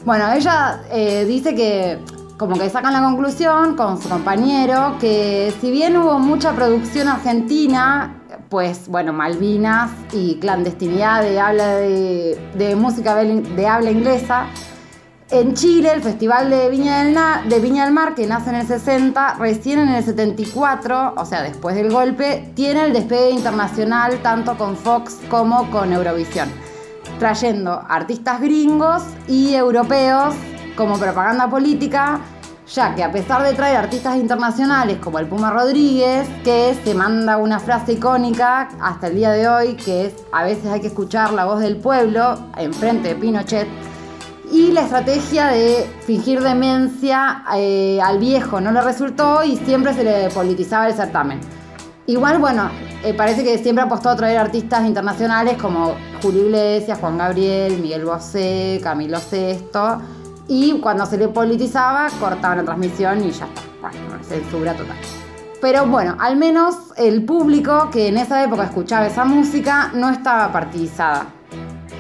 Bueno, 0.03 0.31
ella 0.33 0.81
eh, 0.91 1.25
dice 1.25 1.55
que 1.55 1.99
como 2.37 2.57
que 2.57 2.69
sacan 2.69 2.93
la 2.93 3.01
conclusión 3.01 3.75
con 3.75 4.01
su 4.01 4.09
compañero 4.09 4.97
que 4.99 5.53
si 5.61 5.71
bien 5.71 5.95
hubo 5.95 6.19
mucha 6.19 6.51
producción 6.53 7.07
argentina, 7.07 8.21
pues 8.49 8.87
bueno, 8.87 9.13
Malvinas 9.13 9.91
y 10.11 10.35
clandestinidad 10.35 11.23
de 11.23 11.39
habla 11.39 11.75
de, 11.77 12.75
música 12.77 13.15
de 13.15 13.67
habla 13.67 13.89
inglesa, 13.89 14.47
en 15.31 15.55
Chile, 15.55 15.91
el 15.91 16.01
Festival 16.01 16.49
de 16.49 16.69
Viña, 16.69 17.03
del 17.43 17.91
Mar, 17.91 18.13
que 18.13 18.27
nace 18.27 18.51
en 18.51 18.57
el 18.57 18.67
60, 18.67 19.35
recién 19.39 19.79
en 19.79 19.89
el 19.89 20.03
74, 20.03 21.15
o 21.17 21.25
sea, 21.25 21.41
después 21.41 21.75
del 21.75 21.91
golpe, 21.91 22.51
tiene 22.55 22.85
el 22.85 22.93
despegue 22.93 23.31
internacional 23.31 24.19
tanto 24.21 24.55
con 24.57 24.77
Fox 24.77 25.19
como 25.29 25.69
con 25.71 25.91
Eurovisión, 25.91 26.49
trayendo 27.17 27.81
artistas 27.89 28.39
gringos 28.39 29.01
y 29.27 29.55
europeos 29.55 30.35
como 30.77 30.99
propaganda 30.99 31.49
política, 31.49 32.19
ya 32.67 32.93
que 32.93 33.03
a 33.03 33.11
pesar 33.11 33.41
de 33.41 33.53
traer 33.53 33.77
artistas 33.77 34.17
internacionales 34.17 34.97
como 34.99 35.17
el 35.17 35.27
Puma 35.27 35.49
Rodríguez, 35.51 36.27
que 36.43 36.75
se 36.83 36.93
manda 36.93 37.37
una 37.37 37.59
frase 37.59 37.93
icónica 37.93 38.69
hasta 38.79 39.07
el 39.07 39.15
día 39.15 39.31
de 39.31 39.47
hoy, 39.47 39.73
que 39.75 40.07
es 40.07 40.13
a 40.31 40.43
veces 40.43 40.67
hay 40.67 40.81
que 40.81 40.87
escuchar 40.87 41.33
la 41.33 41.45
voz 41.45 41.61
del 41.61 41.77
pueblo 41.77 42.37
enfrente 42.57 43.09
de 43.09 43.15
Pinochet, 43.15 43.67
y 44.51 44.71
la 44.71 44.81
estrategia 44.81 45.47
de 45.47 45.87
fingir 46.05 46.41
demencia 46.41 47.43
eh, 47.55 47.99
al 48.01 48.19
viejo 48.19 48.61
no 48.61 48.71
le 48.71 48.81
resultó 48.81 49.43
y 49.43 49.57
siempre 49.57 49.93
se 49.93 50.03
le 50.03 50.29
politizaba 50.29 50.87
el 50.87 50.93
certamen. 50.93 51.39
Igual, 52.07 52.37
bueno, 52.37 52.69
eh, 53.03 53.13
parece 53.15 53.43
que 53.43 53.57
siempre 53.57 53.83
apostó 53.83 54.09
a 54.09 54.15
traer 54.15 54.37
artistas 54.37 54.85
internacionales 54.85 55.57
como 55.59 55.95
Julio 56.21 56.45
Iglesias, 56.45 56.99
Juan 56.99 57.17
Gabriel, 57.17 57.79
Miguel 57.81 58.05
Bosé, 58.05 58.79
Camilo 58.83 59.19
Sesto. 59.19 60.01
Y 60.47 60.79
cuando 60.79 61.05
se 61.07 61.17
le 61.17 61.27
politizaba, 61.29 62.07
cortaban 62.19 62.59
la 62.59 62.63
transmisión 62.63 63.23
y 63.23 63.31
ya 63.31 63.45
está. 63.45 63.61
Bueno, 63.81 64.23
censura 64.23 64.73
total. 64.73 64.97
Pero 65.61 65.87
bueno, 65.87 66.15
al 66.19 66.37
menos 66.37 66.75
el 66.95 67.25
público 67.25 67.89
que 67.91 68.09
en 68.09 68.17
esa 68.17 68.43
época 68.43 68.65
escuchaba 68.65 69.07
esa 69.07 69.25
música 69.25 69.91
no 69.95 70.09
estaba 70.09 70.51
partidizada. 70.51 71.34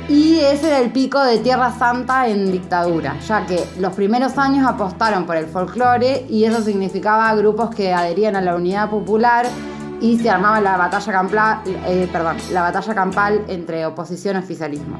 Y 0.07 0.39
ese 0.39 0.67
era 0.67 0.79
el 0.79 0.91
pico 0.91 1.23
de 1.23 1.39
Tierra 1.39 1.71
Santa 1.71 2.27
en 2.27 2.51
dictadura, 2.51 3.19
ya 3.21 3.45
que 3.47 3.65
los 3.79 3.93
primeros 3.93 4.37
años 4.37 4.67
apostaron 4.67 5.25
por 5.25 5.35
el 5.35 5.47
folclore 5.47 6.25
y 6.29 6.43
eso 6.43 6.61
significaba 6.61 7.33
grupos 7.35 7.73
que 7.73 7.91
adherían 7.91 8.35
a 8.35 8.41
la 8.41 8.55
unidad 8.55 8.91
popular 8.91 9.47
y 10.01 10.19
se 10.19 10.29
armaba 10.29 10.61
la 10.61 10.77
batalla, 10.77 11.11
campal, 11.11 11.61
eh, 11.65 12.07
perdón, 12.11 12.37
la 12.51 12.61
batalla 12.61 12.93
campal 12.93 13.45
entre 13.47 13.83
oposición 13.85 14.35
y 14.35 14.39
oficialismo. 14.39 14.99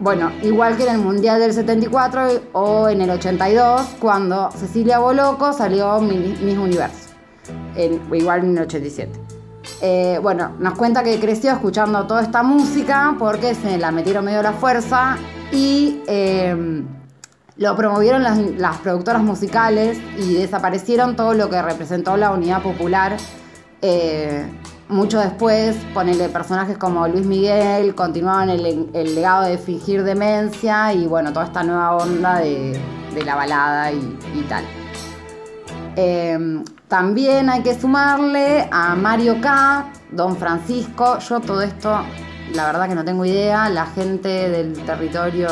Bueno, 0.00 0.30
igual 0.42 0.76
que 0.76 0.84
en 0.84 0.94
el 0.94 1.00
Mundial 1.00 1.40
del 1.40 1.52
74 1.52 2.42
o 2.52 2.88
en 2.88 3.02
el 3.02 3.10
82, 3.10 3.96
cuando 4.00 4.50
Cecilia 4.52 4.98
Boloco 4.98 5.52
salió 5.52 6.00
Miss 6.00 6.58
Universo, 6.58 7.10
en, 7.76 8.00
igual 8.14 8.44
en 8.44 8.56
el 8.56 8.64
87. 8.64 9.23
Eh, 9.80 10.18
bueno, 10.22 10.52
nos 10.58 10.74
cuenta 10.74 11.02
que 11.02 11.18
creció 11.18 11.52
escuchando 11.52 12.06
toda 12.06 12.22
esta 12.22 12.42
música 12.42 13.16
porque 13.18 13.54
se 13.54 13.78
la 13.78 13.90
metieron 13.90 14.24
medio 14.24 14.40
a 14.40 14.42
la 14.42 14.52
fuerza 14.52 15.16
y 15.52 16.02
eh, 16.06 16.84
lo 17.56 17.76
promovieron 17.76 18.22
las, 18.22 18.78
productoras 18.78 19.22
musicales 19.22 19.98
y 20.18 20.34
desaparecieron 20.34 21.16
todo 21.16 21.34
lo 21.34 21.48
que 21.50 21.60
representó 21.62 22.16
la 22.16 22.30
unidad 22.30 22.62
popular. 22.62 23.16
Eh, 23.82 24.46
mucho 24.88 25.18
después, 25.18 25.76
ponerle 25.94 26.28
personajes 26.28 26.76
como 26.76 27.08
Luis 27.08 27.24
Miguel, 27.24 27.94
continuaban 27.94 28.50
el, 28.50 28.90
el, 28.92 29.14
legado 29.14 29.44
de 29.44 29.56
fingir 29.56 30.04
demencia 30.04 30.92
y 30.92 31.06
bueno, 31.06 31.32
toda 31.32 31.46
esta 31.46 31.62
nueva 31.62 31.96
onda 31.96 32.38
de, 32.38 32.78
de 33.14 33.24
la 33.24 33.34
balada 33.34 33.92
y, 33.92 34.18
y 34.34 34.42
tal. 34.42 34.64
También 36.88 37.50
hay 37.50 37.62
que 37.62 37.78
sumarle 37.78 38.68
a 38.70 38.94
Mario 38.94 39.40
K, 39.40 39.90
Don 40.12 40.36
Francisco. 40.36 41.18
Yo 41.18 41.40
todo 41.40 41.62
esto, 41.62 42.00
la 42.52 42.66
verdad 42.66 42.88
que 42.88 42.94
no 42.94 43.04
tengo 43.04 43.24
idea. 43.24 43.68
La 43.68 43.86
gente 43.86 44.50
del 44.50 44.74
territorio 44.84 45.48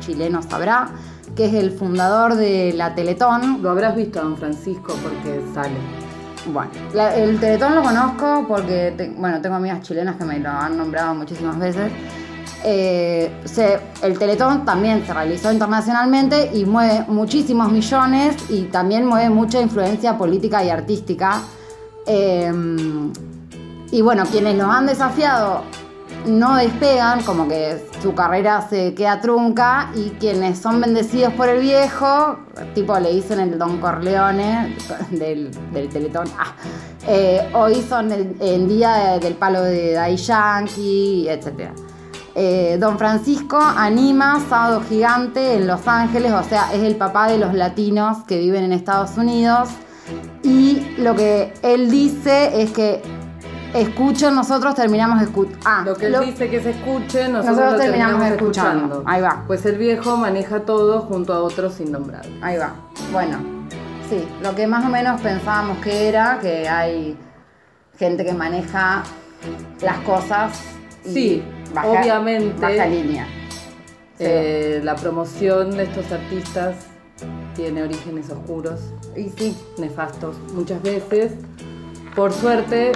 chileno 0.00 0.42
sabrá 0.42 0.90
que 1.36 1.46
es 1.46 1.54
el 1.54 1.70
fundador 1.70 2.34
de 2.34 2.72
la 2.74 2.94
Teletón. 2.94 3.62
Lo 3.62 3.70
habrás 3.70 3.94
visto 3.94 4.20
a 4.20 4.22
Don 4.22 4.36
Francisco 4.36 4.94
porque 5.02 5.42
sale. 5.54 5.76
Bueno, 6.52 6.70
la, 6.94 7.14
el 7.14 7.38
Teletón 7.38 7.74
lo 7.74 7.82
conozco 7.82 8.46
porque, 8.48 8.94
te, 8.96 9.10
bueno, 9.10 9.40
tengo 9.40 9.56
amigas 9.56 9.82
chilenas 9.82 10.16
que 10.16 10.24
me 10.24 10.38
lo 10.38 10.48
han 10.48 10.76
nombrado 10.76 11.14
muchísimas 11.14 11.58
veces. 11.58 11.92
Eh, 12.64 13.30
el 14.02 14.18
Teletón 14.18 14.64
también 14.64 15.06
se 15.06 15.14
realizó 15.14 15.52
internacionalmente 15.52 16.50
y 16.52 16.64
mueve 16.64 17.04
muchísimos 17.08 17.70
millones 17.70 18.36
y 18.48 18.62
también 18.64 19.06
mueve 19.06 19.30
mucha 19.30 19.60
influencia 19.60 20.18
política 20.18 20.64
y 20.64 20.70
artística. 20.70 21.42
Eh, 22.06 22.52
y 23.90 24.02
bueno, 24.02 24.24
quienes 24.30 24.56
nos 24.56 24.74
han 24.74 24.86
desafiado 24.86 25.62
no 26.26 26.56
despegan, 26.56 27.22
como 27.22 27.48
que 27.48 27.82
su 28.02 28.14
carrera 28.14 28.66
se 28.68 28.94
queda 28.94 29.20
trunca 29.20 29.90
y 29.94 30.10
quienes 30.10 30.58
son 30.58 30.80
bendecidos 30.80 31.32
por 31.34 31.48
el 31.48 31.60
viejo, 31.60 32.38
tipo 32.74 32.98
le 32.98 33.12
dicen 33.14 33.40
el 33.40 33.58
Don 33.58 33.78
Corleone 33.80 34.76
del, 35.10 35.50
del 35.72 35.88
Teletón, 35.88 36.28
ah, 36.38 36.54
eh, 37.06 37.48
hoy 37.54 37.82
son 37.88 38.12
el, 38.12 38.36
el 38.40 38.68
día 38.68 39.18
del 39.18 39.34
palo 39.34 39.62
de 39.62 39.92
Dai 39.92 40.16
Yankee, 40.16 41.28
etcétera. 41.28 41.72
Eh, 42.40 42.76
Don 42.78 42.98
Francisco 42.98 43.58
anima 43.58 44.40
Sábado 44.48 44.80
Gigante 44.88 45.54
en 45.54 45.66
Los 45.66 45.88
Ángeles, 45.88 46.30
o 46.30 46.44
sea, 46.44 46.72
es 46.72 46.84
el 46.84 46.94
papá 46.94 47.26
de 47.26 47.36
los 47.36 47.52
latinos 47.52 48.18
que 48.28 48.38
viven 48.38 48.62
en 48.62 48.72
Estados 48.72 49.16
Unidos. 49.16 49.70
Y 50.44 50.94
lo 50.98 51.16
que 51.16 51.52
él 51.62 51.90
dice 51.90 52.62
es 52.62 52.70
que 52.70 53.02
escuchen, 53.74 54.36
nosotros 54.36 54.76
terminamos 54.76 55.20
escuchando. 55.20 55.58
Ah, 55.64 55.82
lo 55.84 55.96
que 55.96 56.06
él 56.06 56.12
lo... 56.12 56.20
dice 56.20 56.48
que 56.48 56.62
se 56.62 56.70
escuche, 56.70 57.28
nosotros, 57.28 57.56
nosotros 57.56 57.72
lo 57.72 57.78
terminamos, 57.78 58.20
terminamos 58.20 58.28
escuchando. 58.28 58.84
escuchando. 58.84 59.10
Ahí 59.10 59.20
va. 59.20 59.42
Pues 59.48 59.66
el 59.66 59.76
viejo 59.76 60.16
maneja 60.16 60.60
todo 60.60 61.00
junto 61.00 61.34
a 61.34 61.42
otros 61.42 61.80
innombrables. 61.80 62.32
Ahí 62.40 62.56
va. 62.56 62.72
Bueno, 63.10 63.38
sí, 64.08 64.24
lo 64.44 64.54
que 64.54 64.68
más 64.68 64.86
o 64.86 64.88
menos 64.90 65.20
pensábamos 65.20 65.78
que 65.78 66.06
era, 66.06 66.38
que 66.40 66.68
hay 66.68 67.18
gente 67.98 68.24
que 68.24 68.32
maneja 68.32 69.02
las 69.82 69.98
cosas. 69.98 70.52
Sí, 71.04 71.42
baja, 71.74 71.88
obviamente. 71.88 72.60
Baja 72.60 72.86
línea. 72.86 73.26
Eh, 74.18 74.80
la 74.82 74.96
promoción 74.96 75.76
de 75.76 75.84
estos 75.84 76.10
artistas 76.10 76.74
tiene 77.54 77.82
orígenes 77.82 78.30
oscuros 78.30 78.80
y 79.16 79.30
sí. 79.30 79.56
nefastos 79.78 80.36
muchas 80.54 80.82
veces. 80.82 81.32
Por 82.14 82.32
suerte, 82.32 82.92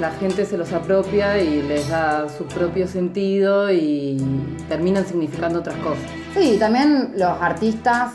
la 0.00 0.10
gente 0.12 0.44
se 0.44 0.56
los 0.56 0.72
apropia 0.72 1.38
y 1.38 1.62
les 1.62 1.88
da 1.88 2.28
su 2.28 2.44
propio 2.44 2.86
sentido 2.86 3.70
y 3.72 4.16
terminan 4.68 5.06
significando 5.06 5.60
otras 5.60 5.76
cosas. 5.76 6.04
Sí, 6.34 6.56
también 6.58 7.12
los 7.16 7.30
artistas, 7.40 8.12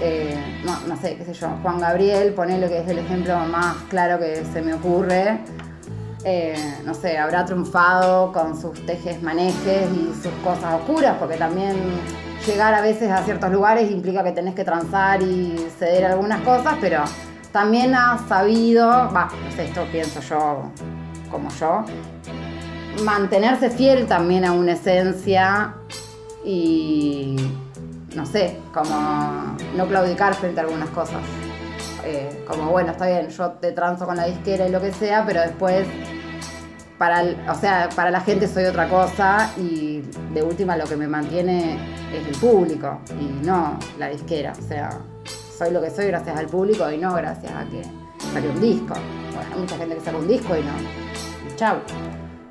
eh, 0.00 0.36
no, 0.64 0.78
no, 0.86 1.00
sé, 1.00 1.16
qué 1.16 1.24
sé 1.24 1.32
yo, 1.32 1.48
Juan 1.62 1.80
Gabriel, 1.80 2.34
ponele 2.34 2.68
que 2.68 2.78
es 2.78 2.88
el 2.88 2.98
ejemplo 2.98 3.38
más 3.46 3.76
claro 3.88 4.18
que 4.18 4.44
se 4.52 4.62
me 4.62 4.74
ocurre. 4.74 5.38
Eh, 6.26 6.56
no 6.84 6.94
sé, 6.94 7.18
habrá 7.18 7.44
triunfado 7.44 8.32
con 8.32 8.58
sus 8.58 8.84
tejes 8.86 9.22
manejes 9.22 9.88
y 9.92 10.14
sus 10.22 10.32
cosas 10.42 10.74
oscuras, 10.80 11.16
porque 11.18 11.36
también 11.36 11.76
llegar 12.46 12.72
a 12.72 12.80
veces 12.80 13.10
a 13.10 13.22
ciertos 13.24 13.50
lugares 13.50 13.90
implica 13.90 14.24
que 14.24 14.32
tenés 14.32 14.54
que 14.54 14.64
transar 14.64 15.22
y 15.22 15.54
ceder 15.78 16.06
algunas 16.06 16.40
cosas, 16.40 16.76
pero 16.80 17.02
también 17.52 17.94
ha 17.94 18.26
sabido, 18.26 18.86
va, 18.88 19.28
no 19.44 19.50
sé, 19.54 19.64
esto 19.66 19.86
pienso 19.92 20.20
yo 20.20 20.70
como 21.30 21.50
yo, 21.50 21.84
mantenerse 23.04 23.68
fiel 23.70 24.06
también 24.06 24.44
a 24.44 24.52
una 24.52 24.72
esencia 24.72 25.74
y, 26.44 27.36
no 28.14 28.24
sé, 28.24 28.58
como 28.72 29.56
no 29.76 29.86
claudicar 29.88 30.34
frente 30.34 30.60
a 30.60 30.64
algunas 30.64 30.88
cosas. 30.90 31.20
Eh, 32.04 32.44
como 32.46 32.70
bueno, 32.70 32.92
está 32.92 33.06
bien, 33.06 33.28
yo 33.28 33.52
te 33.52 33.72
transo 33.72 34.06
con 34.06 34.16
la 34.16 34.26
disquera 34.26 34.66
y 34.68 34.70
lo 34.70 34.80
que 34.80 34.92
sea, 34.92 35.24
pero 35.24 35.40
después 35.40 35.86
para, 36.98 37.22
el, 37.22 37.36
o 37.48 37.54
sea, 37.54 37.88
para 37.94 38.10
la 38.10 38.20
gente 38.20 38.46
soy 38.46 38.64
otra 38.64 38.88
cosa 38.88 39.50
y 39.56 40.02
de 40.32 40.42
última 40.42 40.76
lo 40.76 40.84
que 40.84 40.96
me 40.96 41.08
mantiene 41.08 41.78
es 42.12 42.26
el 42.26 42.36
público 42.36 43.00
y 43.20 43.44
no 43.46 43.78
la 43.98 44.08
disquera. 44.08 44.52
O 44.58 44.62
sea, 44.62 44.90
soy 45.56 45.70
lo 45.70 45.80
que 45.80 45.90
soy 45.90 46.06
gracias 46.06 46.36
al 46.36 46.46
público 46.46 46.90
y 46.90 46.98
no 46.98 47.14
gracias 47.14 47.52
a 47.52 47.64
que 47.64 47.82
salió 48.32 48.50
un 48.50 48.60
disco. 48.60 48.94
Bueno, 49.34 49.50
hay 49.52 49.60
mucha 49.60 49.76
gente 49.76 49.94
que 49.96 50.00
saca 50.00 50.18
un 50.18 50.28
disco 50.28 50.56
y 50.56 50.60
no. 50.60 51.56
Chau. 51.56 51.76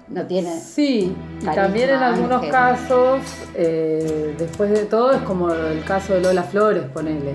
No 0.10 0.26
tiene. 0.28 0.60
Sí, 0.60 1.16
y 1.42 1.46
también 1.46 1.90
en 1.90 1.96
algunos 1.96 2.38
ángel. 2.38 2.52
casos, 2.52 3.22
eh, 3.56 4.36
después 4.38 4.70
de 4.70 4.86
todo, 4.86 5.14
es 5.14 5.22
como 5.24 5.52
el 5.52 5.84
caso 5.86 6.14
de 6.14 6.22
Lola 6.22 6.44
Flores, 6.44 6.84
ponele 6.94 7.34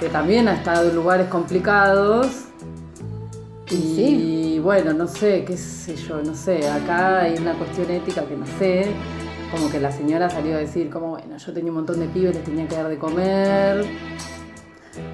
que 0.00 0.08
también 0.08 0.48
ha 0.48 0.54
estado 0.54 0.88
en 0.88 0.96
lugares 0.96 1.28
complicados. 1.28 2.26
Y 3.70 3.76
sí. 3.76 4.60
bueno, 4.64 4.94
no 4.94 5.06
sé, 5.06 5.44
qué 5.44 5.56
sé 5.56 5.94
yo, 5.94 6.20
no 6.22 6.34
sé, 6.34 6.68
acá 6.68 7.20
hay 7.20 7.36
una 7.38 7.52
cuestión 7.52 7.88
ética 7.90 8.24
que 8.24 8.36
no 8.36 8.46
sé, 8.58 8.90
como 9.52 9.70
que 9.70 9.78
la 9.78 9.92
señora 9.92 10.28
salió 10.28 10.56
a 10.56 10.58
decir, 10.58 10.90
como 10.90 11.10
bueno, 11.10 11.36
yo 11.36 11.52
tenía 11.52 11.70
un 11.70 11.76
montón 11.76 12.00
de 12.00 12.06
pibes, 12.06 12.34
les 12.34 12.42
tenía 12.42 12.66
que 12.66 12.74
dar 12.74 12.88
de 12.88 12.98
comer. 12.98 13.84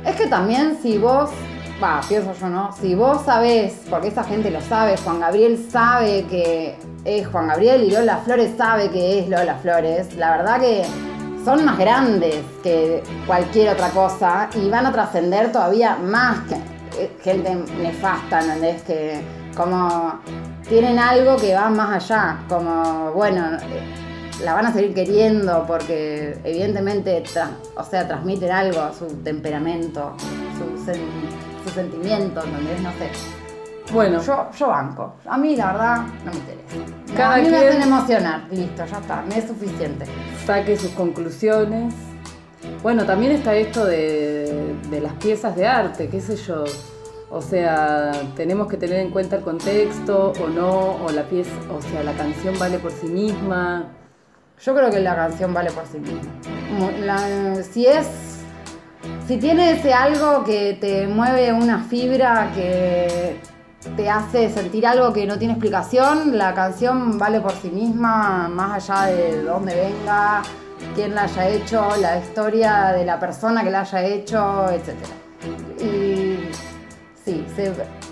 Es 0.07 0.17
que 0.17 0.27
también 0.29 0.79
si 0.81 0.97
vos, 0.97 1.29
va, 1.83 2.01
pienso 2.09 2.33
yo, 2.33 2.49
¿no? 2.49 2.73
Si 2.73 2.95
vos 2.95 3.23
sabés, 3.27 3.83
porque 3.91 4.09
esa 4.09 4.25
gente 4.25 4.51
lo 4.51 4.63
sabe, 4.63 4.97
Juan 4.97 5.21
Gabriel 5.21 5.63
sabe 5.71 6.25
que 6.31 6.77
es 7.05 7.27
Juan 7.27 7.49
Gabriel 7.49 7.85
y 7.85 7.91
Lola 7.91 8.19
Flores 8.19 8.53
sabe 8.57 8.89
que 8.89 9.19
es 9.19 9.29
Lola 9.29 9.57
Flores, 9.57 10.15
la 10.17 10.35
verdad 10.39 10.61
que 10.61 10.83
son 11.47 11.65
más 11.65 11.79
grandes 11.79 12.45
que 12.61 13.05
cualquier 13.25 13.69
otra 13.69 13.91
cosa 13.91 14.51
y 14.57 14.69
van 14.69 14.85
a 14.85 14.91
trascender 14.91 15.53
todavía 15.53 15.95
más 15.95 16.41
que 16.49 17.09
gente 17.23 17.55
nefasta, 17.81 18.41
¿entendés? 18.41 18.83
Que 18.83 19.21
como 19.57 20.19
tienen 20.69 20.99
algo 20.99 21.37
que 21.37 21.55
va 21.55 21.69
más 21.69 22.03
allá, 22.03 22.39
como, 22.49 23.13
bueno, 23.13 23.47
la 24.43 24.55
van 24.55 24.67
a 24.67 24.73
seguir 24.73 24.93
queriendo 24.93 25.65
porque 25.69 26.37
evidentemente, 26.43 27.23
o 27.77 27.85
sea, 27.85 28.09
transmiten 28.09 28.51
algo, 28.51 28.93
su 28.99 29.07
temperamento, 29.23 30.17
su, 30.59 30.85
sen 30.85 31.01
su 31.65 31.71
sentimiento, 31.71 32.43
¿entendés? 32.43 32.81
No 32.81 32.91
sé. 32.91 33.46
Bueno, 33.93 34.21
yo, 34.21 34.51
yo 34.59 34.69
banco. 34.69 35.15
A 35.27 35.39
mí 35.39 35.57
la 35.57 35.73
verdad 35.73 35.97
no 36.25 36.31
me 36.33 36.39
interesa. 36.39 36.77
Cada 37.17 37.35
a 37.37 37.39
mí 37.39 37.49
me 37.49 37.57
hacen 37.57 37.83
emocionar, 37.83 38.45
listo, 38.51 38.85
ya 38.85 38.99
está, 38.99 39.23
me 39.23 39.39
es 39.39 39.47
suficiente. 39.47 40.07
Saque 40.45 40.77
sus 40.77 40.91
conclusiones. 40.91 41.95
Bueno, 42.83 43.05
también 43.05 43.33
está 43.33 43.55
esto 43.55 43.85
de, 43.85 44.75
de 44.91 45.01
las 45.01 45.13
piezas 45.15 45.55
de 45.55 45.67
arte, 45.67 46.09
qué 46.09 46.21
sé 46.21 46.37
yo. 46.37 46.65
O 47.31 47.41
sea, 47.43 48.13
tenemos 48.37 48.69
que 48.69 48.77
tener 48.77 49.01
en 49.01 49.11
cuenta 49.11 49.37
el 49.37 49.43
contexto 49.43 50.33
o 50.33 50.49
no, 50.49 51.05
o 51.05 51.11
la 51.11 51.25
pieza, 51.25 51.51
o 51.71 51.81
sea, 51.83 52.03
la 52.03 52.13
canción 52.13 52.59
vale 52.59 52.79
por 52.79 52.93
sí 52.93 53.07
misma. 53.07 53.85
Yo 54.63 54.75
creo 54.75 54.91
que 54.91 55.01
la 55.01 55.15
canción 55.15 55.53
vale 55.53 55.71
por 55.71 55.85
sí 55.87 55.99
misma. 55.99 56.31
La, 57.01 57.63
si 57.63 57.87
es 57.87 58.37
si 59.27 59.39
tiene 59.39 59.73
ese 59.73 59.93
algo 59.93 60.45
que 60.45 60.77
te 60.81 61.07
mueve 61.07 61.53
una 61.53 61.81
fibra 61.81 62.53
que 62.55 63.37
te 63.97 64.11
hace 64.11 64.51
sentir 64.51 64.87
algo 64.87 65.13
que 65.13 65.27
no 65.27 65.39
tiene 65.39 65.55
explicación, 65.55 66.37
la 66.37 66.55
canción 66.55 67.19
vale 67.19 67.41
por 67.41 67.53
sí 67.53 67.71
misma, 67.71 68.49
más 68.49 68.89
allá 68.91 69.07
de 69.07 69.43
dónde 69.43 69.75
venga, 69.75 70.43
quién 70.95 71.15
la 71.15 71.23
haya 71.25 71.49
hecho, 71.49 71.89
la 72.01 72.19
historia 72.19 72.93
de 72.93 73.05
la 73.05 73.19
persona 73.19 73.63
que 73.63 73.71
la 73.71 73.81
haya 73.81 74.05
hecho, 74.05 74.71
etc. 74.71 74.95
Y 75.81 76.51
sí, 77.25 77.45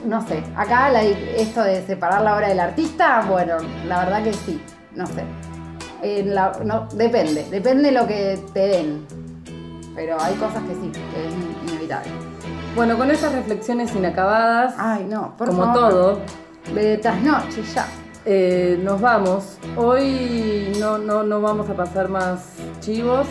no 0.07 0.27
sé, 0.27 0.43
acá 0.57 0.91
esto 1.03 1.63
de 1.63 1.87
separar 1.87 2.23
la 2.23 2.37
obra 2.37 2.49
del 2.49 2.61
artista, 2.61 3.25
bueno, 3.29 3.57
la 3.87 4.05
verdad 4.05 4.23
que 4.23 4.33
sí, 4.33 4.63
no 4.95 5.07
sé. 5.07 5.25
En 6.03 6.35
depende, 6.95 7.47
depende 7.51 7.85
de 7.85 7.93
lo 7.93 8.07
que 8.07 8.39
te 8.53 8.69
den. 8.69 9.07
Pero 9.95 10.21
hay 10.21 10.35
cosas 10.35 10.63
que 10.65 10.75
sí, 10.75 10.91
que 10.93 11.29
es 11.29 11.71
inevitable. 11.71 12.34
Bueno, 12.75 12.97
con 12.97 13.11
esas 13.11 13.33
reflexiones 13.33 13.95
inacabadas, 13.95 14.75
Ay, 14.79 15.05
no, 15.09 15.37
por 15.37 15.49
como 15.49 15.65
favor. 15.65 15.91
todo, 15.91 16.21
De 16.75 16.99
trasnoche 16.99 17.63
ya. 17.75 17.87
eh, 18.25 18.81
nos 18.83 19.01
vamos. 19.01 19.59
Hoy 19.77 20.73
no, 20.81 20.99
no, 20.99 21.23
no 21.23 21.41
vamos 21.41 21.71
a 21.71 21.75
pasar 21.75 22.09
más 22.09 22.41
chivos. 22.81 23.27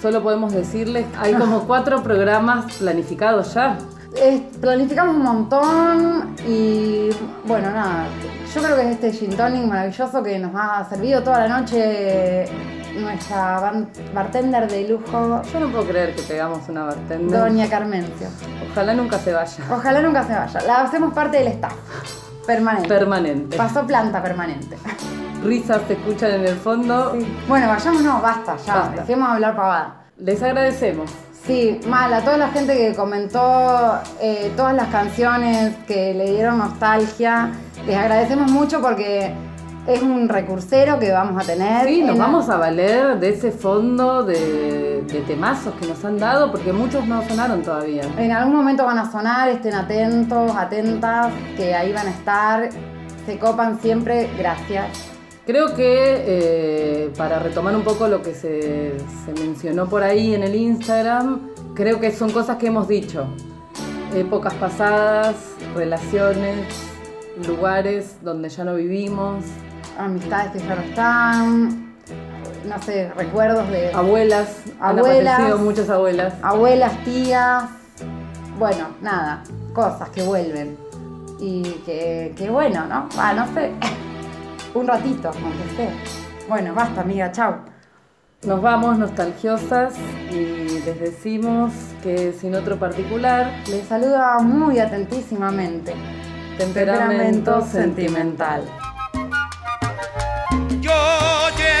Solo 0.00 0.20
podemos 0.22 0.52
decirles, 0.52 1.06
hay 1.16 1.34
como 1.34 1.60
cuatro 1.66 2.02
programas 2.02 2.74
planificados 2.76 3.54
ya. 3.54 3.78
Eh, 4.16 4.46
planificamos 4.60 5.14
un 5.16 5.22
montón 5.22 6.34
y 6.46 7.08
bueno, 7.44 7.70
nada. 7.70 8.06
Yo 8.52 8.62
creo 8.62 8.76
que 8.76 8.82
es 8.82 8.88
este 8.96 9.12
gin 9.12 9.36
tonic 9.36 9.64
maravilloso 9.64 10.22
que 10.22 10.38
nos 10.40 10.50
ha 10.56 10.84
servido 10.88 11.22
toda 11.22 11.46
la 11.46 11.60
noche 11.60 12.44
nuestra 12.94 13.72
bartender 14.14 14.70
de 14.70 14.88
lujo, 14.88 15.42
Yo 15.52 15.60
no 15.60 15.68
puedo 15.70 15.84
creer 15.86 16.14
que 16.14 16.22
pegamos 16.22 16.68
una 16.68 16.84
bartender. 16.84 17.40
Doña 17.40 17.68
Carmencio. 17.68 18.28
Ojalá 18.70 18.94
nunca 18.94 19.18
se 19.18 19.32
vaya. 19.32 19.64
Ojalá 19.70 20.02
nunca 20.02 20.24
se 20.24 20.34
vaya. 20.34 20.60
La 20.62 20.82
hacemos 20.82 21.12
parte 21.12 21.38
del 21.38 21.48
staff. 21.48 21.74
Permanente. 22.46 22.88
Permanente. 22.88 23.56
Pasó 23.56 23.86
planta 23.86 24.22
permanente. 24.22 24.76
Risas 25.44 25.82
se 25.86 25.94
escuchan 25.94 26.32
en 26.32 26.46
el 26.46 26.56
fondo. 26.56 27.16
Bueno, 27.48 27.68
vayámonos, 27.68 28.22
basta, 28.22 28.56
ya. 28.56 28.74
Basta. 28.74 29.00
Dejemos 29.02 29.28
de 29.28 29.34
hablar 29.34 29.56
pavada. 29.56 29.96
Les 30.18 30.42
agradecemos. 30.42 31.10
Sí, 31.46 31.80
mal, 31.88 32.12
a 32.14 32.20
toda 32.20 32.36
la 32.36 32.48
gente 32.48 32.76
que 32.76 32.94
comentó 32.94 33.98
eh, 34.20 34.52
todas 34.56 34.74
las 34.74 34.88
canciones 34.88 35.74
que 35.88 36.14
le 36.14 36.30
dieron 36.30 36.58
nostalgia. 36.58 37.50
Les 37.84 37.96
agradecemos 37.96 38.50
mucho 38.50 38.80
porque 38.80 39.34
es 39.86 40.00
un 40.02 40.28
recursero 40.28 40.98
que 40.98 41.10
vamos 41.10 41.42
a 41.42 41.46
tener. 41.46 41.86
Sí, 41.86 42.02
nos 42.02 42.16
la- 42.16 42.24
vamos 42.24 42.48
a 42.48 42.56
valer 42.56 43.18
de 43.18 43.30
ese 43.30 43.50
fondo 43.50 44.22
de, 44.22 45.02
de 45.02 45.20
temazos 45.22 45.74
que 45.80 45.86
nos 45.86 46.04
han 46.04 46.18
dado, 46.18 46.50
porque 46.52 46.72
muchos 46.72 47.06
no 47.08 47.26
sonaron 47.28 47.62
todavía. 47.62 48.02
En 48.16 48.30
algún 48.32 48.54
momento 48.56 48.84
van 48.84 48.98
a 48.98 49.10
sonar, 49.10 49.48
estén 49.48 49.74
atentos, 49.74 50.52
atentas, 50.56 51.32
que 51.56 51.74
ahí 51.74 51.92
van 51.92 52.06
a 52.06 52.10
estar. 52.10 52.68
Se 53.26 53.38
copan 53.38 53.80
siempre, 53.80 54.28
gracias. 54.38 54.86
Creo 55.46 55.74
que 55.74 55.84
eh, 56.24 57.12
para 57.16 57.40
retomar 57.40 57.74
un 57.74 57.82
poco 57.82 58.06
lo 58.06 58.22
que 58.22 58.32
se, 58.34 58.92
se 59.24 59.32
mencionó 59.42 59.88
por 59.88 60.04
ahí 60.04 60.34
en 60.36 60.44
el 60.44 60.54
Instagram, 60.54 61.48
creo 61.74 61.98
que 61.98 62.12
son 62.12 62.30
cosas 62.30 62.58
que 62.58 62.68
hemos 62.68 62.86
dicho. 62.86 63.26
Épocas 64.14 64.54
pasadas, 64.54 65.34
relaciones, 65.74 66.58
lugares 67.48 68.16
donde 68.22 68.48
ya 68.50 68.62
no 68.64 68.74
vivimos, 68.74 69.44
Amistades 69.98 70.52
que 70.52 70.58
ya 70.60 70.74
no 70.74 70.82
están, 70.82 71.94
no 72.66 72.82
sé, 72.82 73.10
recuerdos 73.16 73.68
de 73.68 73.92
abuelas, 73.92 74.62
han 74.80 74.98
Abuelas. 74.98 75.34
aparecido 75.34 75.58
muchas 75.58 75.90
abuelas. 75.90 76.34
abuelas, 76.42 76.92
tías, 77.04 77.64
bueno, 78.58 78.88
nada, 79.00 79.42
cosas 79.74 80.08
que 80.10 80.22
vuelven. 80.22 80.76
Y 81.40 81.62
que, 81.84 82.34
que 82.36 82.48
bueno, 82.50 82.86
¿no? 82.86 83.08
Ah, 83.18 83.32
no 83.34 83.52
sé, 83.54 83.72
un 84.74 84.86
ratito, 84.86 85.28
aunque 85.30 85.76
sea. 85.76 85.92
Bueno, 86.48 86.74
basta, 86.74 87.00
amiga, 87.02 87.30
chau. 87.32 87.54
Nos 88.44 88.60
vamos 88.60 88.98
nostalgiosas 88.98 89.94
y 90.30 90.80
les 90.84 90.98
decimos 91.00 91.72
que 92.02 92.32
sin 92.32 92.54
otro 92.56 92.76
particular, 92.76 93.52
Les 93.68 93.86
saluda 93.86 94.38
muy 94.40 94.80
atentísimamente. 94.80 95.94
temperamento 96.58 97.64
sentimental. 97.64 98.62
Llevo 100.92 101.71